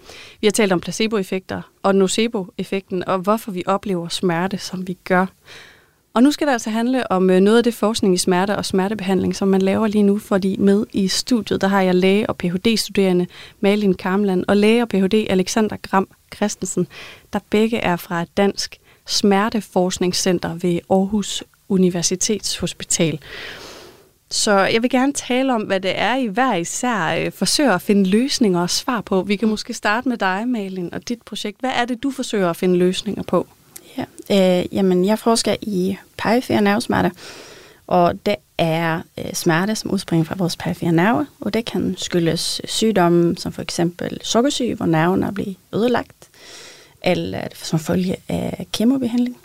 Vi 0.42 0.48
har 0.48 0.52
talt 0.52 0.72
om 0.72 0.80
placeboeffekter 0.80 1.62
og 1.84 1.96
nocebo-effekten, 1.96 3.08
og 3.08 3.20
hvorfor 3.20 3.52
vi 3.52 3.64
oplever 3.66 4.08
smerte, 4.08 4.58
som 4.58 4.88
vi 4.88 4.98
gør. 5.04 5.26
Og 6.14 6.24
nu 6.24 6.32
skal 6.32 6.48
det 6.48 6.54
altså 6.54 6.70
handle 6.70 7.12
om 7.12 7.30
øh, 7.30 7.40
noget 7.40 7.58
af 7.58 7.64
det 7.64 7.74
forskning 7.74 8.14
i 8.14 8.18
smerte 8.18 8.58
og 8.58 8.66
smertebehandling, 8.66 9.36
som 9.36 9.48
man 9.48 9.62
laver 9.62 9.88
lige 9.88 10.04
nu, 10.04 10.18
fordi 10.20 10.58
med 10.60 10.86
i 10.94 11.08
studiet, 11.08 11.62
der 11.62 11.68
har 11.68 11.82
jeg 11.82 11.96
læge- 11.96 12.30
og 12.30 12.38
Ph.D.-studerende 12.38 13.26
Malin 13.60 13.94
Karmland 13.94 14.46
og 14.48 14.58
læge 14.58 14.82
og 14.82 14.90
Ph.D. 14.90 15.26
Alexander 15.30 15.78
Gram 15.82 16.08
Christensen, 16.36 16.88
der 17.34 17.40
begge 17.50 17.78
er 17.78 17.96
fra 17.96 18.26
dansk 18.38 18.80
smerteforskningscenter 19.06 20.54
ved 20.54 20.80
Aarhus 20.90 21.44
Universitetshospital. 21.70 23.20
Så 24.30 24.60
jeg 24.60 24.82
vil 24.82 24.90
gerne 24.90 25.14
tale 25.14 25.54
om, 25.54 25.62
hvad 25.62 25.80
det 25.80 25.92
er, 25.96 26.16
I 26.16 26.26
hver 26.26 26.56
især 26.56 27.16
øh, 27.20 27.32
forsøger 27.32 27.72
at 27.72 27.82
finde 27.82 28.10
løsninger 28.10 28.62
og 28.62 28.70
svar 28.70 29.02
på. 29.02 29.22
Vi 29.22 29.36
kan 29.36 29.48
måske 29.48 29.74
starte 29.74 30.10
med 30.10 30.18
dig, 30.18 30.48
Malin, 30.48 30.94
og 30.94 31.10
dit 31.10 31.22
projekt. 31.22 31.60
Hvad 31.60 31.72
er 31.76 31.86
det, 31.86 32.04
du 32.04 32.12
forsøger 32.12 32.50
at 32.50 32.56
finde 32.56 32.78
løsninger 32.78 33.24
på? 33.24 33.48
Ja, 33.98 34.60
øh, 34.60 34.66
jamen, 34.72 35.06
jeg 35.06 35.20
forsker 35.20 35.56
i 35.62 35.98
perifere 36.18 36.62
nervesmerte, 36.62 37.12
og 37.88 38.26
det 38.26 38.36
er 38.58 39.02
øh, 39.20 39.34
smerte, 39.34 39.76
som 39.76 39.92
udspringer 39.92 40.26
fra 40.26 40.36
vores 40.38 40.56
perifere 40.56 40.92
nerve, 40.92 41.28
og 41.40 41.54
det 41.54 41.66
kan 41.66 41.96
skyldes 41.98 42.62
sygdomme, 42.66 43.38
som 43.38 43.52
for 43.52 43.62
eksempel 43.62 44.20
sukkersyge, 44.24 44.76
hvor 44.76 44.86
nerven 44.86 45.24
er 45.24 45.32
blevet 45.32 45.56
ødelagt, 45.74 46.30
eller 47.04 47.42
som 47.54 47.80
følge 47.80 48.16
af 48.30 48.68
kemobehandling. 48.74 49.38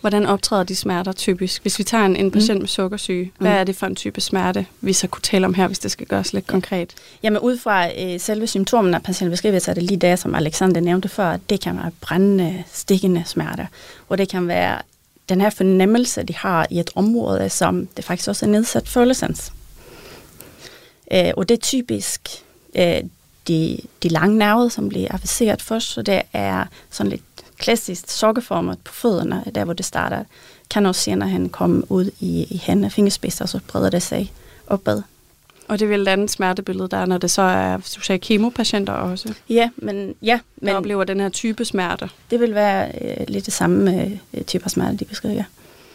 Hvordan 0.00 0.26
optræder 0.26 0.64
de 0.64 0.76
smerter 0.76 1.12
typisk? 1.12 1.62
Hvis 1.62 1.78
vi 1.78 1.84
tager 1.84 2.04
en, 2.04 2.16
en 2.16 2.30
patient 2.30 2.58
mm. 2.58 2.62
med 2.62 2.68
sukkersyge, 2.68 3.32
hvad 3.38 3.50
mm. 3.50 3.56
er 3.56 3.64
det 3.64 3.76
for 3.76 3.86
en 3.86 3.96
type 3.96 4.20
smerte, 4.20 4.66
vi 4.80 4.92
så 4.92 5.06
kunne 5.06 5.22
tale 5.22 5.46
om 5.46 5.54
her, 5.54 5.66
hvis 5.66 5.78
det 5.78 5.90
skal 5.90 6.06
gøres 6.06 6.32
lidt 6.32 6.44
ja. 6.46 6.50
konkret? 6.50 6.94
Jamen 7.22 7.40
ud 7.40 7.58
fra 7.58 7.88
øh, 8.02 8.20
selve 8.20 8.46
symptomerne, 8.46 9.00
patienten 9.00 9.30
beskriver, 9.30 9.58
så 9.58 9.70
er 9.70 9.74
det 9.74 9.82
lige 9.82 9.96
det, 9.96 10.18
som 10.18 10.34
Alexander 10.34 10.80
nævnte 10.80 11.08
før, 11.08 11.36
det 11.36 11.60
kan 11.60 11.76
være 11.76 11.90
brændende, 12.00 12.64
stikkende 12.72 13.22
smerter, 13.26 13.66
og 14.08 14.18
det 14.18 14.28
kan 14.28 14.48
være 14.48 14.78
den 15.28 15.40
her 15.40 15.50
fornemmelse, 15.50 16.22
de 16.22 16.34
har 16.34 16.66
i 16.70 16.80
et 16.80 16.90
område, 16.94 17.48
som 17.48 17.86
det 17.96 18.04
faktisk 18.04 18.28
også 18.28 18.46
er 18.46 18.50
nedsat 18.50 18.88
følelsens. 18.88 19.52
Øh, 21.12 21.32
og 21.36 21.48
det 21.48 21.54
er 21.54 21.60
typisk 21.60 22.28
øh, 22.74 23.02
de, 23.48 23.78
de 24.02 24.08
lange 24.08 24.38
nerver, 24.38 24.68
som 24.68 24.88
bliver 24.88 25.12
afficeret 25.12 25.62
først, 25.62 25.86
så 25.86 26.02
det 26.02 26.22
er 26.32 26.64
sådan 26.90 27.10
lidt 27.10 27.22
klassisk 27.58 28.10
sokkeformet 28.10 28.78
på 28.78 28.92
fødderne, 28.92 29.44
der 29.54 29.64
hvor 29.64 29.72
det 29.72 29.84
starter, 29.84 30.24
kan 30.70 30.86
også 30.86 31.00
senere 31.00 31.28
hen 31.28 31.48
komme 31.48 31.92
ud 31.92 32.10
i, 32.20 32.46
i 32.50 32.60
hænderne 32.64 32.86
og 32.86 32.92
fingerspidser, 32.92 33.46
så 33.46 33.60
breder 33.68 33.90
det 33.90 34.02
sig 34.02 34.32
opad. 34.66 35.02
Og 35.68 35.78
det 35.78 35.84
er 35.84 35.88
vel 35.88 36.02
et 36.02 36.08
andet 36.08 36.30
smertebillede, 36.30 36.88
der 36.88 36.96
er, 36.96 37.06
når 37.06 37.18
det 37.18 37.30
så 37.30 37.42
er 37.42 37.76
du 37.76 38.00
sagde, 38.00 38.18
kemopatienter 38.18 38.92
også? 38.92 39.34
Ja, 39.48 39.70
men... 39.76 40.14
Ja, 40.22 40.40
men 40.56 40.68
der 40.68 40.74
oplever 40.74 41.04
den 41.04 41.20
her 41.20 41.28
type 41.28 41.64
smerte? 41.64 42.10
Det 42.30 42.40
vil 42.40 42.54
være 42.54 42.92
øh, 43.00 43.16
lidt 43.28 43.46
det 43.46 43.54
samme 43.54 44.18
øh, 44.34 44.42
type 44.44 44.68
smerte, 44.68 44.96
de 44.96 45.04
beskriver. 45.04 45.44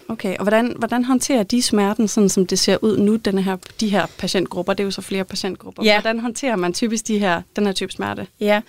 Okay, 0.10 0.38
og 0.38 0.43
hvordan, 0.43 0.74
hvordan 0.78 1.06
håndterer 1.06 1.43
de 1.43 1.62
smerten, 1.62 2.08
sådan 2.08 2.30
som 2.30 2.48
det 2.48 2.60
ser 2.60 2.78
ud 2.82 2.98
nu, 2.98 3.15
den 3.15 3.38
her, 3.38 3.58
de 3.80 3.89
her 3.89 4.06
patientgrupper? 4.17 4.74
Det 4.74 4.84
er 4.84 4.86
jo 4.86 4.91
så 4.91 5.02
flere 5.02 5.24
patientgrupper. 5.24 5.84
Ja. 5.84 6.02
Hvordan 6.02 6.20
håndterer 6.20 6.56
man 6.56 6.74
typisk 6.74 7.08
de 7.08 7.20
her, 7.20 7.41
den 7.56 7.65
her 7.65 7.74
type 7.74 7.91
smerte? 7.91 8.28
Ja, 8.39 8.62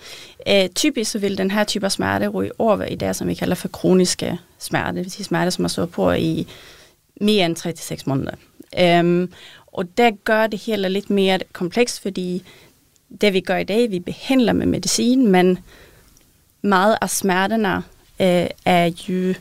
øh, 0.47 0.69
typisk 0.69 1.11
så 1.11 1.19
vil 1.19 1.37
den 1.37 1.51
her 1.51 1.63
type 1.63 1.89
smerte 1.89 2.27
ryge 2.27 2.51
over 2.59 2.83
i 2.83 2.95
det, 2.95 3.15
som 3.15 3.27
vi 3.27 3.33
kalder 3.33 3.55
for 3.55 3.67
kroniske 3.67 4.39
smerte. 4.59 4.95
Det 4.95 5.03
vil 5.03 5.11
sige 5.11 5.25
smerte, 5.25 5.51
som 5.51 5.63
har 5.63 5.69
stået 5.69 5.91
på 5.91 6.11
i 6.11 6.47
mere 7.21 7.45
end 7.45 7.57
3-6 7.57 8.03
måneder. 8.05 8.35
Um, 9.01 9.31
og 9.67 9.97
det 9.97 10.23
gør 10.23 10.47
det 10.47 10.59
hele 10.59 10.89
lidt 10.89 11.09
mere 11.09 11.39
komplekst, 11.53 12.01
fordi 12.01 12.43
det 13.21 13.33
vi 13.33 13.39
gør 13.39 13.57
i 13.57 13.63
dag, 13.63 13.91
vi 13.91 13.99
behandler 13.99 14.53
med 14.53 14.65
medicin, 14.65 15.27
men 15.27 15.59
meget 16.61 16.97
af 17.01 17.09
smerterne 17.09 17.75
øh, 18.19 18.47
er 18.65 18.91
jo 19.09 19.33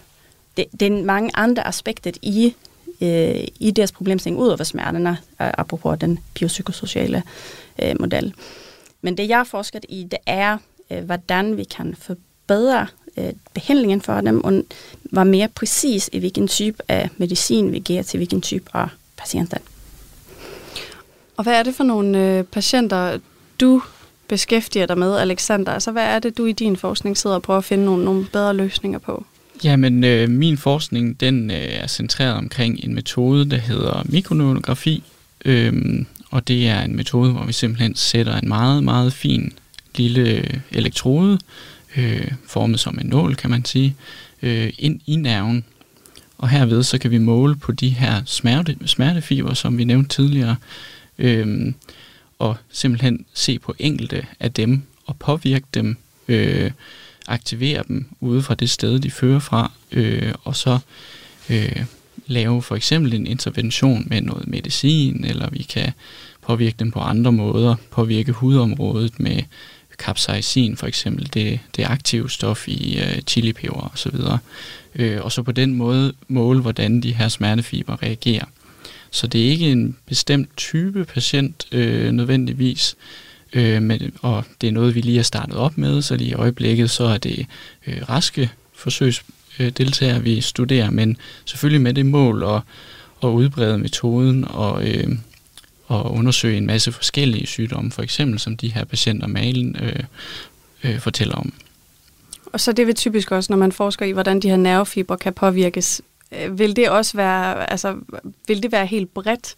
det, 0.58 0.80
det 0.80 0.86
er 0.92 1.04
mange 1.04 1.30
andre 1.34 1.66
aspekter 1.66 2.10
i, 2.22 2.54
øh, 3.00 3.44
i 3.60 3.70
deres 3.70 3.92
problemstilling 3.92 4.42
ud 4.42 4.48
over 4.48 4.64
smerterne, 4.64 5.10
øh, 5.10 5.16
apropos 5.58 5.98
den 5.98 6.18
biopsykosociale 6.34 7.22
øh, 7.82 7.94
model. 8.00 8.34
Men 9.02 9.16
det 9.16 9.28
jeg 9.28 9.36
har 9.36 9.44
forsket 9.44 9.86
i, 9.88 10.04
det 10.10 10.18
er, 10.26 10.58
øh, 10.90 11.04
hvordan 11.04 11.56
vi 11.56 11.64
kan 11.64 11.94
forbedre 11.98 12.86
øh, 13.16 13.32
behandlingen 13.54 14.00
for 14.00 14.20
dem, 14.20 14.44
og 14.44 14.62
være 15.12 15.24
mere 15.24 15.48
præcis 15.48 16.10
i, 16.12 16.18
hvilken 16.18 16.48
type 16.48 16.82
af 16.88 17.08
medicin 17.16 17.72
vi 17.72 17.78
giver 17.78 18.02
til 18.02 18.18
hvilken 18.18 18.42
type 18.42 18.70
af 18.74 18.88
patienter. 19.16 19.58
Og 21.36 21.42
hvad 21.42 21.54
er 21.54 21.62
det 21.62 21.74
for 21.74 21.84
nogle 21.84 22.18
øh, 22.18 22.44
patienter, 22.44 23.18
du 23.60 23.82
beskæftiger 24.28 24.86
dig 24.86 24.98
med, 24.98 25.16
Alexander? 25.16 25.72
Altså, 25.72 25.90
hvad 25.90 26.04
er 26.04 26.18
det, 26.18 26.38
du 26.38 26.44
i 26.44 26.52
din 26.52 26.76
forskning 26.76 27.16
sidder 27.16 27.36
og 27.36 27.42
prøver 27.42 27.58
at 27.58 27.64
finde 27.64 27.84
nogle, 27.84 28.04
nogle 28.04 28.26
bedre 28.32 28.54
løsninger 28.54 28.98
på? 28.98 29.24
Jamen, 29.64 30.04
øh, 30.04 30.30
min 30.30 30.56
forskning 30.56 31.20
den 31.20 31.50
øh, 31.50 31.56
er 31.56 31.86
centreret 31.86 32.34
omkring 32.34 32.84
en 32.84 32.94
metode, 32.94 33.50
der 33.50 33.56
hedder 33.56 34.02
mikronografi. 34.04 35.02
Øh, 35.44 36.04
og 36.30 36.48
det 36.48 36.68
er 36.68 36.82
en 36.82 36.96
metode, 36.96 37.32
hvor 37.32 37.44
vi 37.44 37.52
simpelthen 37.52 37.94
sætter 37.94 38.36
en 38.36 38.48
meget, 38.48 38.84
meget 38.84 39.12
fin 39.12 39.52
lille 39.96 40.62
elektrode 40.70 41.38
øh, 41.96 42.30
formet 42.46 42.80
som 42.80 42.98
en 43.00 43.06
nål, 43.06 43.34
kan 43.34 43.50
man 43.50 43.64
sige, 43.64 43.96
øh, 44.42 44.72
ind 44.78 45.00
i 45.06 45.16
nerven. 45.16 45.64
Og 46.38 46.48
herved 46.48 46.82
så 46.82 46.98
kan 46.98 47.10
vi 47.10 47.18
måle 47.18 47.56
på 47.56 47.72
de 47.72 47.88
her 47.88 48.22
smerte, 48.26 48.76
smertefiber, 48.86 49.54
som 49.54 49.78
vi 49.78 49.84
nævnte 49.84 50.08
tidligere, 50.08 50.56
øh, 51.18 51.72
og 52.38 52.56
simpelthen 52.70 53.24
se 53.34 53.58
på 53.58 53.74
enkelte 53.78 54.26
af 54.40 54.52
dem 54.52 54.82
og 55.06 55.16
påvirke 55.16 55.66
dem, 55.74 55.96
øh, 56.28 56.70
aktivere 57.28 57.82
dem 57.88 58.06
ude 58.20 58.42
fra 58.42 58.54
det 58.54 58.70
sted, 58.70 58.98
de 58.98 59.10
fører 59.10 59.38
fra, 59.38 59.72
øh, 59.92 60.34
og 60.44 60.56
så 60.56 60.78
øh, 61.50 61.84
lave 62.26 62.62
for 62.62 62.76
eksempel 62.76 63.14
en 63.14 63.26
intervention 63.26 64.06
med 64.06 64.20
noget 64.20 64.48
medicin, 64.48 65.24
eller 65.24 65.50
vi 65.50 65.62
kan 65.62 65.92
påvirke 66.42 66.76
dem 66.78 66.90
på 66.90 67.00
andre 67.00 67.32
måder, 67.32 67.74
påvirke 67.90 68.32
hudområdet 68.32 69.20
med 69.20 69.42
capsaicin 69.98 70.76
for 70.76 70.86
eksempel, 70.86 71.30
det, 71.34 71.60
det 71.76 71.84
aktive 71.84 72.30
stof 72.30 72.68
i 72.68 72.98
øh, 72.98 73.22
chilipeber 73.26 73.90
osv. 73.92 74.14
Øh, 74.94 75.24
og 75.24 75.32
så 75.32 75.42
på 75.42 75.52
den 75.52 75.74
måde 75.74 76.12
måle, 76.28 76.60
hvordan 76.60 77.00
de 77.00 77.14
her 77.14 77.28
smertefiber 77.28 78.02
reagerer. 78.02 78.44
Så 79.10 79.26
det 79.26 79.46
er 79.46 79.50
ikke 79.50 79.72
en 79.72 79.96
bestemt 80.06 80.56
type 80.56 81.04
patient 81.04 81.66
øh, 81.72 82.12
nødvendigvis, 82.12 82.96
øh, 83.52 83.82
men, 83.82 84.12
og 84.22 84.44
det 84.60 84.66
er 84.66 84.72
noget, 84.72 84.94
vi 84.94 85.00
lige 85.00 85.16
har 85.16 85.22
startet 85.22 85.56
op 85.56 85.78
med, 85.78 86.02
så 86.02 86.16
lige 86.16 86.30
i 86.30 86.34
øjeblikket 86.34 86.90
så 86.90 87.04
er 87.04 87.18
det 87.18 87.46
øh, 87.86 88.08
raske 88.08 88.50
forsøgsdeltagere, 88.74 90.22
vi 90.22 90.40
studerer, 90.40 90.90
men 90.90 91.16
selvfølgelig 91.44 91.80
med 91.80 91.94
det 91.94 92.06
mål 92.06 92.42
at, 92.42 92.60
at 93.22 93.28
udbrede 93.28 93.78
metoden 93.78 94.44
og, 94.48 94.88
øh, 94.88 95.08
og 95.86 96.12
undersøge 96.12 96.56
en 96.56 96.66
masse 96.66 96.92
forskellige 96.92 97.46
sygdomme, 97.46 97.90
for 97.90 98.02
eksempel 98.02 98.38
som 98.38 98.56
de 98.56 98.72
her 98.72 98.84
patienter 98.84 99.26
malen 99.26 99.76
øh, 99.82 100.02
øh, 100.84 100.98
fortæller 100.98 101.34
om. 101.34 101.52
Og 102.52 102.60
så 102.60 102.72
det 102.72 102.86
vil 102.86 102.94
typisk 102.94 103.32
også, 103.32 103.52
når 103.52 103.58
man 103.58 103.72
forsker 103.72 104.06
i, 104.06 104.10
hvordan 104.10 104.40
de 104.40 104.48
her 104.48 104.56
nervefibre 104.56 105.16
kan 105.16 105.32
påvirkes, 105.32 106.02
øh, 106.32 106.58
vil 106.58 106.76
det 106.76 106.90
også 106.90 107.16
være, 107.16 107.70
altså, 107.70 107.96
vil 108.48 108.62
det 108.62 108.72
være 108.72 108.86
helt 108.86 109.14
bredt, 109.14 109.56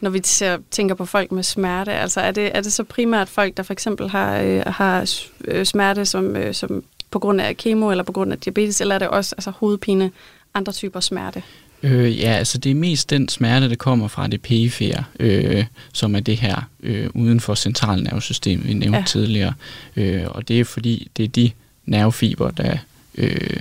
når 0.00 0.10
vi 0.10 0.20
ser, 0.24 0.58
tænker 0.70 0.94
på 0.94 1.06
folk 1.06 1.32
med 1.32 1.42
smerte? 1.42 1.92
Altså 1.92 2.20
er 2.20 2.30
det, 2.30 2.50
er 2.54 2.60
det 2.60 2.72
så 2.72 2.84
primært 2.84 3.28
folk, 3.28 3.56
der 3.56 3.62
for 3.62 3.72
eksempel 3.72 4.08
har, 4.08 4.40
øh, 4.40 4.62
har 4.66 5.10
øh, 5.44 5.66
smerte 5.66 6.06
som, 6.06 6.36
øh, 6.36 6.54
som 6.54 6.84
på 7.10 7.18
grund 7.18 7.40
af 7.40 7.56
kemo 7.56 7.90
eller 7.90 8.04
på 8.04 8.12
grund 8.12 8.32
af 8.32 8.38
diabetes, 8.38 8.80
eller 8.80 8.94
er 8.94 8.98
det 8.98 9.08
også 9.08 9.34
altså, 9.38 9.50
hovedpine, 9.50 10.10
andre 10.54 10.72
typer 10.72 11.00
smerte? 11.00 11.42
Øh, 11.82 12.18
ja, 12.18 12.30
altså 12.30 12.58
det 12.58 12.70
er 12.70 12.74
mest 12.74 13.10
den 13.10 13.28
smerte, 13.28 13.68
der 13.68 13.74
kommer 13.74 14.08
fra 14.08 14.26
det 14.26 14.42
perifere, 14.42 15.04
øh, 15.20 15.64
som 15.92 16.14
er 16.14 16.20
det 16.20 16.36
her 16.36 16.68
øh, 16.82 17.10
uden 17.14 17.40
for 17.40 17.54
centralnervesystemet, 17.54 18.66
vi 18.66 18.74
nævnte 18.74 18.98
ja. 18.98 19.04
tidligere. 19.06 19.54
Øh, 19.96 20.22
og 20.26 20.48
det 20.48 20.60
er 20.60 20.64
fordi, 20.64 21.10
det 21.16 21.24
er 21.24 21.28
de 21.28 21.50
nervefiber, 21.86 22.50
der 22.50 22.76
øh, 23.14 23.60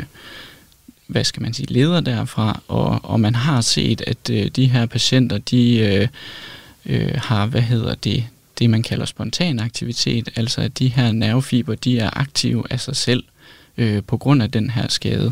hvad 1.08 1.24
skal 1.24 1.41
man 1.41 1.54
sige, 1.54 1.74
leder 1.74 2.02
derfra, 2.02 2.60
og, 2.68 3.00
og 3.04 3.20
man 3.20 3.36
har 3.36 3.62
set, 3.62 4.02
at 4.08 4.30
øh, 4.32 4.48
de 4.48 4.68
her 4.68 4.86
patienter, 4.86 5.38
de 5.38 5.80
øh, 5.80 6.08
øh, 6.86 7.12
har, 7.15 7.46
hvad 7.46 7.62
hedder 7.62 7.96
det, 7.96 8.26
det 8.60 8.70
man 8.70 8.84
kalder 8.84 9.06
spontan 9.06 9.60
aktivitet, 9.60 10.30
altså 10.36 10.62
at 10.62 10.80
de 10.80 10.88
her 10.88 11.12
nervefiber, 11.12 11.76
de 11.76 12.00
er 12.00 12.10
aktive 12.20 12.63
af 12.70 12.80
sig 12.80 12.96
selv 12.96 13.24
øh, 13.78 14.04
på 14.04 14.18
grund 14.18 14.44
af 14.44 14.52
den 14.52 14.70
her 14.70 14.88
skade. 14.88 15.32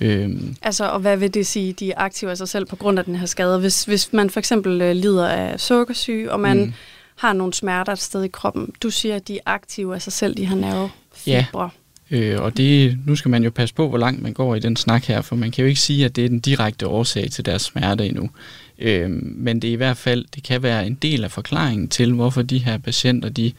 Øhm. 0.00 0.56
Altså, 0.62 0.84
og 0.84 1.00
hvad 1.00 1.16
vil 1.16 1.34
det 1.34 1.46
sige, 1.46 1.72
de 1.72 1.90
er 1.90 1.94
aktive 1.96 2.30
af 2.30 2.38
sig 2.38 2.48
selv 2.48 2.66
på 2.66 2.76
grund 2.76 2.98
af 2.98 3.04
den 3.04 3.16
her 3.16 3.26
skade? 3.26 3.58
Hvis, 3.58 3.84
hvis 3.84 4.12
man 4.12 4.30
for 4.30 4.38
eksempel 4.38 4.80
øh, 4.82 4.96
lider 4.96 5.28
af 5.28 5.60
sukkersyge, 5.60 6.32
og 6.32 6.40
man 6.40 6.64
mm. 6.64 6.72
har 7.16 7.32
nogle 7.32 7.54
smerter 7.54 7.92
et 7.92 7.98
sted 7.98 8.24
i 8.24 8.28
kroppen, 8.28 8.72
du 8.82 8.90
siger, 8.90 9.16
at 9.16 9.28
de 9.28 9.36
er 9.36 9.40
aktive 9.46 9.94
af 9.94 10.02
sig 10.02 10.12
selv, 10.12 10.36
de 10.36 10.46
her 10.46 10.56
nervefibre. 10.56 10.90
Ja. 11.26 11.68
Øh, 12.10 12.40
og 12.40 12.56
det, 12.56 12.98
nu 13.06 13.16
skal 13.16 13.30
man 13.30 13.44
jo 13.44 13.50
passe 13.50 13.74
på, 13.74 13.88
hvor 13.88 13.98
langt 13.98 14.22
man 14.22 14.32
går 14.32 14.54
i 14.54 14.60
den 14.60 14.76
snak 14.76 15.04
her, 15.04 15.22
for 15.22 15.36
man 15.36 15.50
kan 15.50 15.62
jo 15.62 15.68
ikke 15.68 15.80
sige, 15.80 16.04
at 16.04 16.16
det 16.16 16.24
er 16.24 16.28
den 16.28 16.40
direkte 16.40 16.86
årsag 16.86 17.30
til 17.30 17.46
deres 17.46 17.62
smerte 17.62 18.06
endnu. 18.06 18.30
Øh, 18.78 19.10
men 19.22 19.62
det 19.62 19.68
er 19.68 19.72
i 19.72 19.76
hvert 19.76 19.96
fald, 19.96 20.24
det 20.34 20.42
kan 20.42 20.62
være 20.62 20.86
en 20.86 20.94
del 20.94 21.24
af 21.24 21.30
forklaringen 21.30 21.88
til, 21.88 22.12
hvorfor 22.12 22.42
de 22.42 22.58
her 22.58 22.78
patienter, 22.78 23.28
de, 23.28 23.52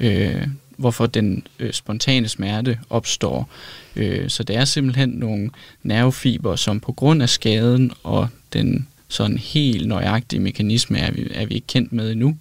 øh, 0.00 0.46
hvorfor 0.76 1.06
den 1.06 1.46
øh, 1.58 1.72
spontane 1.72 2.28
smerte 2.28 2.78
opstår. 2.90 3.50
Øh, 3.96 4.28
så 4.28 4.42
det 4.42 4.56
er 4.56 4.64
simpelthen 4.64 5.08
nogle 5.08 5.50
nervefiber, 5.82 6.56
som 6.56 6.80
på 6.80 6.92
grund 6.92 7.22
af 7.22 7.28
skaden 7.28 7.92
og 8.02 8.28
den 8.52 8.86
sådan 9.08 9.38
helt 9.38 9.88
nøjagtige 9.88 10.40
mekanisme 10.40 10.98
er 10.98 11.10
vi, 11.10 11.28
er 11.30 11.46
vi 11.46 11.54
ikke 11.54 11.66
kendt 11.66 11.92
med 11.92 12.12
endnu, 12.12 12.36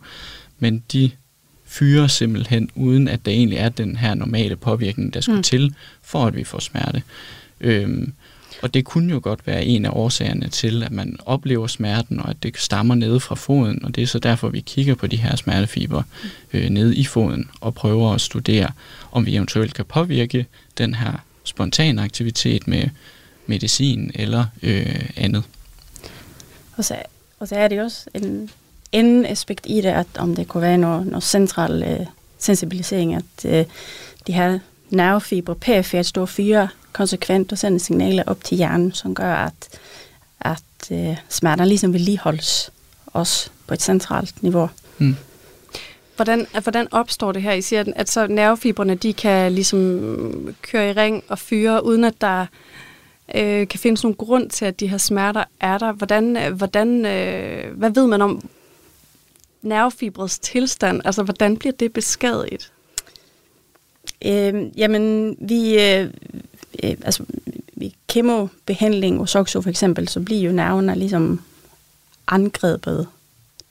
men 0.60 0.84
de 0.94 1.12
fyrer 1.70 2.08
simpelthen, 2.08 2.70
uden 2.76 3.08
at 3.08 3.26
der 3.26 3.32
egentlig 3.32 3.58
er 3.58 3.70
den 3.70 3.96
her 3.96 4.14
normale 4.14 4.56
påvirkning, 4.56 5.14
der 5.14 5.22
skulle 5.22 5.38
mm. 5.38 5.44
til, 5.44 5.76
for 6.02 6.26
at 6.26 6.36
vi 6.36 6.44
får 6.44 6.60
smerte. 6.60 7.04
Øhm, 7.62 8.14
og 8.62 8.74
det 8.74 8.86
kunne 8.86 9.14
jo 9.14 9.20
godt 9.24 9.48
være 9.48 9.66
en 9.66 9.86
af 9.86 9.90
årsagerne 9.94 10.48
til, 10.48 10.84
at 10.84 10.92
man 10.92 11.18
oplever 11.26 11.68
smerten, 11.68 12.20
og 12.20 12.30
at 12.30 12.44
det 12.44 12.58
stammer 12.58 12.96
nede 12.96 13.20
fra 13.20 13.36
foden, 13.36 13.86
og 13.86 13.96
det 13.96 14.02
er 14.02 14.08
så 14.08 14.20
derfor, 14.20 14.50
vi 14.50 14.60
kigger 14.60 14.96
på 14.96 15.08
de 15.08 15.18
her 15.18 15.36
smertefiber 15.36 16.04
øh, 16.54 16.70
nede 16.70 16.96
i 16.96 17.06
foden, 17.06 17.50
og 17.62 17.74
prøver 17.74 18.14
at 18.14 18.22
studere, 18.22 18.72
om 19.12 19.26
vi 19.26 19.36
eventuelt 19.36 19.74
kan 19.74 19.86
påvirke 19.86 20.46
den 20.78 20.94
her 20.94 21.14
spontane 21.44 22.02
aktivitet 22.02 22.68
med 22.68 22.90
medicin 23.48 24.12
eller 24.16 24.46
øh, 24.64 25.10
andet. 25.16 25.44
Og 26.78 26.86
så, 26.86 26.96
og 27.40 27.48
så 27.48 27.56
er 27.56 27.68
det 27.68 27.82
også 27.82 28.10
en 28.14 28.50
en 28.92 29.26
aspekt 29.26 29.66
i 29.70 29.82
det, 29.82 29.90
at 29.90 30.08
om 30.18 30.36
det 30.36 30.48
kunne 30.48 30.62
være 30.62 30.78
noget, 30.78 31.08
noget 31.08 31.24
central 31.24 31.84
øh, 31.84 32.06
sensibilisering, 32.38 33.16
at 33.16 33.46
øh, 33.46 33.66
de 34.28 34.34
her 34.34 34.60
nervefibre 34.90 35.56
perifert 35.56 36.06
står 36.06 36.26
fyre 36.26 36.68
konsekvent 36.94 37.52
og 37.52 37.58
sender 37.58 37.80
signaler 37.80 38.24
op 38.28 38.44
til 38.44 38.58
hjernen, 38.58 38.92
som 38.94 39.16
gør, 39.16 39.34
at, 39.34 39.80
at 40.40 40.92
øh, 40.92 41.18
smerter 41.30 41.66
ligesom 41.66 41.94
vedligeholdes 41.94 42.72
også 43.06 43.50
på 43.68 43.74
et 43.74 43.82
centralt 43.82 44.44
niveau. 44.44 44.70
Mm. 44.98 45.16
Hvordan, 46.16 46.48
hvordan 46.64 46.88
opstår 46.92 47.32
det 47.32 47.42
her? 47.42 47.54
I 47.54 47.62
siger, 47.62 47.84
at 47.96 48.10
så 48.10 48.28
nervefibrene 48.28 48.96
de 48.96 49.14
kan 49.14 49.52
ligesom 49.52 50.56
køre 50.62 50.90
i 50.90 50.94
ring 50.94 51.24
og 51.28 51.40
fyre, 51.40 51.86
uden 51.86 52.04
at 52.04 52.22
der 52.22 52.46
øh, 53.36 53.68
kan 53.68 53.80
findes 53.80 54.04
nogen 54.04 54.16
grund 54.16 54.50
til, 54.50 54.66
at 54.66 54.80
de 54.80 54.88
her 54.88 54.98
smerter 54.98 55.44
er 55.60 55.78
der. 55.78 55.92
Hvordan, 55.92 56.54
hvordan, 56.54 57.06
øh, 57.06 57.78
hvad 57.78 57.90
ved 57.90 58.08
man 58.08 58.22
om, 58.22 58.50
nervefibrets 59.62 60.40
tilstand? 60.40 61.02
Altså, 61.06 61.24
hvordan 61.24 61.58
bliver 61.58 61.74
det 61.74 61.94
beskadiget? 61.94 62.72
Øh, 64.26 64.80
jamen, 64.80 65.36
vi, 65.40 65.80
øh, 65.80 66.04
øh, 66.84 66.96
altså, 67.04 67.24
ved 67.74 67.92
kemobehandling 68.08 69.20
og 69.20 69.30
SOXO 69.30 69.62
for 69.62 69.70
eksempel, 69.70 70.08
så 70.08 70.20
bliver 70.20 70.42
jo 70.42 70.52
nerverne 70.52 70.96
ligesom 70.96 71.42
angrebet 72.28 73.08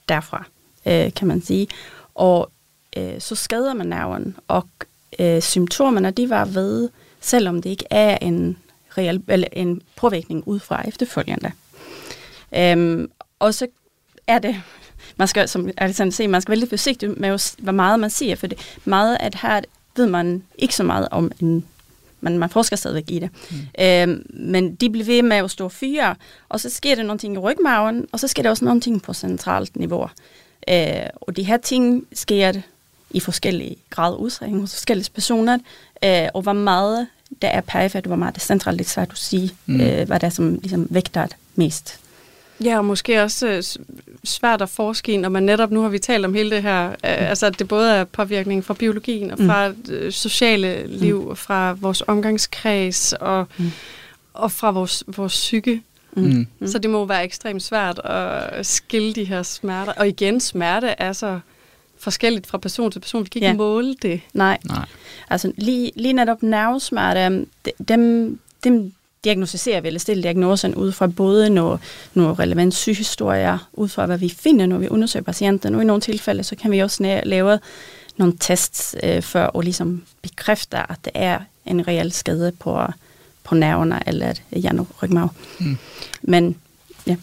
derfra, 0.08 0.44
øh, 0.86 1.14
kan 1.14 1.28
man 1.28 1.42
sige. 1.42 1.68
Og 2.14 2.50
øh, 2.96 3.20
så 3.20 3.34
skader 3.34 3.74
man 3.74 3.86
nerven, 3.86 4.36
og 4.48 4.68
øh, 5.18 5.42
symptomerne, 5.42 6.10
de 6.10 6.30
var 6.30 6.44
ved, 6.44 6.88
selvom 7.20 7.62
det 7.62 7.70
ikke 7.70 7.84
er 7.90 8.18
en, 8.22 8.56
real, 8.98 9.22
eller 9.28 9.48
en 9.52 9.82
påvirkning 9.96 10.48
udefra 10.48 10.88
efterfølgende. 10.88 11.52
Øhm, 12.54 13.10
og 13.38 13.54
så 13.54 13.66
er 14.26 14.38
det 14.38 14.62
man 15.16 15.28
skal, 15.28 15.48
som 15.48 15.70
Alexander 15.76 16.12
siger, 16.12 16.28
man 16.28 16.42
skal 16.42 16.50
være 16.50 16.58
lidt 16.58 16.70
forsigtig 16.70 17.10
med, 17.16 17.54
hvor 17.58 17.72
meget 17.72 18.00
man 18.00 18.10
siger, 18.10 18.36
for 18.36 18.46
det 18.46 18.58
meget 18.84 19.16
at 19.20 19.34
her 19.34 19.60
ved 19.96 20.06
man 20.06 20.42
ikke 20.58 20.74
så 20.74 20.82
meget 20.82 21.08
om 21.10 21.32
en 21.40 21.64
man, 22.20 22.38
man 22.38 22.50
forsker 22.50 22.76
stadigvæk 22.76 23.10
i 23.10 23.18
det. 23.18 23.30
Mm. 23.50 23.56
Øhm, 23.84 24.26
men 24.30 24.74
de 24.74 24.90
bliver 24.90 25.06
ved 25.06 25.22
med 25.22 25.36
at 25.36 25.50
stå 25.50 25.68
fyre, 25.68 26.14
og 26.48 26.60
så 26.60 26.70
sker 26.70 26.94
der 26.94 27.02
noget 27.02 27.24
i 27.24 27.38
rygmagen, 27.38 28.06
og 28.12 28.20
så 28.20 28.28
sker 28.28 28.42
der 28.42 28.50
også 28.50 28.64
noget 28.64 29.02
på 29.02 29.12
centralt 29.12 29.76
niveau. 29.76 30.08
Øh, 30.68 31.06
og 31.14 31.36
de 31.36 31.42
her 31.42 31.56
ting 31.56 32.06
sker 32.12 32.52
i 33.10 33.20
forskellige 33.20 33.76
grader 33.90 34.16
udstrækning 34.16 34.60
hos 34.60 34.74
forskellige 34.74 35.10
personer, 35.14 35.58
øh, 36.04 36.28
og 36.34 36.42
hvor 36.42 36.52
meget 36.52 37.06
der 37.42 37.48
er 37.48 37.60
perifert, 37.60 38.06
hvor 38.06 38.16
meget 38.16 38.34
det 38.34 38.40
er 38.40 38.46
centralt, 38.46 38.76
lidt 38.76 38.88
svært 38.88 39.10
at 39.10 39.18
sige, 39.18 39.50
mm. 39.66 39.80
øh, 39.80 40.06
hvad 40.06 40.20
det 40.20 40.26
er, 40.26 40.30
som 40.30 40.54
ligesom 40.54 40.86
vægter 40.90 41.26
mest. 41.54 42.00
Ja, 42.64 42.78
og 42.78 42.84
måske 42.84 43.22
også 43.22 43.48
øh, 43.48 43.62
svært 44.24 44.62
at 44.62 44.68
forske 44.68 45.12
i, 45.12 45.16
når 45.16 45.28
man 45.28 45.42
netop, 45.42 45.70
nu 45.70 45.82
har 45.82 45.88
vi 45.88 45.98
talt 45.98 46.24
om 46.24 46.34
hele 46.34 46.50
det 46.50 46.62
her, 46.62 46.88
øh, 46.88 46.94
altså 47.02 47.46
at 47.46 47.58
det 47.58 47.68
både 47.68 47.92
er 47.92 48.04
påvirkning 48.04 48.64
fra 48.64 48.74
biologien 48.74 49.30
og 49.30 49.40
mm. 49.40 49.46
fra 49.46 49.68
mm. 49.68 50.10
sociale 50.10 50.86
liv, 50.86 51.28
mm. 51.28 51.36
fra 51.36 51.72
vores 51.72 52.02
omgangskreds 52.06 53.12
og, 53.12 53.46
mm. 53.58 53.70
og 54.34 54.52
fra 54.52 54.70
vores, 54.70 55.04
vores 55.06 55.32
psyke. 55.32 55.82
Mm. 56.12 56.46
Mm. 56.58 56.66
Så 56.66 56.78
det 56.78 56.90
må 56.90 57.04
være 57.04 57.24
ekstremt 57.24 57.62
svært 57.62 57.98
at 58.04 58.66
skille 58.66 59.12
de 59.12 59.24
her 59.24 59.42
smerter. 59.42 59.92
Og 59.92 60.08
igen, 60.08 60.40
smerte 60.40 60.86
er 60.86 61.12
så 61.12 61.40
forskelligt 61.98 62.46
fra 62.46 62.58
person 62.58 62.90
til 62.90 63.00
person. 63.00 63.24
Vi 63.24 63.28
kan 63.28 63.38
ikke 63.38 63.48
ja. 63.48 63.56
måle 63.56 63.94
det. 64.02 64.20
Nej. 64.34 64.58
Nej. 64.64 64.86
Altså 65.30 65.52
lige, 65.56 65.92
lige 65.96 66.12
netop 66.12 66.42
nervesmerte, 66.42 67.46
dem, 67.88 68.38
dem 68.64 68.92
diagnostiserer 69.24 69.80
vi 69.80 69.86
eller 69.86 70.00
stille 70.00 70.22
diagnosen 70.22 70.74
ud 70.74 70.92
fra 70.92 71.06
både 71.06 71.50
nogle, 71.50 71.78
nogle 72.14 72.34
relevant 72.34 72.74
sygehistorier, 72.74 73.68
ud 73.72 73.88
fra 73.88 74.06
hvad 74.06 74.18
vi 74.18 74.28
finder, 74.28 74.66
når 74.66 74.78
vi 74.78 74.88
undersøger 74.88 75.24
patienten. 75.24 75.74
Og 75.74 75.82
i 75.82 75.84
nogle 75.84 76.00
tilfælde, 76.00 76.44
så 76.44 76.56
kan 76.56 76.70
vi 76.70 76.78
også 76.78 77.20
lave 77.24 77.58
nogle 78.16 78.34
tests 78.40 78.96
øh, 79.02 79.22
for 79.22 79.58
at 79.58 79.64
ligesom 79.64 80.02
bekræfte, 80.22 80.76
at 80.76 80.96
det 81.04 81.12
er 81.14 81.38
en 81.66 81.88
reel 81.88 82.12
skade 82.12 82.52
på, 82.52 82.82
på 83.44 83.54
nerverne 83.54 84.02
eller 84.06 84.34
hjerne- 84.50 84.80
og 84.80 85.02
rygmarv. 85.02 85.28
Mm. 85.60 85.78
Men 86.22 86.56
ja. 87.06 87.16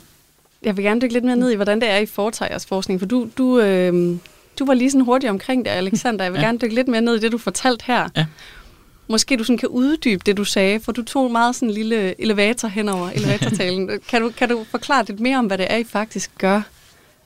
Jeg 0.63 0.77
vil 0.77 0.85
gerne 0.85 1.01
dykke 1.01 1.13
lidt 1.13 1.23
mere 1.23 1.35
ned 1.35 1.51
i, 1.51 1.55
hvordan 1.55 1.81
det 1.81 1.89
er, 1.89 1.97
I 1.97 2.05
foretager 2.05 2.51
jeres 2.51 2.65
forskning, 2.65 2.99
for 2.99 3.07
du, 3.07 3.29
du, 3.37 3.59
øh, 3.59 4.17
du 4.59 4.65
var 4.65 4.73
lige 4.73 4.91
sådan 4.91 5.05
hurtigt 5.05 5.29
omkring 5.29 5.65
det, 5.65 5.71
Alexander. 5.71 6.25
Jeg 6.25 6.33
vil 6.33 6.39
ja. 6.39 6.45
gerne 6.45 6.59
dykke 6.59 6.75
lidt 6.75 6.87
mere 6.87 7.01
ned 7.01 7.15
i 7.15 7.19
det, 7.19 7.31
du 7.31 7.37
fortalte 7.37 7.83
her. 7.85 8.09
Ja. 8.15 8.25
Måske 9.07 9.37
du 9.37 9.43
sådan 9.43 9.57
kan 9.57 9.69
uddybe 9.69 10.21
det, 10.25 10.37
du 10.37 10.43
sagde, 10.43 10.79
for 10.79 10.91
du 10.91 11.03
tog 11.03 11.31
meget 11.31 11.55
sådan 11.55 11.69
en 11.69 11.73
lille 11.75 12.21
elevator 12.21 12.67
henover 12.67 13.09
elevatortalen. 13.15 13.89
kan, 14.09 14.21
du, 14.21 14.31
kan 14.37 14.49
du 14.49 14.65
forklare 14.71 15.05
lidt 15.07 15.19
mere 15.19 15.37
om, 15.37 15.45
hvad 15.45 15.57
det 15.57 15.67
er, 15.69 15.77
I 15.77 15.83
faktisk 15.83 16.31
gør? 16.37 16.61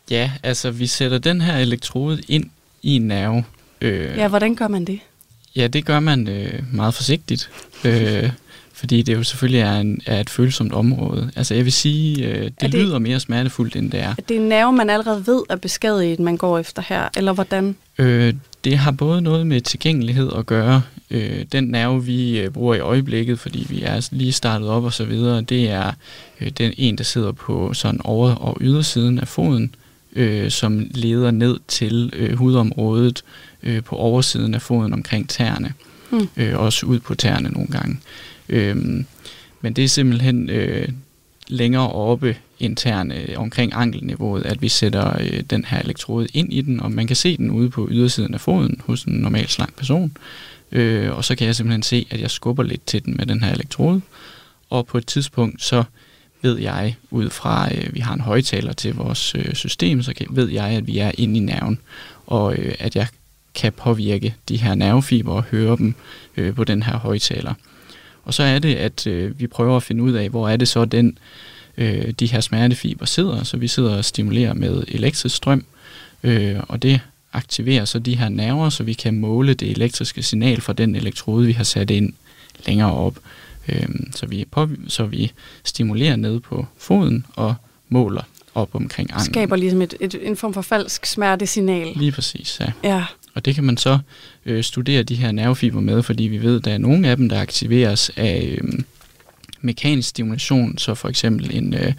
Ja, 0.10 0.32
altså 0.44 0.72
vi 0.72 0.88
sætter 0.88 1.18
den 1.18 1.42
her 1.42 1.58
elektrode 1.58 2.22
ind 2.28 2.46
i 2.82 2.96
en 2.96 3.02
nerve. 3.02 3.44
Øh, 3.82 4.18
ja, 4.18 4.28
hvordan 4.28 4.56
gør 4.56 4.68
man 4.68 4.86
det? 4.86 5.00
Ja, 5.56 5.68
det 5.68 5.86
gør 5.86 6.00
man 6.00 6.28
øh, 6.28 6.64
meget 6.74 6.94
forsigtigt. 6.94 7.50
Øh, 7.86 8.30
fordi 8.74 9.02
det 9.02 9.16
jo 9.16 9.24
selvfølgelig 9.24 9.62
er, 9.62 9.80
en, 9.80 10.02
er 10.06 10.20
et 10.20 10.30
følsomt 10.30 10.74
område. 10.74 11.32
Altså 11.36 11.54
jeg 11.54 11.66
vil 11.66 11.74
sige, 11.74 12.28
øh, 12.28 12.44
det, 12.44 12.62
det 12.62 12.74
lyder 12.74 13.00
mere 13.00 13.20
smertefuldt, 13.20 13.76
end 13.76 13.92
det 13.92 14.00
er. 14.00 14.10
Er 14.18 14.22
det 14.30 14.38
en 14.38 14.50
nerve, 14.50 14.74
man 14.74 14.90
allerede 14.90 15.28
ved 15.28 15.42
er 15.50 15.56
beskadiget, 15.56 16.20
man 16.20 16.38
går 16.38 16.60
efter 16.60 16.84
her, 16.88 17.10
eller 17.18 17.34
hvordan? 17.34 17.76
Øh, 17.98 18.34
det 18.64 18.78
har 18.78 18.92
både 18.92 19.22
noget 19.22 19.48
med 19.48 19.62
tilgængelighed 19.62 20.32
at 20.38 20.46
gøre. 20.46 20.82
Øh, 21.12 21.46
den 21.52 21.64
nerve, 21.64 22.06
vi 22.06 22.40
øh, 22.40 22.52
bruger 22.52 22.76
i 22.76 22.80
øjeblikket, 22.80 23.40
fordi 23.40 23.66
vi 23.70 23.82
er 23.82 24.10
lige 24.12 24.32
startet 24.32 24.70
op 24.70 24.84
og 24.84 24.94
så 24.94 25.06
videre, 25.06 25.42
det 25.42 25.70
er 25.70 25.92
øh, 26.42 26.50
den 26.50 26.74
en, 26.78 26.98
der 26.98 27.04
sidder 27.04 27.32
på 27.32 27.74
sådan 27.74 28.02
over- 28.04 28.36
og 28.36 28.58
ydersiden 28.62 29.20
af 29.20 29.28
foden, 29.28 29.76
øh, 30.16 30.52
som 30.52 30.88
leder 30.92 31.32
ned 31.32 31.60
til 31.68 32.14
øh, 32.16 32.38
hudområdet 32.38 33.24
øh, 33.64 33.84
på 33.84 33.96
oversiden 33.96 34.54
af 34.54 34.62
foden 34.62 34.94
omkring 34.94 35.30
tæerne. 35.30 35.74
Mm. 36.12 36.28
Øh, 36.38 36.60
også 36.60 36.86
ud 36.86 37.00
på 37.00 37.16
tæerne 37.16 37.50
nogle 37.50 37.68
gange. 37.68 37.98
Øhm, 38.50 39.06
men 39.62 39.74
det 39.74 39.84
er 39.84 39.88
simpelthen 39.88 40.50
øh, 40.50 40.88
længere 41.48 41.92
oppe 41.92 42.36
interne 42.60 43.16
øh, 43.16 43.40
omkring 43.40 43.72
ankelniveauet, 43.76 44.46
at 44.46 44.62
vi 44.62 44.70
sætter 44.70 45.22
øh, 45.22 45.42
den 45.50 45.66
her 45.66 45.80
elektrode 45.80 46.28
ind 46.34 46.54
i 46.54 46.62
den, 46.62 46.80
og 46.80 46.92
man 46.92 47.08
kan 47.08 47.16
se 47.16 47.38
den 47.38 47.52
ude 47.52 47.70
på 47.70 47.88
ydersiden 47.92 48.34
af 48.34 48.42
foden 48.42 48.82
hos 48.86 49.04
en 49.04 49.14
normal 49.14 49.48
slank 49.48 49.76
person. 49.76 50.18
Øh, 50.72 51.18
og 51.18 51.26
så 51.26 51.36
kan 51.36 51.48
jeg 51.48 51.56
simpelthen 51.56 51.84
se, 51.84 52.08
at 52.10 52.22
jeg 52.22 52.32
skubber 52.32 52.64
lidt 52.64 52.86
til 52.86 53.06
den 53.06 53.18
med 53.18 53.26
den 53.26 53.44
her 53.44 53.54
elektrode. 53.54 54.02
Og 54.70 54.86
på 54.86 54.98
et 54.98 55.08
tidspunkt, 55.08 55.64
så 55.64 55.84
ved 56.42 56.60
jeg, 56.60 56.96
ud 57.12 57.30
fra, 57.30 57.70
øh, 57.76 57.94
vi 57.94 58.00
har 58.00 58.14
en 58.14 58.22
højtaler 58.22 58.74
til 58.74 58.96
vores 58.96 59.36
øh, 59.36 59.54
system, 59.54 60.04
så 60.04 60.14
kan, 60.14 60.28
ved 60.30 60.50
jeg, 60.50 60.66
at 60.66 60.88
vi 60.88 60.98
er 60.98 61.12
inde 61.18 61.38
i 61.38 61.40
nerven, 61.40 61.80
og 62.28 62.56
øh, 62.56 62.76
at 62.80 62.96
jeg 62.96 63.08
kan 63.54 63.74
påvirke 63.74 64.36
de 64.50 64.58
her 64.58 64.76
nervefiber 64.76 65.34
og 65.34 65.44
høre 65.44 65.78
dem 65.78 65.96
øh, 66.38 66.56
på 66.56 66.64
den 66.64 66.84
her 66.84 66.98
højtaler. 66.98 67.54
Og 68.24 68.34
så 68.34 68.44
er 68.44 68.60
det, 68.60 68.76
at 68.76 69.08
øh, 69.08 69.40
vi 69.40 69.48
prøver 69.48 69.78
at 69.78 69.84
finde 69.84 70.04
ud 70.04 70.14
af, 70.14 70.30
hvor 70.30 70.50
er 70.50 70.58
det 70.58 70.68
så, 70.68 70.86
den 70.86 71.08
øh, 71.08 71.14
de 72.20 72.28
her 72.28 72.42
smertefiber 72.42 73.06
sidder. 73.06 73.44
Så 73.44 73.58
vi 73.58 73.68
sidder 73.68 73.98
og 73.98 74.06
stimulerer 74.06 74.54
med 74.54 74.84
elektrisk 74.88 75.36
strøm, 75.36 75.66
øh, 76.24 76.56
og 76.68 76.82
det 76.82 77.00
aktiverer 77.34 77.86
så 77.86 78.00
de 78.00 78.18
her 78.18 78.30
nerver, 78.30 78.70
så 78.70 78.84
vi 78.84 78.94
kan 78.94 79.20
måle 79.20 79.54
det 79.54 79.72
elektriske 79.72 80.24
signal 80.24 80.62
fra 80.62 80.74
den 80.74 80.96
elektrode, 80.96 81.46
vi 81.46 81.52
har 81.52 81.64
sat 81.64 81.90
ind 81.90 82.14
længere 82.68 82.94
op. 82.94 83.20
Øh, 83.68 83.88
så, 84.16 84.26
vi 84.26 84.46
på, 84.52 84.70
så 84.88 85.06
vi 85.06 85.32
stimulerer 85.64 86.16
ned 86.16 86.40
på 86.40 86.68
foden 86.78 87.26
og 87.36 87.56
måler 87.90 88.24
op 88.56 88.76
omkring 88.76 89.12
anklen. 89.12 89.34
Skaber 89.34 89.56
ligesom 89.56 89.82
et, 89.82 89.94
et, 90.00 90.16
en 90.22 90.36
form 90.36 90.54
for 90.54 90.62
falsk 90.62 91.06
smertesignal. 91.06 91.88
Lige 91.96 92.12
præcis, 92.12 92.60
ja. 92.60 92.72
ja. 92.84 93.06
Og 93.34 93.46
det 93.46 93.56
kan 93.56 93.64
man 93.64 93.78
så 93.78 94.00
øh, 94.46 94.64
studere 94.64 95.04
de 95.04 95.16
her 95.16 95.32
nervefiber 95.32 95.80
med, 95.80 96.04
fordi 96.04 96.24
vi 96.24 96.42
ved, 96.42 96.58
at 96.58 96.66
der 96.66 96.72
er 96.72 96.78
nogle 96.78 97.08
af 97.08 97.18
dem, 97.18 97.30
der 97.30 97.42
aktiveres 97.42 98.12
af 98.16 98.58
øh, 98.62 98.80
mekanisk 99.62 100.10
stimulation, 100.10 100.78
så 100.78 100.96
for 100.96 101.10
eksempel 101.10 101.56
en, 101.56 101.74
øh, 101.74 101.94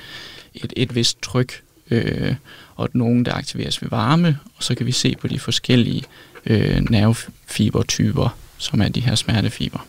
et, 0.55 0.73
et 0.77 0.95
vist 0.95 1.23
tryk, 1.23 1.63
øh, 1.91 2.35
og 2.77 2.89
nogen, 2.93 3.25
der 3.25 3.35
aktiveres 3.35 3.83
ved 3.83 3.89
varme, 3.89 4.39
og 4.57 4.63
så 4.63 4.75
kan 4.75 4.87
vi 4.87 4.93
se 4.93 5.17
på 5.21 5.29
de 5.29 5.39
forskellige 5.39 6.03
øh, 6.47 6.91
nervefibertyper, 6.91 8.37
som 8.59 8.81
er 8.81 8.89
de 8.89 9.01
her 9.01 9.15
smertefiber. 9.15 9.87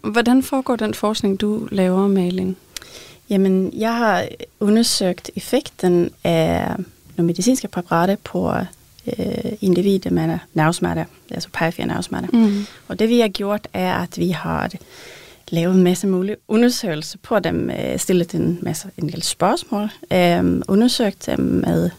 Hvordan 0.00 0.42
foregår 0.42 0.76
den 0.76 0.94
forskning, 0.94 1.40
du 1.40 1.68
laver, 1.72 2.08
Malin? 2.08 2.56
Jamen, 3.30 3.72
jeg 3.78 3.96
har 3.96 4.28
undersøgt 4.60 5.30
effekten 5.36 6.10
af 6.24 6.76
nogle 7.16 7.26
medicinske 7.26 7.68
præparater 7.68 8.16
på 8.24 8.52
øh, 9.18 9.52
individer 9.60 10.10
med 10.10 10.38
nervesmerter, 10.54 11.04
altså 11.30 11.48
perifere 11.52 11.86
nervesmerter. 11.86 12.28
Mm. 12.32 12.66
Og 12.88 12.98
det 12.98 13.08
vi 13.08 13.20
har 13.20 13.28
gjort 13.28 13.68
er, 13.72 13.94
at 13.94 14.18
vi 14.18 14.28
har 14.28 14.70
lavet 15.54 15.74
en 15.74 15.82
masse 15.82 16.06
mulige 16.06 16.36
undersøgelser 16.48 17.18
på 17.22 17.38
dem, 17.38 17.70
øh, 17.70 17.98
stillet 17.98 18.34
en 18.34 18.58
masse 18.62 18.90
en 18.98 19.08
del 19.08 19.22
spørgsmål, 19.22 19.90
øh, 20.12 20.62
undersøgt 20.68 21.26
dem 21.26 21.40
med 21.40 21.90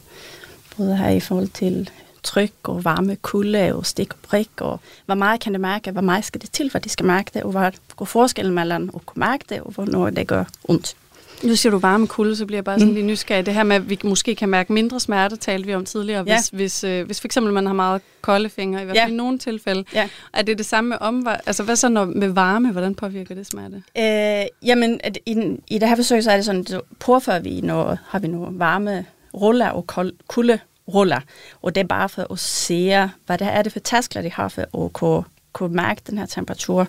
både 0.77 0.97
her 0.97 1.09
i 1.09 1.19
forhold 1.19 1.47
til 1.47 1.89
tryk 2.23 2.53
og 2.63 2.85
varme, 2.85 3.15
kulde 3.15 3.75
og 3.75 3.85
stik 3.85 4.13
og 4.13 4.19
prik, 4.23 4.49
og 4.57 4.79
hvor 5.05 5.15
meget 5.15 5.39
kan 5.39 5.53
det 5.53 5.61
mærke, 5.61 5.91
hvor 5.91 6.01
meget 6.01 6.25
skal 6.25 6.41
det 6.41 6.51
til, 6.51 6.69
for 6.69 6.79
de 6.79 6.89
skal 6.89 7.05
mærke 7.05 7.31
det, 7.33 7.43
og 7.43 7.51
hvor 7.51 7.71
går 7.95 8.05
forskellen 8.05 8.53
mellem 8.53 8.89
at 8.95 9.05
kunne 9.05 9.19
mærke 9.19 9.45
det, 9.49 9.61
og 9.61 9.71
hvornår 9.71 10.09
det 10.09 10.27
gør 10.27 10.43
ondt. 10.63 10.95
Nu 11.43 11.55
siger 11.55 11.71
du 11.71 11.77
varme 11.77 12.07
kulde, 12.07 12.36
så 12.36 12.45
bliver 12.45 12.57
jeg 12.57 12.63
bare 12.63 12.79
sådan 12.79 12.88
mm. 12.88 12.93
lige 12.95 13.05
nysgerrig. 13.05 13.45
Det 13.45 13.53
her 13.53 13.63
med, 13.63 13.75
at 13.75 13.89
vi 13.89 13.99
måske 14.03 14.36
kan 14.36 14.49
mærke 14.49 14.73
mindre 14.73 14.99
smerte, 14.99 15.36
talte 15.36 15.67
vi 15.67 15.75
om 15.75 15.86
tidligere. 15.86 16.23
Ja. 16.27 16.36
Hvis, 16.36 16.49
hvis, 16.49 16.83
øh, 16.83 17.05
hvis 17.05 17.21
for 17.21 17.27
eksempel 17.27 17.53
man 17.53 17.65
har 17.65 17.73
meget 17.73 18.01
kolde 18.21 18.49
fingre, 18.49 18.81
i 18.81 18.86
hvert 18.86 18.97
fald 18.97 19.07
ja. 19.09 19.13
i 19.13 19.17
nogle 19.17 19.38
tilfælde. 19.39 19.83
Ja. 19.93 20.09
Er 20.33 20.41
det 20.41 20.57
det 20.57 20.65
samme 20.65 20.88
med 20.89 20.97
omvar- 21.01 21.41
Altså 21.45 21.63
hvad 21.63 21.75
så 21.75 21.89
når, 21.89 22.05
med 22.05 22.27
varme? 22.27 22.71
Hvordan 22.71 22.95
påvirker 22.95 23.36
det 23.36 23.47
smerte? 23.47 23.83
Øh, 23.97 24.45
jamen, 24.67 24.99
at 25.03 25.17
i, 25.25 25.57
i 25.67 25.77
det 25.77 25.89
her 25.89 25.95
forsøg, 25.95 26.23
så 26.23 26.31
er 26.31 26.36
det 26.36 26.45
sådan, 26.45 26.65
så 26.67 26.81
påfører 26.99 27.39
vi 27.39 27.61
noget, 27.61 27.99
har 28.07 28.19
vi 28.19 28.27
nogle 28.27 28.59
varme 28.59 29.05
ruller 29.33 29.69
og 29.69 29.88
kold, 29.88 30.13
kulde 30.27 30.59
ruller. 30.93 31.19
Og 31.61 31.75
det 31.75 31.81
er 31.81 31.88
bare 31.88 32.09
for 32.09 32.31
at 32.31 32.39
se, 32.39 33.09
hvad 33.25 33.38
det 33.38 33.47
er 33.47 33.61
det 33.61 33.71
for 33.71 33.79
taskler, 33.79 34.21
de 34.21 34.31
har 34.31 34.47
for 34.47 34.86
at 34.86 34.93
kunne, 34.93 35.23
kunne 35.53 35.75
mærke 35.75 36.01
den 36.09 36.17
her 36.17 36.25
temperatur 36.25 36.88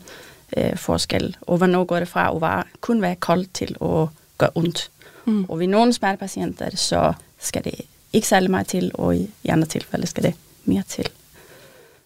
øh, 0.57 0.76
forskel, 0.76 1.36
og 1.40 1.57
hvornår 1.57 1.84
går 1.84 1.99
det 1.99 2.09
fra 2.09 2.36
at 2.36 2.40
være, 2.42 2.62
kun 2.80 3.03
være 3.03 3.14
koldt 3.14 3.55
til 3.55 3.76
at 3.82 4.09
gør 4.39 4.49
ondt. 4.55 4.91
Mm. 5.24 5.45
Og 5.45 5.59
ved 5.59 5.66
nogle 5.66 5.93
smertepatienter, 5.93 6.76
så 6.76 7.12
skal 7.39 7.64
det 7.64 7.74
ikke 8.12 8.28
særlig 8.28 8.51
meget 8.51 8.66
til, 8.66 8.91
og 8.95 9.16
i, 9.16 9.30
i 9.43 9.49
andre 9.49 9.66
tilfælde 9.66 10.07
skal 10.07 10.22
det 10.22 10.34
mere 10.64 10.82
til. 10.89 11.09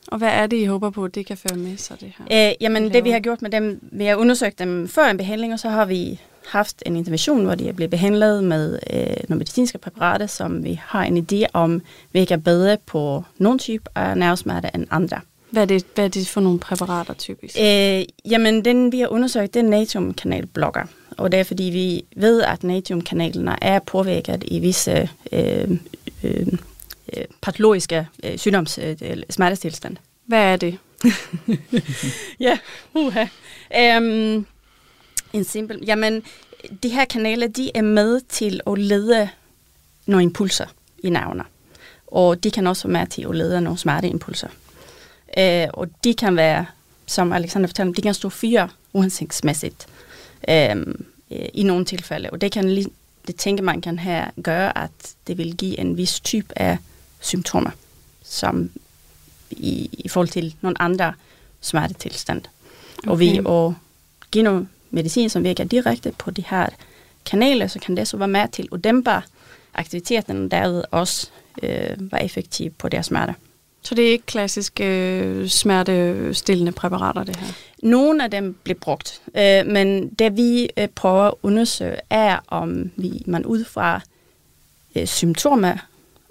Og 0.07 0.18
hvad 0.18 0.28
er 0.28 0.47
det, 0.47 0.57
I 0.57 0.64
håber 0.64 0.91
på, 0.91 1.05
at 1.05 1.14
det 1.14 1.26
kan 1.26 1.37
føre 1.37 1.59
med 1.59 1.76
sig, 1.76 2.01
det 2.01 2.12
her? 2.18 2.49
Øh, 2.51 2.55
jamen, 2.61 2.93
det 2.93 3.05
vi 3.05 3.11
har 3.11 3.20
gjort 3.20 3.43
med 3.43 3.51
dem, 3.51 3.81
vi 3.83 4.05
har 4.05 4.16
undersøgt 4.16 4.59
dem 4.59 4.89
før 4.89 5.11
en 5.11 5.16
behandling, 5.16 5.53
og 5.53 5.59
så 5.59 5.68
har 5.68 5.85
vi 5.85 6.20
haft 6.47 6.83
en 6.87 6.97
intervention, 6.97 7.45
hvor 7.45 7.55
de 7.55 7.68
er 7.68 7.72
blevet 7.72 7.91
behandlet 7.91 8.45
med 8.45 8.78
øh, 8.93 9.07
nogle 9.28 9.39
medicinske 9.39 9.78
præparater, 9.78 10.26
som 10.26 10.64
vi 10.64 10.81
har 10.85 11.05
en 11.05 11.26
idé 11.33 11.47
om, 11.53 11.83
virker 12.12 12.37
bedre 12.37 12.76
på 12.87 13.24
nogle 13.39 13.59
typer 13.59 13.91
af 13.95 14.18
nervesmerter 14.18 14.70
end 14.74 14.87
andre. 14.91 15.20
Hvad 15.51 15.62
er, 15.62 15.66
det, 15.66 15.85
hvad 15.95 16.05
er 16.05 16.09
det 16.09 16.28
for 16.28 16.41
nogle 16.41 16.59
præparater 16.59 17.14
typisk? 17.14 17.57
Øh, 17.61 18.05
jamen, 18.31 18.64
den 18.64 18.93
vi 18.93 19.01
har 19.01 19.09
undersøgt, 19.09 19.55
det 19.55 19.61
er 19.61 19.68
natriumkanalblokker 19.68 20.83
og 21.16 21.32
det 21.32 21.40
er 21.40 21.44
fordi 21.44 21.62
vi 21.62 22.04
ved, 22.16 22.42
at 22.42 22.64
natriumkanalerne 22.64 23.56
er 23.62 23.78
påvirket 23.78 24.44
i 24.46 24.58
visse 24.58 25.11
øh, 25.32 25.70
øh, 26.22 26.46
øh 27.12 27.24
patologiske 27.40 28.06
øh, 28.24 28.38
sygdoms 28.38 28.78
øh, 28.78 28.96
smertestilstand. 29.30 29.96
Hvad 30.26 30.38
er 30.38 30.56
det? 30.56 30.78
ja, 32.46 32.58
uha. 32.94 33.24
Um, 33.98 34.46
en 35.32 35.44
simpel, 35.44 35.78
jamen, 35.86 36.22
de 36.82 36.88
her 36.88 37.04
kanaler, 37.04 37.48
de 37.48 37.70
er 37.74 37.82
med 37.82 38.20
til 38.28 38.61
at 38.66 38.78
lede 38.78 39.28
nogle 40.06 40.22
impulser 40.22 40.66
i 41.02 41.11
nerverne. 41.11 41.44
Og 42.06 42.44
de 42.44 42.50
kan 42.50 42.66
også 42.66 42.88
være 42.88 43.00
med 43.00 43.06
til 43.06 43.22
at 43.22 43.34
lede 43.34 43.61
nogle 43.61 43.78
smerteimpulser. 43.78 44.48
Uh, 45.38 45.68
og 45.72 45.88
de 46.04 46.14
kan 46.14 46.36
være, 46.36 46.66
som 47.06 47.32
Alexander 47.32 47.68
fortalte, 47.68 47.92
de 47.92 48.02
kan 48.02 48.14
stå 48.14 48.28
fire 48.28 48.68
uhensigtsmæssigt 48.92 49.86
øhm, 50.49 51.05
øh, 51.30 51.49
i 51.55 51.62
nogle 51.62 51.84
tilfælde. 51.84 52.30
Og 52.30 52.41
det, 52.41 52.53
kan, 52.53 52.86
det 53.26 53.36
tænker 53.36 53.64
man 53.64 53.80
kan 53.80 53.99
have 53.99 54.26
gøre, 54.43 54.78
at 54.78 54.91
det 55.26 55.38
vil 55.38 55.57
give 55.57 55.78
en 55.80 55.97
vis 55.97 56.20
type 56.20 56.59
af 56.59 56.78
symptomer, 57.20 57.70
som 58.24 58.70
i, 59.51 59.91
i 59.93 60.09
forhold 60.09 60.28
til 60.28 60.55
nogle 60.61 60.82
andre 60.82 61.12
smertetilstand. 61.61 62.43
Okay. 62.99 63.11
Og 63.11 63.18
ved 63.18 63.36
at 63.49 63.74
give 64.30 64.45
noget 64.45 64.68
medicin, 64.91 65.30
som 65.30 65.45
virker 65.45 65.64
direkte 65.64 66.12
på 66.18 66.30
de 66.30 66.45
her 66.47 66.66
kanaler, 67.26 67.66
så 67.66 67.78
kan 67.78 67.97
det 67.97 68.09
så 68.09 68.16
være 68.16 68.28
med 68.28 68.49
til 68.53 68.68
at 68.72 68.84
dæmpe 68.84 69.22
aktiviteten, 69.74 70.45
og 70.45 70.51
derved 70.51 70.84
også 70.91 71.30
øh, 71.62 72.12
være 72.12 72.24
effektiv 72.24 72.70
på 72.70 72.88
deres 72.88 73.07
smerter. 73.07 73.34
Så 73.82 73.95
det 73.95 74.07
er 74.07 74.11
ikke 74.11 74.26
klassiske 74.26 74.84
øh, 74.84 75.49
smertestillende 75.49 76.72
præparater, 76.72 77.24
det 77.24 77.36
her? 77.36 77.53
Nogle 77.83 78.24
af 78.24 78.31
dem 78.31 78.57
bliver 78.64 78.78
brugt, 78.81 79.22
øh, 79.37 79.66
men 79.66 80.09
det 80.09 80.37
vi 80.37 80.70
øh, 80.76 80.89
prøver 80.89 81.22
at 81.22 81.35
undersøge 81.43 81.97
er, 82.11 82.39
om 82.49 82.91
vi, 82.97 83.22
man 83.26 83.47
ud 83.47 83.64
fra 83.64 84.01
øh, 84.97 85.07
symptomer 85.07 85.76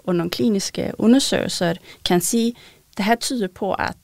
og 0.04 0.14
nogle 0.14 0.30
kliniske 0.30 0.92
undersøgelser 0.98 1.74
kan 2.04 2.20
sige, 2.20 2.54
det 2.96 3.04
her 3.04 3.14
tyder 3.14 3.48
på, 3.54 3.72
at 3.72 3.96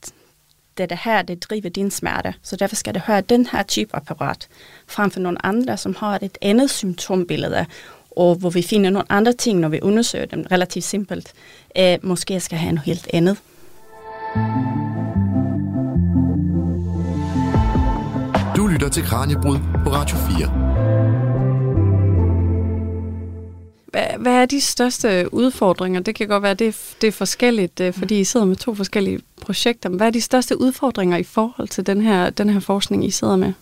det 0.76 0.82
er 0.82 0.86
det 0.86 0.98
her, 1.04 1.22
det 1.22 1.42
driver 1.42 1.68
din 1.68 1.90
smerte. 1.90 2.34
Så 2.42 2.56
derfor 2.56 2.76
skal 2.76 2.94
det 2.94 3.02
høre 3.02 3.20
den 3.20 3.46
her 3.46 3.62
type 3.62 3.96
apparat, 3.96 4.48
frem 4.86 5.10
for 5.10 5.20
nogle 5.20 5.46
andre, 5.46 5.76
som 5.76 5.94
har 5.94 6.18
et 6.22 6.38
andet 6.42 6.70
symptombillede, 6.70 7.66
og 8.10 8.34
hvor 8.34 8.50
vi 8.50 8.62
finder 8.62 8.90
nogle 8.90 9.12
andre 9.12 9.32
ting, 9.32 9.60
når 9.60 9.68
vi 9.68 9.80
undersøger 9.82 10.26
dem 10.26 10.46
relativt 10.52 10.84
simpelt, 10.84 11.32
øh, 11.78 11.98
måske 12.02 12.40
skal 12.40 12.58
have 12.58 12.72
noget 12.72 12.86
helt 12.86 13.08
andet. 13.12 13.36
Mm. 14.36 14.95
Lytter 18.76 18.88
til 18.88 19.02
Kranjebrud 19.02 19.58
på 19.84 19.90
Radio 19.92 20.16
4. 20.16 20.48
Hvad, 23.86 24.18
hvad 24.18 24.32
er 24.32 24.46
de 24.46 24.60
største 24.60 25.34
udfordringer? 25.34 26.00
Det 26.00 26.14
kan 26.14 26.28
godt 26.28 26.42
være, 26.42 26.50
at 26.50 26.58
det, 26.58 26.76
det 27.00 27.06
er 27.08 27.12
forskelligt, 27.12 27.80
øh, 27.80 27.92
fordi 27.92 28.20
I 28.20 28.24
sidder 28.24 28.46
med 28.46 28.56
to 28.56 28.74
forskellige 28.74 29.20
projekter. 29.40 29.88
Men 29.88 29.96
hvad 29.96 30.06
er 30.06 30.10
de 30.10 30.20
største 30.20 30.60
udfordringer 30.60 31.16
i 31.16 31.22
forhold 31.22 31.68
til 31.68 31.86
den 31.86 32.00
her, 32.00 32.30
den 32.30 32.50
her 32.50 32.60
forskning, 32.60 33.06
I 33.06 33.10
sidder 33.10 33.36
med? 33.36 33.52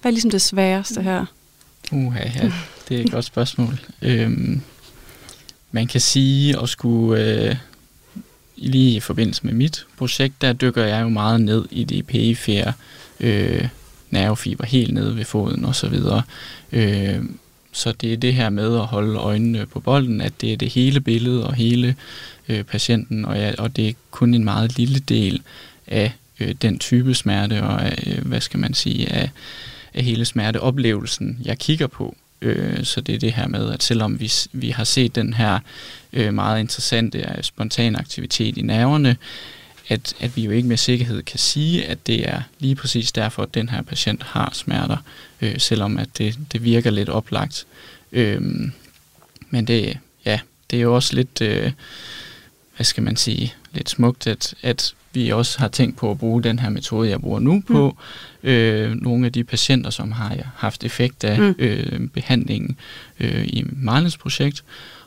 Hvad 0.00 0.10
er 0.10 0.10
ligesom 0.10 0.30
det 0.30 0.42
sværeste 0.42 1.02
her? 1.02 1.26
Uh, 1.92 2.16
ja, 2.16 2.52
det 2.88 3.00
er 3.00 3.04
et 3.04 3.12
godt 3.12 3.24
spørgsmål. 3.24 3.80
Øhm, 4.02 4.60
man 5.72 5.86
kan 5.86 6.00
sige 6.00 6.60
at 6.62 6.68
skulle, 6.68 7.24
øh, 7.24 7.56
lige 8.56 8.96
i 8.96 9.00
forbindelse 9.00 9.46
med 9.46 9.52
mit 9.52 9.86
projekt, 9.96 10.40
der 10.40 10.52
dykker 10.52 10.84
jeg 10.84 11.02
jo 11.02 11.08
meget 11.08 11.40
ned 11.40 11.64
i 11.70 11.84
de 11.84 12.02
perifere 12.02 12.72
øh, 13.20 13.68
nervefiber, 14.14 14.66
helt 14.66 14.94
nede 14.94 15.16
ved 15.16 15.24
foden 15.24 15.64
og 15.64 15.74
så 15.74 15.88
videre. 15.88 16.22
Øh, 16.72 17.24
så 17.72 17.92
det 17.92 18.12
er 18.12 18.16
det 18.16 18.34
her 18.34 18.50
med 18.50 18.76
at 18.76 18.86
holde 18.86 19.18
øjnene 19.18 19.66
på 19.66 19.80
bolden, 19.80 20.20
at 20.20 20.32
det 20.40 20.52
er 20.52 20.56
det 20.56 20.70
hele 20.70 21.00
billede 21.00 21.46
og 21.46 21.54
hele 21.54 21.96
øh, 22.48 22.62
patienten, 22.62 23.24
og, 23.24 23.36
ja, 23.36 23.52
og 23.58 23.76
det 23.76 23.88
er 23.88 23.92
kun 24.10 24.34
en 24.34 24.44
meget 24.44 24.78
lille 24.78 24.98
del 24.98 25.42
af 25.86 26.12
øh, 26.40 26.54
den 26.62 26.78
type 26.78 27.14
smerte 27.14 27.62
og 27.62 27.82
af, 27.82 28.04
øh, 28.06 28.26
hvad 28.26 28.40
skal 28.40 28.60
man 28.60 28.74
sige, 28.74 29.12
af, 29.12 29.30
af 29.94 30.04
hele 30.04 30.24
smerteoplevelsen, 30.24 31.38
jeg 31.44 31.58
kigger 31.58 31.86
på. 31.86 32.16
Øh, 32.40 32.84
så 32.84 33.00
det 33.00 33.14
er 33.14 33.18
det 33.18 33.32
her 33.32 33.48
med, 33.48 33.72
at 33.72 33.82
selvom 33.82 34.20
vi, 34.20 34.32
vi 34.52 34.70
har 34.70 34.84
set 34.84 35.14
den 35.14 35.32
her 35.32 35.58
øh, 36.12 36.34
meget 36.34 36.60
interessante 36.60 37.18
øh, 37.18 37.42
spontane 37.42 37.98
aktivitet 37.98 38.58
i 38.58 38.62
nerverne, 38.62 39.16
at, 39.88 40.14
at 40.20 40.36
vi 40.36 40.44
jo 40.44 40.50
ikke 40.50 40.68
med 40.68 40.76
sikkerhed 40.76 41.22
kan 41.22 41.38
sige, 41.38 41.86
at 41.86 42.06
det 42.06 42.28
er 42.28 42.42
lige 42.58 42.74
præcis 42.74 43.12
derfor, 43.12 43.42
at 43.42 43.54
den 43.54 43.68
her 43.68 43.82
patient 43.82 44.22
har 44.22 44.50
smerter, 44.52 44.96
øh, 45.40 45.58
selvom 45.58 45.98
at 45.98 46.08
det, 46.18 46.38
det 46.52 46.64
virker 46.64 46.90
lidt 46.90 47.08
oplagt. 47.08 47.66
Øh, 48.12 48.42
men 49.50 49.66
det, 49.66 49.98
ja, 50.24 50.40
det 50.70 50.76
er 50.76 50.82
jo 50.82 50.94
også 50.94 51.14
lidt, 51.14 51.40
øh, 51.40 51.72
hvad 52.76 52.84
skal 52.84 53.02
man 53.02 53.16
sige, 53.16 53.54
lidt 53.72 53.90
smukt, 53.90 54.26
at, 54.26 54.54
at 54.62 54.94
vi 55.12 55.30
også 55.30 55.58
har 55.58 55.68
tænkt 55.68 55.96
på 55.96 56.10
at 56.10 56.18
bruge 56.18 56.42
den 56.42 56.58
her 56.58 56.68
metode, 56.68 57.10
jeg 57.10 57.20
bruger 57.20 57.40
nu 57.40 57.62
på 57.66 57.96
mm. 58.42 58.48
øh, 58.48 58.94
nogle 58.94 59.26
af 59.26 59.32
de 59.32 59.44
patienter, 59.44 59.90
som 59.90 60.12
har 60.12 60.52
haft 60.56 60.84
effekt 60.84 61.24
af 61.24 61.38
mm. 61.38 61.54
øh, 61.58 62.08
behandlingen 62.08 62.76
øh, 63.20 63.44
i 63.46 63.64
Marlens 63.72 64.16
projekt. 64.16 64.64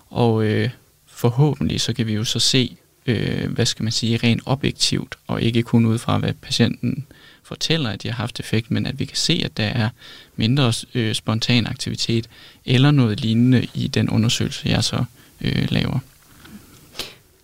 Og 0.09 0.43
øh, 0.43 0.69
forhåbentlig 1.05 1.81
så 1.81 1.93
kan 1.93 2.07
vi 2.07 2.13
jo 2.13 2.23
så 2.23 2.39
se, 2.39 2.77
øh, 3.07 3.51
hvad 3.51 3.65
skal 3.65 3.83
man 3.83 3.91
sige, 3.91 4.17
rent 4.17 4.41
objektivt, 4.45 5.15
og 5.27 5.41
ikke 5.41 5.63
kun 5.63 5.85
ud 5.85 5.97
fra, 5.97 6.17
hvad 6.17 6.33
patienten 6.33 7.05
fortæller, 7.43 7.89
at 7.89 8.03
de 8.03 8.07
har 8.07 8.15
haft 8.15 8.39
effekt, 8.39 8.71
men 8.71 8.85
at 8.85 8.99
vi 8.99 9.05
kan 9.05 9.17
se, 9.17 9.41
at 9.45 9.57
der 9.57 9.63
er 9.63 9.89
mindre 10.35 10.73
øh, 10.93 11.13
spontan 11.13 11.67
aktivitet 11.67 12.29
eller 12.65 12.91
noget 12.91 13.19
lignende 13.19 13.67
i 13.73 13.87
den 13.87 14.09
undersøgelse, 14.09 14.69
jeg 14.69 14.83
så 14.83 15.03
øh, 15.41 15.67
laver. 15.69 15.99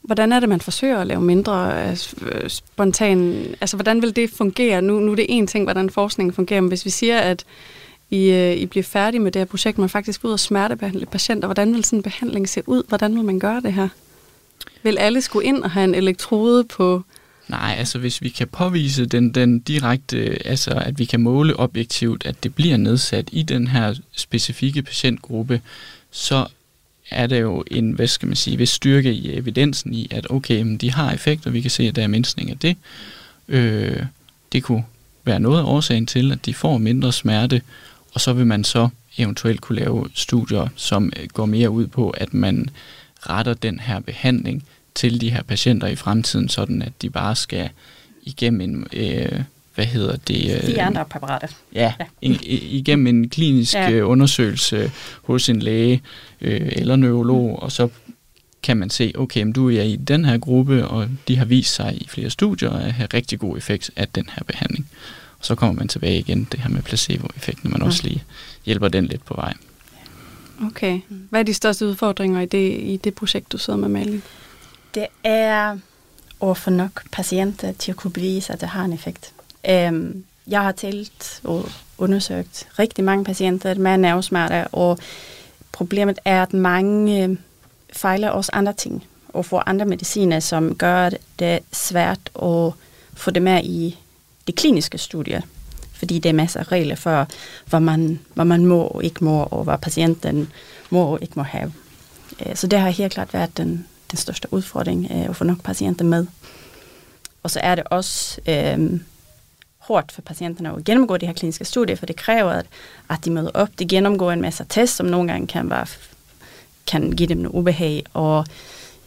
Hvordan 0.01 0.31
er 0.31 0.39
det, 0.39 0.49
man 0.49 0.61
forsøger 0.61 0.99
at 0.99 1.07
lave 1.07 1.21
mindre 1.21 1.83
øh, 1.83 1.97
øh 2.21 2.49
spontan... 2.49 3.45
Altså, 3.61 3.77
hvordan 3.77 4.01
vil 4.01 4.15
det 4.15 4.29
fungere? 4.29 4.81
Nu, 4.81 4.99
nu 4.99 5.11
er 5.11 5.15
det 5.15 5.25
en 5.29 5.47
ting, 5.47 5.63
hvordan 5.63 5.89
forskningen 5.89 6.33
fungerer, 6.33 6.61
men 6.61 6.67
hvis 6.67 6.85
vi 6.85 6.89
siger, 6.89 7.19
at 7.19 7.45
I, 8.09 8.31
øh, 8.31 8.57
I 8.57 8.65
bliver 8.65 8.83
færdige 8.83 9.21
med 9.21 9.31
det 9.31 9.39
her 9.39 9.45
projekt, 9.45 9.77
man 9.77 9.89
faktisk 9.89 10.25
ud 10.25 10.31
og 10.31 10.39
smertebehandle 10.39 11.05
patienter, 11.05 11.47
hvordan 11.47 11.73
vil 11.73 11.85
sådan 11.85 11.99
en 11.99 12.03
behandling 12.03 12.49
se 12.49 12.61
ud? 12.65 12.83
Hvordan 12.87 13.15
vil 13.15 13.23
man 13.23 13.39
gøre 13.39 13.61
det 13.61 13.73
her? 13.73 13.87
Vil 14.83 14.97
alle 14.97 15.21
skulle 15.21 15.45
ind 15.45 15.63
og 15.63 15.71
have 15.71 15.83
en 15.83 15.95
elektrode 15.95 16.63
på... 16.63 17.03
Nej, 17.47 17.75
altså 17.77 17.99
hvis 17.99 18.21
vi 18.21 18.29
kan 18.29 18.47
påvise 18.47 19.05
den, 19.05 19.29
den 19.29 19.59
direkte, 19.59 20.47
altså 20.47 20.71
at 20.71 20.99
vi 20.99 21.05
kan 21.05 21.19
måle 21.19 21.59
objektivt, 21.59 22.25
at 22.25 22.43
det 22.43 22.55
bliver 22.55 22.77
nedsat 22.77 23.29
i 23.31 23.43
den 23.43 23.67
her 23.67 23.95
specifikke 24.15 24.81
patientgruppe, 24.81 25.61
så 26.11 26.47
er 27.11 27.27
der 27.27 27.37
jo 27.37 27.63
en, 27.71 27.91
hvad 27.91 28.07
skal 28.07 28.27
man 28.27 28.35
sige, 28.35 28.59
ved 28.59 28.65
styrke 28.65 29.13
i 29.13 29.37
evidensen 29.37 29.93
i, 29.93 30.07
at 30.11 30.27
okay, 30.29 30.61
men 30.61 30.77
de 30.77 30.91
har 30.91 31.11
effekt, 31.11 31.45
og 31.45 31.53
vi 31.53 31.61
kan 31.61 31.71
se, 31.71 31.83
at 31.83 31.95
der 31.95 32.03
er 32.03 32.07
mindskning 32.07 32.49
af 32.49 32.57
det. 32.57 32.77
Øh, 33.47 34.03
det 34.51 34.63
kunne 34.63 34.83
være 35.23 35.39
noget 35.39 35.59
af 35.59 35.63
årsagen 35.63 36.05
til, 36.05 36.31
at 36.31 36.45
de 36.45 36.53
får 36.53 36.77
mindre 36.77 37.13
smerte, 37.13 37.61
og 38.13 38.21
så 38.21 38.33
vil 38.33 38.47
man 38.47 38.63
så 38.63 38.89
eventuelt 39.17 39.61
kunne 39.61 39.79
lave 39.79 40.09
studier, 40.13 40.67
som 40.75 41.13
øh, 41.19 41.27
går 41.27 41.45
mere 41.45 41.69
ud 41.69 41.87
på, 41.87 42.09
at 42.09 42.33
man 42.33 42.69
retter 43.29 43.53
den 43.53 43.79
her 43.79 43.99
behandling 43.99 44.63
til 44.95 45.21
de 45.21 45.29
her 45.29 45.43
patienter 45.43 45.87
i 45.87 45.95
fremtiden, 45.95 46.49
sådan 46.49 46.81
at 46.81 46.91
de 47.01 47.09
bare 47.09 47.35
skal 47.35 47.69
igennem 48.23 48.61
en, 48.61 48.87
øh, 48.93 49.41
hvad 49.75 49.85
hedder 49.85 50.15
det? 50.15 50.55
Øh, 50.55 50.67
de 50.67 50.81
andre 50.81 51.05
præparater. 51.05 51.47
Ja, 51.73 51.93
ja. 51.99 52.05
En, 52.21 52.39
igennem 52.43 53.07
en 53.07 53.29
klinisk 53.29 53.73
ja. 53.73 53.91
Øh, 53.91 54.09
undersøgelse 54.09 54.91
hos 55.23 55.49
en 55.49 55.59
læge 55.59 56.01
øh, 56.41 56.69
eller 56.71 56.95
neurolog, 56.95 57.49
mm. 57.49 57.55
og 57.55 57.71
så 57.71 57.89
kan 58.63 58.77
man 58.77 58.89
se, 58.89 59.11
okay, 59.15 59.43
men 59.43 59.53
du 59.53 59.69
er 59.69 59.81
i 59.81 59.95
den 59.95 60.25
her 60.25 60.37
gruppe, 60.37 60.87
og 60.87 61.09
de 61.27 61.37
har 61.37 61.45
vist 61.45 61.75
sig 61.75 62.01
i 62.01 62.07
flere 62.09 62.29
studier 62.29 62.69
at 62.69 62.93
have 62.93 63.07
rigtig 63.13 63.39
god 63.39 63.57
effekt 63.57 63.91
af 63.95 64.07
den 64.07 64.29
her 64.35 64.43
behandling. 64.43 64.87
Og 65.39 65.45
så 65.45 65.55
kommer 65.55 65.79
man 65.79 65.87
tilbage 65.87 66.19
igen, 66.19 66.47
det 66.51 66.59
her 66.59 66.69
med 66.69 66.81
placebo-effekten, 66.81 67.71
man 67.71 67.79
mm. 67.79 67.85
også 67.85 68.03
lige 68.03 68.23
hjælper 68.65 68.87
den 68.87 69.05
lidt 69.05 69.25
på 69.25 69.33
vej. 69.33 69.53
Okay. 70.65 71.01
Hvad 71.29 71.39
er 71.39 71.43
de 71.43 71.53
største 71.53 71.87
udfordringer 71.87 72.41
i 72.41 72.45
det, 72.45 72.79
i 72.79 72.99
det 73.03 73.15
projekt, 73.15 73.51
du 73.51 73.57
sidder 73.57 73.79
med, 73.79 73.89
Malin? 73.89 74.23
Det 74.95 75.07
er 75.23 75.77
at 76.43 76.57
få 76.57 76.69
nok 76.69 77.11
patienter 77.11 77.71
til 77.71 77.91
at 77.91 77.97
kunne 77.97 78.11
bevise, 78.11 78.53
at 78.53 78.61
det 78.61 78.69
har 78.69 78.85
en 78.85 78.93
effekt. 78.93 79.33
Um, 79.69 80.23
jeg 80.47 80.61
har 80.61 80.71
talt 80.71 81.41
og 81.43 81.69
undersøgt 81.97 82.67
rigtig 82.79 83.03
mange 83.03 83.25
patienter 83.25 83.75
med 83.75 83.97
nervesmerter, 83.97 84.63
og 84.71 84.99
problemet 85.71 86.19
er, 86.25 86.43
at 86.43 86.53
mange 86.53 87.23
øh, 87.23 87.37
fejler 87.93 88.29
også 88.29 88.51
andre 88.53 88.73
ting, 88.73 89.05
og 89.29 89.45
får 89.45 89.63
andre 89.65 89.85
mediciner, 89.85 90.39
som 90.39 90.75
gør 90.75 91.09
det 91.39 91.59
svært 91.71 92.19
at 92.35 92.71
få 93.13 93.31
det 93.31 93.41
med 93.41 93.63
i 93.63 93.99
det 94.47 94.55
kliniske 94.55 94.97
studie 94.97 95.43
fordi 96.03 96.19
det 96.19 96.29
er 96.29 96.33
masser 96.33 96.59
af 96.59 96.71
regler 96.71 96.95
for, 96.95 97.27
hvad 97.65 97.79
man, 97.79 98.19
hvad 98.33 98.45
man 98.45 98.65
må 98.65 98.81
og 98.81 99.03
ikke 99.03 99.23
må, 99.23 99.43
og 99.43 99.63
hvad 99.63 99.77
patienten 99.77 100.51
må 100.89 101.03
og 101.03 101.19
ikke 101.21 101.33
må 101.35 101.43
have. 101.43 101.73
Øh, 102.45 102.55
så 102.55 102.67
det 102.67 102.79
har 102.79 102.89
helt 102.89 103.13
klart 103.13 103.33
været 103.33 103.57
den, 103.57 103.87
den 104.11 104.17
største 104.17 104.53
udfordring, 104.53 105.07
øh, 105.11 105.29
at 105.29 105.35
få 105.35 105.43
nok 105.43 105.63
patienter 105.63 106.05
med. 106.05 106.25
Og 107.43 107.51
så 107.51 107.59
er 107.59 107.75
det 107.75 107.83
også 107.83 108.41
øh, 108.47 108.99
hårdt 109.77 110.11
for 110.11 110.21
patienterne 110.21 110.69
at 110.69 110.83
gennemgå 110.83 111.17
de 111.17 111.25
her 111.25 111.33
kliniske 111.33 111.65
studier, 111.65 111.95
for 111.95 112.05
det 112.05 112.15
kræver, 112.15 112.51
at, 112.51 112.65
at 113.09 113.25
de 113.25 113.31
møder 113.31 113.51
op, 113.53 113.69
de 113.79 113.87
gennemgår 113.87 114.31
en 114.31 114.41
masse 114.41 114.65
test, 114.69 114.95
som 114.95 115.05
nogle 115.05 115.31
gange 115.31 115.47
kan, 115.47 115.69
være, 115.69 115.85
kan 116.87 117.11
give 117.11 117.29
dem 117.29 117.37
noget 117.37 117.55
ubehag, 117.55 118.03
og 118.13 118.45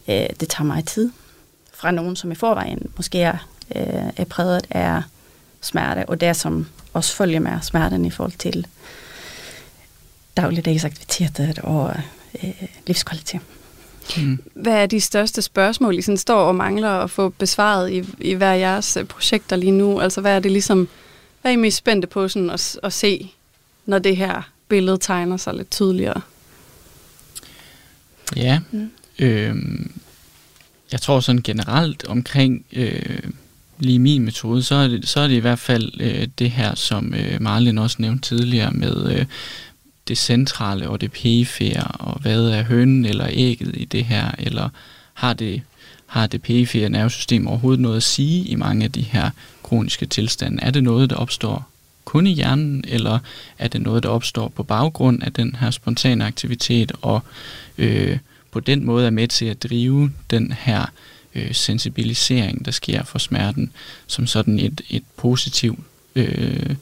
øh, 0.08 0.26
det 0.40 0.48
tager 0.48 0.64
meget 0.64 0.86
tid 0.86 1.10
fra 1.74 1.90
nogen, 1.90 2.16
som 2.16 2.32
i 2.32 2.34
forvejen 2.34 2.90
måske 2.96 3.20
er, 3.20 3.48
øh, 3.76 4.10
er 4.16 4.24
præget 4.24 4.66
af 4.70 5.02
smerte, 5.66 6.08
og 6.08 6.20
det 6.20 6.36
som 6.36 6.66
også 6.96 7.16
følger 7.16 7.40
med 7.40 7.52
smerten 7.62 8.04
i 8.04 8.10
forhold 8.10 8.38
til 8.38 8.66
dagligdags 10.36 10.84
aktiviteter 10.84 11.62
og 11.62 11.94
øh, 12.42 12.62
livskvalitet. 12.86 13.40
Mm. 14.16 14.42
Hvad 14.54 14.72
er 14.72 14.86
de 14.86 15.00
største 15.00 15.42
spørgsmål, 15.42 15.98
I 15.98 16.02
sådan 16.02 16.16
står 16.16 16.40
og 16.40 16.54
mangler 16.54 16.90
at 16.90 17.10
få 17.10 17.28
besvaret 17.28 17.92
i, 17.92 18.04
i 18.18 18.34
hver 18.34 18.52
jeres 18.52 18.96
øh, 18.96 19.04
projekter 19.04 19.56
lige 19.56 19.72
nu? 19.72 20.00
Altså 20.00 20.20
hvad 20.20 20.36
er 20.36 20.40
det 20.40 20.52
ligesom, 20.52 20.88
hvad 21.42 21.52
er 21.52 21.56
I 21.56 21.56
mest 21.56 21.76
spændte 21.76 22.08
på 22.08 22.28
sådan 22.28 22.50
at, 22.50 22.78
at 22.82 22.92
se, 22.92 23.32
når 23.86 23.98
det 23.98 24.16
her 24.16 24.50
billede 24.68 24.98
tegner 24.98 25.36
sig 25.36 25.54
lidt 25.54 25.70
tydeligere? 25.70 26.20
Ja, 28.36 28.60
mm. 28.70 28.90
øh, 29.18 29.56
jeg 30.92 31.00
tror 31.00 31.20
sådan 31.20 31.42
generelt 31.42 32.04
omkring 32.04 32.64
øh, 32.72 33.18
lige 33.78 33.98
min 33.98 34.24
metode, 34.24 34.62
så 34.62 34.74
er 34.74 34.88
det, 34.88 35.08
så 35.08 35.20
er 35.20 35.28
det 35.28 35.34
i 35.34 35.38
hvert 35.38 35.58
fald 35.58 35.92
øh, 36.00 36.28
det 36.38 36.50
her, 36.50 36.74
som 36.74 37.14
øh, 37.14 37.42
Marlene 37.42 37.80
også 37.80 37.96
nævnte 37.98 38.28
tidligere 38.28 38.70
med 38.70 39.18
øh, 39.18 39.24
det 40.08 40.18
centrale 40.18 40.88
og 40.88 41.00
det 41.00 41.12
perifære, 41.12 41.84
og 41.84 42.20
hvad 42.20 42.48
er 42.48 42.62
hønen 42.62 43.04
eller 43.04 43.26
ægget 43.30 43.76
i 43.76 43.84
det 43.84 44.04
her, 44.04 44.30
eller 44.38 44.68
har 45.14 45.32
det, 45.32 45.62
har 46.06 46.26
det 46.26 46.42
perifære 46.42 46.88
nervesystem 46.88 47.46
overhovedet 47.46 47.80
noget 47.80 47.96
at 47.96 48.02
sige 48.02 48.44
i 48.44 48.54
mange 48.54 48.84
af 48.84 48.92
de 48.92 49.02
her 49.02 49.30
kroniske 49.62 50.06
tilstande? 50.06 50.62
Er 50.62 50.70
det 50.70 50.82
noget, 50.82 51.10
der 51.10 51.16
opstår 51.16 51.68
kun 52.04 52.26
i 52.26 52.32
hjernen, 52.32 52.84
eller 52.88 53.18
er 53.58 53.68
det 53.68 53.82
noget, 53.82 54.02
der 54.02 54.08
opstår 54.08 54.48
på 54.48 54.62
baggrund 54.62 55.22
af 55.22 55.32
den 55.32 55.56
her 55.60 55.70
spontane 55.70 56.26
aktivitet, 56.26 56.92
og 57.02 57.20
øh, 57.78 58.18
på 58.50 58.60
den 58.60 58.84
måde 58.84 59.06
er 59.06 59.10
med 59.10 59.28
til 59.28 59.46
at 59.46 59.62
drive 59.62 60.12
den 60.30 60.54
her 60.58 60.80
øh, 60.80 60.86
Øh, 61.36 61.54
sensibilisering, 61.54 62.64
der 62.64 62.70
sker 62.70 63.04
for 63.04 63.18
smerten, 63.18 63.72
som 64.06 64.26
sådan 64.26 64.58
et, 64.58 64.80
et 64.90 65.02
positivt 65.16 65.78
øh, 66.14 66.76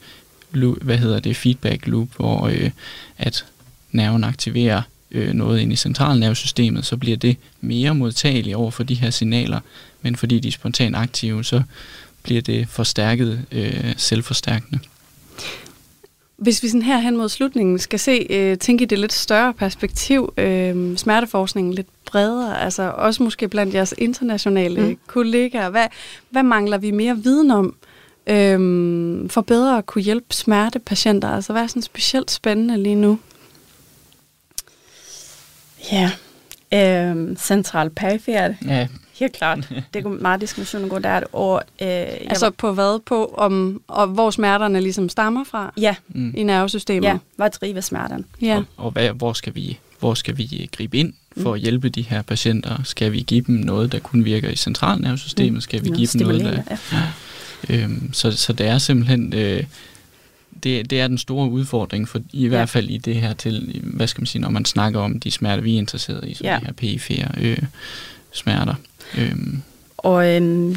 loop, 0.53 0.83
hvad 0.83 0.99
hedder 0.99 1.21
det, 1.21 1.37
feedback 1.37 1.87
loop, 1.87 2.09
hvor 2.17 2.47
øh, 2.47 2.71
at 3.19 3.45
nerven 3.93 4.25
aktiverer 4.25 4.83
øh, 5.11 5.33
noget 5.33 5.61
ind 5.61 5.73
i 5.73 5.77
centralnervesystemet, 5.77 6.87
så 6.87 6.97
bliver 6.97 7.17
det 7.17 7.37
mere 7.61 7.95
modtageligt 7.95 8.57
over 8.57 8.71
for 8.71 8.83
de 8.83 8.95
her 8.95 9.11
signaler, 9.11 9.61
men 10.03 10.17
fordi 10.17 10.39
de 10.39 10.49
er 10.49 10.53
spontant 10.53 10.97
aktive, 10.97 11.45
så 11.45 11.63
bliver 12.23 12.43
det 12.43 12.69
forstærket 12.69 13.45
øh, 13.53 13.95
selvforstærkende. 13.97 14.81
Hvis 16.45 16.63
vi 16.63 16.69
sådan 16.69 16.83
her 16.83 16.99
hen 16.99 17.17
mod 17.17 17.29
slutningen 17.29 17.79
skal 17.79 17.99
se, 17.99 18.27
øh, 18.31 18.59
tænke 18.59 18.83
i 18.83 18.87
det 18.87 18.99
lidt 18.99 19.13
større 19.13 19.55
perspektiv, 19.55 20.33
øh, 20.37 20.97
smerteforskningen 20.97 21.75
lidt 21.75 21.87
bredere, 22.05 22.61
altså 22.61 22.93
også 22.97 23.23
måske 23.23 23.49
blandt 23.49 23.75
jeres 23.75 23.95
internationale 23.99 24.89
mm. 24.89 24.99
kollegaer, 25.07 25.71
hvad, 25.71 25.87
hvad 26.31 26.43
mangler 26.43 26.79
vi 26.79 26.91
mere 26.91 27.19
viden 27.19 27.51
om, 27.51 27.77
øh, 28.27 29.31
for 29.31 29.41
bedre 29.41 29.79
at 29.79 29.87
kunne 29.87 30.03
hjælpe 30.03 30.27
smertepatienter? 30.31 31.29
Altså 31.29 31.53
hvad 31.53 31.63
er 31.63 31.67
sådan 31.67 31.83
specielt 31.83 32.31
spændende 32.31 32.83
lige 32.83 32.95
nu? 32.95 33.19
Ja, 35.93 36.11
øh, 36.75 37.37
central 37.37 37.91
perifert. 37.91 38.53
Ja. 38.67 38.89
Helt 39.19 39.33
klart. 39.33 39.69
Det 39.95 40.03
går 40.03 40.11
meget 40.11 40.41
diskussion 40.41 40.89
går 40.89 40.99
der. 40.99 41.21
Og, 41.33 41.63
øh, 41.83 41.89
altså 41.89 42.51
på 42.51 42.73
hvad? 42.73 43.01
På 43.01 43.35
om, 43.39 43.83
og 43.89 44.07
hvor 44.07 44.31
smerterne 44.31 44.81
ligesom 44.81 45.09
stammer 45.09 45.45
fra? 45.45 45.73
Ja. 45.77 45.95
Mm. 46.09 46.35
I 46.37 46.43
nervesystemet? 46.43 47.09
Ja, 47.09 47.19
hvad 47.37 47.51
driver 47.51 47.81
smerten? 47.81 48.25
Ja. 48.43 48.57
Og, 48.57 48.65
og 48.77 48.91
hvad, 48.91 49.09
hvor, 49.09 49.33
skal 49.33 49.55
vi, 49.55 49.79
hvor 50.01 50.15
skal 50.15 50.39
vi 50.39 50.71
gribe 50.77 50.97
ind 50.97 51.13
for 51.37 51.51
mm. 51.51 51.55
at 51.55 51.61
hjælpe 51.61 51.89
de 51.89 52.03
her 52.03 52.23
patienter? 52.23 52.83
Skal 52.85 53.13
vi 53.13 53.21
give 53.21 53.41
dem 53.41 53.55
noget, 53.55 53.93
der 53.93 53.99
kun 53.99 54.25
virker 54.25 54.49
i 54.49 54.57
centralnervesystemet? 54.57 55.53
Mm. 55.53 55.61
Skal 55.61 55.85
vi 55.85 55.91
give 55.91 56.07
dem 56.07 56.27
noget, 56.27 56.43
der... 56.43 56.77
Ja. 56.93 57.03
Øhm, 57.71 58.13
så, 58.13 58.33
så 58.33 58.53
det 58.53 58.67
er 58.67 58.79
simpelthen... 58.79 59.33
Øh, 59.35 59.65
det, 60.63 60.91
det 60.91 61.01
er 61.01 61.09
den 61.09 61.19
store 61.19 61.51
udfordring, 61.51 62.09
for 62.09 62.21
i 62.33 62.43
ja. 62.43 62.49
hvert 62.49 62.69
fald 62.69 62.89
i 62.89 62.99
det 62.99 63.15
her 63.15 63.35
til, 63.35 63.81
hvad 63.83 64.07
skal 64.07 64.21
man 64.21 64.27
sige, 64.27 64.43
når 64.43 64.51
man 64.51 64.65
snakker 64.65 65.01
om 65.01 65.21
de 65.21 65.31
smerter, 65.31 65.63
vi 65.63 65.75
er 65.75 65.79
interesseret 65.79 66.29
i, 66.29 66.35
så 66.35 66.45
ja. 66.45 66.59
de 66.61 66.67
her 66.67 66.73
perifere 66.73 67.29
øh, 67.41 67.59
smerter. 68.33 68.75
Øhm. 69.19 69.63
Og 69.97 70.35
øhm, 70.37 70.77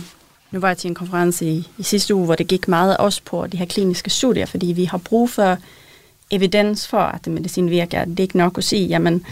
nu 0.52 0.60
var 0.60 0.68
jeg 0.68 0.78
til 0.78 0.88
en 0.88 0.96
konference 0.96 1.46
i, 1.46 1.68
i 1.78 1.84
sidste 1.84 2.16
uge, 2.16 2.26
hvor 2.26 2.36
det 2.36 2.48
gik 2.48 2.68
meget 2.68 2.98
også 2.98 3.22
på 3.26 3.48
de 3.48 3.58
her 3.58 3.66
kliniske 3.66 4.10
studier, 4.10 4.46
fordi 4.46 4.66
vi 4.66 4.86
har 4.86 4.98
brug 4.98 5.30
for 5.30 5.58
evidens 6.32 6.88
for, 6.88 7.00
at 7.00 7.28
medicin 7.28 7.70
virker. 7.70 8.06
Det 8.06 8.20
er 8.20 8.24
ikke 8.24 8.38
nok 8.38 8.58
at 8.58 8.64
sige, 8.64 8.88
jamen, 8.88 9.26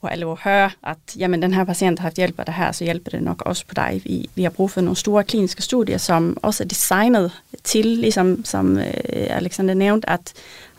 hvor 0.00 0.08
alle 0.08 0.36
høre, 0.36 0.70
at 0.82 0.98
jamen, 1.18 1.42
den 1.42 1.54
her 1.54 1.64
patient 1.64 1.98
har 1.98 2.02
haft 2.02 2.16
hjælp 2.16 2.38
af 2.38 2.44
det 2.44 2.54
her, 2.54 2.72
så 2.72 2.84
hjælper 2.84 3.10
det 3.10 3.22
nok 3.22 3.42
også 3.46 3.64
på 3.66 3.74
dig. 3.74 4.00
Vi, 4.04 4.30
vi 4.34 4.42
har 4.42 4.50
brug 4.50 4.70
for 4.70 4.80
nogle 4.80 4.96
store 4.96 5.24
kliniske 5.24 5.62
studier, 5.62 5.98
som 5.98 6.36
også 6.42 6.64
er 6.64 6.68
designet 6.68 7.32
til, 7.64 7.86
ligesom 7.86 8.44
som 8.44 8.78
øh, 8.78 8.84
Alexander 9.12 9.74
nævnte, 9.74 10.10
at, 10.10 10.32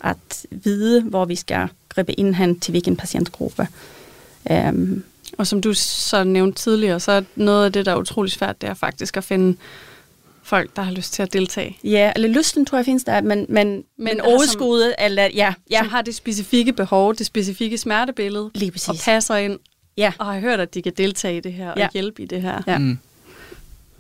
at 0.04 0.46
vide, 0.52 1.02
hvor 1.02 1.26
vi 1.26 1.36
skal 1.36 1.68
gribe 1.90 2.20
ind 2.20 2.36
hen 2.36 2.60
til 2.60 2.72
hvilken 2.72 2.96
patientgruppe. 2.96 3.68
Øhm, 4.52 5.04
og 5.38 5.48
som 5.48 5.62
du 5.62 5.74
så 5.74 6.24
nævnte 6.24 6.62
tidligere, 6.62 7.00
så 7.00 7.12
er 7.12 7.22
noget 7.36 7.66
af 7.66 7.74
det, 7.74 7.86
der 7.86 7.92
er 7.92 7.96
utrolig 7.96 8.32
svært, 8.32 8.62
det 8.62 8.70
er 8.70 8.74
faktisk 8.74 9.18
at 9.18 9.24
finde 9.24 9.58
folk, 10.44 10.76
der 10.76 10.82
har 10.82 10.92
lyst 10.92 11.14
til 11.14 11.24
at 11.24 11.34
deltage. 11.34 11.78
Ja, 11.84 12.12
eller 12.16 12.28
lysten 12.28 12.66
tror 12.66 12.78
jeg 12.78 12.86
findes 12.86 13.04
der, 13.04 13.22
men, 13.22 13.46
men, 13.50 13.84
men 13.98 14.22
overskuddet, 14.22 14.96
eller 15.00 15.24
ja, 15.34 15.54
ja. 15.72 15.78
Som 15.78 15.90
har 15.90 16.02
det 16.02 16.16
specifikke 16.16 16.74
behov, 16.74 17.16
det 17.16 17.26
specifikke 17.26 17.78
smertebillede, 17.78 18.52
Lige 18.56 18.72
præcis. 18.72 18.90
og 18.90 18.96
passer 19.06 19.36
ind, 19.36 19.60
ja. 19.98 20.14
og 20.20 20.26
har 20.26 20.40
hørt, 20.40 20.60
at 20.60 20.74
de 20.74 20.82
kan 20.82 20.94
deltage 20.98 21.38
i 21.38 21.40
det 21.40 21.54
her, 21.54 21.74
ja. 21.78 21.86
og 21.86 21.94
hjælpe 21.94 22.22
i 22.22 22.26
det 22.26 22.42
her. 22.42 22.62
Ja. 22.68 22.78
Mm. 22.78 22.98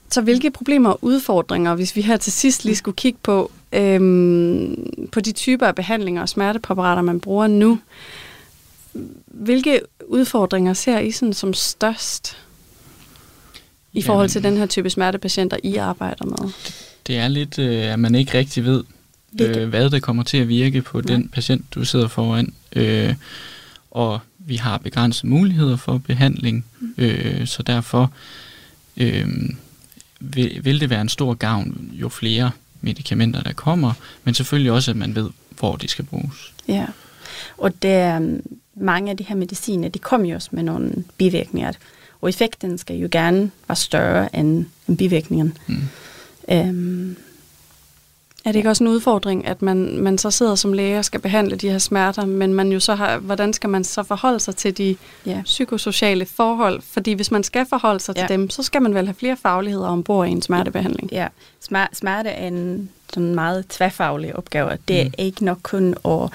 Så 0.09 0.21
hvilke 0.21 0.51
problemer 0.51 0.89
og 0.89 0.99
udfordringer, 1.01 1.75
hvis 1.75 1.95
vi 1.95 2.01
her 2.01 2.17
til 2.17 2.33
sidst 2.33 2.65
lige 2.65 2.75
skulle 2.75 2.95
kigge 2.95 3.19
på, 3.23 3.51
øhm, 3.73 5.09
på 5.11 5.19
de 5.19 5.31
typer 5.31 5.67
af 5.67 5.75
behandlinger 5.75 6.21
og 6.21 6.29
smertepræparater, 6.29 7.01
man 7.01 7.19
bruger 7.19 7.47
nu, 7.47 7.79
hvilke 9.25 9.81
udfordringer 10.07 10.73
ser 10.73 10.99
I 10.99 11.11
sådan 11.11 11.33
som 11.33 11.53
størst 11.53 12.37
i 13.93 14.01
forhold 14.01 14.29
til 14.29 14.43
den 14.43 14.57
her 14.57 14.65
type 14.65 14.89
smertepatienter, 14.89 15.57
I 15.63 15.75
arbejder 15.75 16.25
med? 16.25 16.51
Det 17.07 17.17
er 17.17 17.27
lidt, 17.27 17.59
øh, 17.59 17.93
at 17.93 17.99
man 17.99 18.15
ikke 18.15 18.37
rigtig 18.37 18.65
ved, 18.65 18.83
øh, 19.41 19.69
hvad 19.69 19.89
der 19.89 19.99
kommer 19.99 20.23
til 20.23 20.37
at 20.37 20.47
virke 20.47 20.81
på 20.81 21.01
ja. 21.07 21.13
den 21.13 21.29
patient, 21.29 21.65
du 21.75 21.85
sidder 21.85 22.07
foran. 22.07 22.53
Øh, 22.73 23.15
og 23.91 24.19
vi 24.39 24.55
har 24.55 24.77
begrænsede 24.77 25.27
muligheder 25.27 25.75
for 25.75 25.97
behandling, 25.97 26.65
mm. 26.79 26.93
øh, 26.97 27.47
så 27.47 27.63
derfor 27.63 28.11
øh, 28.97 29.27
vil, 30.19 30.59
vil 30.63 30.79
det 30.79 30.89
være 30.89 31.01
en 31.01 31.09
stor 31.09 31.33
gavn, 31.33 31.89
jo 31.93 32.09
flere 32.09 32.51
medicamenter 32.81 33.43
der 33.43 33.53
kommer, 33.53 33.93
men 34.23 34.33
selvfølgelig 34.33 34.71
også, 34.71 34.91
at 34.91 34.97
man 34.97 35.15
ved, 35.15 35.29
hvor 35.59 35.75
de 35.75 35.87
skal 35.87 36.05
bruges. 36.05 36.53
Ja, 36.67 36.85
og 37.57 37.81
det, 37.81 38.41
mange 38.75 39.11
af 39.11 39.17
de 39.17 39.23
her 39.23 39.35
mediciner, 39.35 39.89
de 39.89 39.99
kommer 39.99 40.29
jo 40.29 40.35
også 40.35 40.49
med 40.51 40.63
nogle 40.63 41.03
bivirkninger, 41.17 41.71
og 42.21 42.29
effekten 42.29 42.77
skal 42.77 42.95
jo 42.95 43.07
gerne 43.11 43.51
være 43.67 43.75
større 43.75 44.35
end, 44.35 44.65
end 44.87 44.97
bivirkningen. 44.97 45.57
Mm. 45.67 45.81
Øhm, 46.51 47.15
er 48.45 48.51
det 48.51 48.55
ikke 48.55 48.69
også 48.69 48.83
en 48.83 48.87
udfordring, 48.87 49.47
at 49.47 49.61
man, 49.61 49.99
man 49.99 50.17
så 50.17 50.31
sidder 50.31 50.55
som 50.55 50.73
læge 50.73 50.99
og 50.99 51.05
skal 51.05 51.19
behandle 51.19 51.55
de 51.55 51.69
her 51.69 51.77
smerter, 51.77 52.25
men 52.25 52.53
man 52.53 52.71
jo 52.71 52.79
så 52.79 52.95
har, 52.95 53.17
hvordan 53.17 53.53
skal 53.53 53.69
man 53.69 53.83
så 53.83 54.03
forholde 54.03 54.39
sig 54.39 54.55
til 54.55 54.77
de 54.77 54.95
ja. 55.25 55.41
psykosociale 55.45 56.25
forhold? 56.25 56.81
Fordi 56.81 57.13
hvis 57.13 57.31
man 57.31 57.43
skal 57.43 57.65
forholde 57.65 57.99
sig 57.99 58.15
ja. 58.17 58.21
til 58.21 58.29
dem, 58.29 58.49
så 58.49 58.63
skal 58.63 58.81
man 58.81 58.95
vel 58.95 59.05
have 59.05 59.15
flere 59.15 59.37
fagligheder 59.37 59.87
ombord 59.87 60.27
i 60.27 60.31
en 60.31 60.41
smertebehandling. 60.41 61.11
Ja, 61.11 61.27
smerte 61.93 62.29
er 62.29 62.47
en 62.47 62.89
sådan 63.13 63.35
meget 63.35 63.67
tværfaglig 63.67 64.35
opgave. 64.35 64.69
Det 64.87 65.01
er 65.01 65.05
mm. 65.05 65.13
ikke 65.17 65.45
nok 65.45 65.59
kun 65.63 65.95
at 66.05 66.29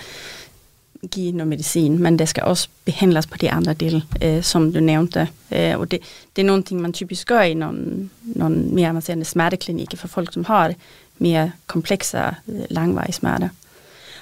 give 1.11 1.32
noget 1.32 1.48
medicin, 1.48 2.03
men 2.03 2.18
det 2.18 2.28
skal 2.28 2.42
også 2.42 2.68
behandles 2.84 3.26
på 3.26 3.36
de 3.36 3.51
andre 3.51 3.72
dele, 3.72 4.03
øh, 4.22 4.42
som 4.42 4.72
du 4.72 4.80
nævnte. 4.80 5.28
Øh, 5.53 5.78
og 5.78 5.90
det, 5.90 6.01
det 6.36 6.42
er 6.42 6.46
nogle 6.46 6.62
ting, 6.62 6.80
man 6.80 6.92
typisk 6.92 7.26
gør 7.26 7.40
i 7.40 7.55
nogle, 7.55 8.11
nogle 8.22 8.57
mere 8.57 8.88
avancerede 8.88 9.24
smerteklinikker 9.24 9.96
for 9.96 10.09
folk, 10.09 10.32
som 10.32 10.44
har 10.44 10.74
mere 11.18 11.53
komplekse, 11.66 12.18
øh, 12.48 12.61
langvarige 12.70 13.12
smerter. 13.12 13.48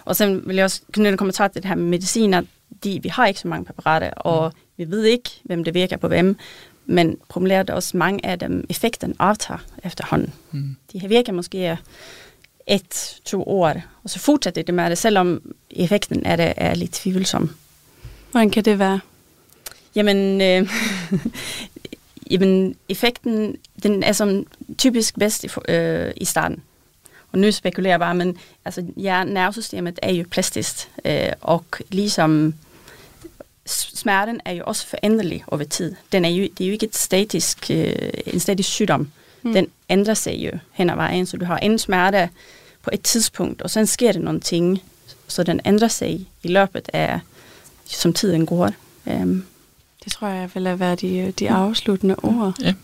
Og 0.05 0.17
så 0.17 0.41
vil 0.45 0.57
jeg 0.57 0.65
også 0.65 0.81
knytte 0.93 1.11
en 1.11 1.17
kommentar 1.17 1.49
til 1.49 1.63
det 1.63 1.69
her 1.69 1.77
med 1.77 1.85
medicin, 1.85 2.35
at 2.35 2.45
de, 2.85 3.01
vi 3.03 3.09
har 3.09 3.27
ikke 3.27 3.41
så 3.41 3.49
mange 3.49 3.65
præparater, 3.65 4.11
og 4.11 4.53
mm. 4.55 4.61
vi 4.77 4.91
ved 4.91 5.05
ikke, 5.05 5.31
hvem 5.43 5.65
det 5.65 5.75
virker 5.75 5.97
på 5.97 6.09
hvem, 6.09 6.37
men 6.87 7.17
problemet 7.29 7.71
er 7.71 7.75
også, 7.75 7.97
mange 7.97 8.27
af 8.27 8.39
dem, 8.39 8.67
effekten 8.69 9.15
aftager 9.19 9.59
efterhånden. 9.85 10.33
Mm. 10.53 10.77
De 10.93 11.09
virker 11.09 11.33
måske 11.33 11.79
et, 12.69 13.21
to 13.25 13.43
år, 13.43 13.75
og 14.05 14.11
så 14.11 14.19
fortsætter 14.19 14.63
det 14.63 14.75
med 14.75 14.91
det, 14.91 14.99
selvom 14.99 15.55
effekten 15.71 16.27
er, 16.27 16.37
det, 16.37 16.53
er 16.57 16.75
lidt 16.75 16.93
tvivlsom. 16.93 17.51
Hvordan 18.31 18.51
kan 18.51 18.65
det 18.65 18.79
være? 18.79 19.01
Jamen, 19.95 20.41
øh, 20.41 20.71
jamen 22.33 22.77
effekten 22.89 23.57
den 23.83 24.03
er 24.03 24.13
som 24.13 24.47
typisk 24.79 25.19
bedst 25.19 25.45
i, 25.45 25.49
øh, 25.69 26.13
i 26.17 26.25
starten. 26.25 26.63
Og 27.33 27.39
nu 27.39 27.53
spekulerer 27.53 27.93
jeg 27.93 28.01
bare, 28.01 28.15
men 28.15 28.39
altså, 28.65 28.85
ja, 28.97 29.25
nervesystemet 29.25 29.99
er 30.03 30.13
jo 30.13 30.25
plastisk, 30.31 30.89
øh, 31.05 31.33
og 31.41 31.65
ligesom 31.89 32.55
smerten 33.69 34.41
er 34.45 34.53
jo 34.53 34.65
også 34.67 34.87
foranderlig 34.87 35.45
over 35.47 35.65
tid. 35.65 35.95
Den 36.13 36.25
er 36.25 36.29
jo, 36.29 36.43
det 36.43 36.65
er 36.65 36.69
jo 36.69 36.73
ikke 36.73 36.87
et 36.87 36.97
statisk, 36.97 37.71
øh, 37.71 38.11
en 38.27 38.41
statisk 38.41 38.69
sygdom. 38.69 39.11
Mm. 39.43 39.53
Den 39.53 39.67
ændrer 39.89 40.15
sig 40.15 40.35
jo 40.35 40.51
hen 40.73 40.91
ad 40.91 40.95
vejen, 40.95 41.27
så 41.27 41.37
du 41.37 41.45
har 41.45 41.59
en 41.59 41.79
smerte 41.79 42.29
på 42.83 42.91
et 42.93 43.03
tidspunkt, 43.03 43.63
og 43.63 43.71
så 43.71 43.87
sker 43.87 44.13
det 44.13 44.21
nogle 44.21 44.41
ting, 44.41 44.83
så 45.29 45.43
den 45.43 45.61
ændrer 45.65 45.89
sig 45.89 46.27
i 46.43 46.49
løbet 46.49 46.89
af, 46.93 47.21
som 47.85 48.13
tiden 48.13 48.47
går. 48.47 48.71
Um, 49.07 49.45
det 50.05 50.13
tror 50.13 50.29
jeg 50.29 50.51
vil 50.55 50.79
være 50.79 50.95
de, 50.95 51.33
de 51.39 51.51
afsluttende 51.51 52.17
ord. 52.23 52.55
Ja. 52.63 52.75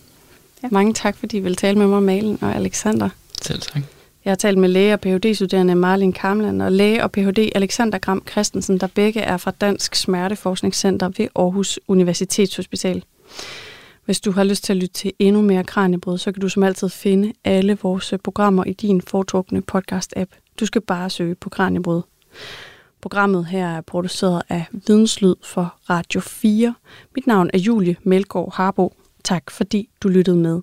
ja. 0.62 0.68
Mange 0.70 0.94
tak, 0.94 1.16
fordi 1.16 1.36
I 1.36 1.40
vil 1.40 1.57
tale 1.57 1.78
med 1.78 1.86
mig, 1.86 2.02
Malen 2.02 2.38
og 2.42 2.55
Alexander. 2.55 3.09
Selv 3.42 3.61
tak. 3.61 3.82
Jeg 4.24 4.30
har 4.30 4.36
talt 4.36 4.59
med 4.59 4.68
læge 4.68 4.92
og 4.92 5.00
Ph.D.-studerende 5.00 5.74
Marlin 5.74 6.12
Kamland 6.12 6.62
og 6.62 6.72
læge 6.72 7.02
og 7.02 7.12
Ph.D. 7.12 7.50
Alexander 7.55 7.98
Gram 7.98 8.22
Christensen, 8.30 8.78
der 8.78 8.86
begge 8.86 9.20
er 9.20 9.36
fra 9.36 9.50
Dansk 9.50 9.94
Smerteforskningscenter 9.94 11.11
ved 11.18 11.28
Aarhus 11.36 11.80
Universitetshospital. 11.88 13.05
Hvis 14.05 14.20
du 14.20 14.30
har 14.30 14.44
lyst 14.44 14.64
til 14.64 14.72
at 14.72 14.76
lytte 14.76 14.94
til 14.94 15.12
endnu 15.18 15.42
mere 15.42 15.64
Kranjebrød, 15.64 16.18
så 16.18 16.32
kan 16.32 16.40
du 16.40 16.48
som 16.48 16.62
altid 16.62 16.88
finde 16.88 17.32
alle 17.44 17.78
vores 17.82 18.14
programmer 18.24 18.64
i 18.64 18.72
din 18.72 19.02
foretrukne 19.02 19.62
podcast-app. 19.72 20.55
Du 20.61 20.66
skal 20.66 20.80
bare 20.80 21.11
søge 21.11 21.34
på 21.34 21.50
Kranjebrød. 21.50 22.02
Programmet 23.02 23.46
her 23.46 23.68
er 23.68 23.80
produceret 23.80 24.42
af 24.48 24.64
Videnslyd 24.72 25.34
for 25.44 25.76
Radio 25.90 26.20
4. 26.20 26.74
Mit 27.14 27.26
navn 27.26 27.50
er 27.55 27.59
Julie 27.59 27.96
Melgaard 28.02 28.55
Harbo. 28.55 28.94
Tak 29.24 29.50
fordi 29.50 29.88
du 30.02 30.09
lyttede 30.09 30.36
med. 30.36 30.61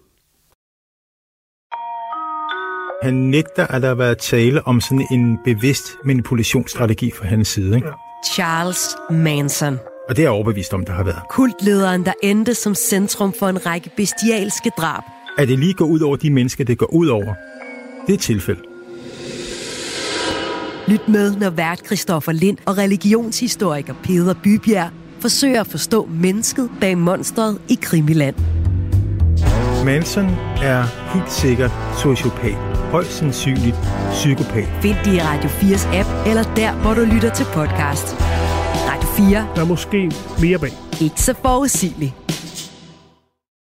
Han 3.04 3.14
nægter, 3.14 3.68
at 3.68 3.82
der 3.82 3.88
har 3.88 3.96
været 3.96 4.18
tale 4.18 4.68
om 4.68 4.82
sådan 4.82 5.08
en 5.12 5.38
bevidst 5.44 5.98
manipulationsstrategi 6.06 7.12
fra 7.12 7.26
hans 7.26 7.48
side. 7.48 7.76
Ikke? 7.76 7.88
Charles 8.34 8.96
Manson 9.10 9.78
Og 10.12 10.18
det 10.18 10.22
er 10.22 10.26
jeg 10.26 10.32
overbevist 10.32 10.74
om, 10.74 10.86
der 10.86 10.94
har 10.94 11.04
været. 11.04 11.22
Kultlederen, 11.30 12.06
der 12.06 12.14
endte 12.24 12.56
som 12.56 12.76
centrum 12.76 13.34
for 13.40 13.48
en 13.48 13.66
række 13.66 13.90
bestialske 13.98 14.72
drab. 14.78 15.04
At 15.38 15.48
det 15.48 15.60
lige 15.60 15.74
går 15.74 15.86
ud 15.86 16.00
over 16.00 16.16
de 16.16 16.30
mennesker, 16.30 16.64
det 16.64 16.78
går 16.78 16.94
ud 16.94 17.08
over, 17.08 17.34
det 18.06 18.10
er 18.10 18.14
et 18.14 18.20
tilfælde. 18.20 18.62
Lyt 20.88 21.08
med, 21.08 21.36
når 21.36 21.50
vært 21.50 21.86
Christoffer 21.86 22.32
Lind 22.32 22.58
og 22.66 22.78
religionshistoriker 22.78 23.94
Peder 24.04 24.34
Bybjerg 24.44 24.90
forsøger 25.20 25.62
at 25.62 25.68
forstå 25.68 26.10
mennesket 26.12 26.70
bag 26.82 26.98
monstret 26.98 27.62
i 27.70 27.80
Krimiland. 27.82 28.36
Manson 29.86 30.26
er 30.62 31.14
helt 31.14 31.32
sikkert 31.32 31.72
sociopat. 31.98 32.56
Højst 32.92 33.12
sandsynligt 33.12 33.76
psykopat. 34.12 34.68
Find 34.82 34.96
det 35.06 35.14
i 35.14 35.22
Radio 35.22 35.50
4's 35.50 35.96
app, 35.96 36.28
eller 36.28 36.44
der, 36.56 36.74
hvor 36.74 36.94
du 36.94 37.02
lytter 37.02 37.34
til 37.34 37.46
podcast. 37.54 38.16
Radio 39.12 39.30
4. 39.30 39.48
Der 39.56 39.62
er 39.62 39.66
måske 39.66 40.12
mere 40.42 40.60
bag. 40.60 40.72
Ikke 41.02 41.22
så 41.22 41.34
forudsigeligt. 41.42 42.14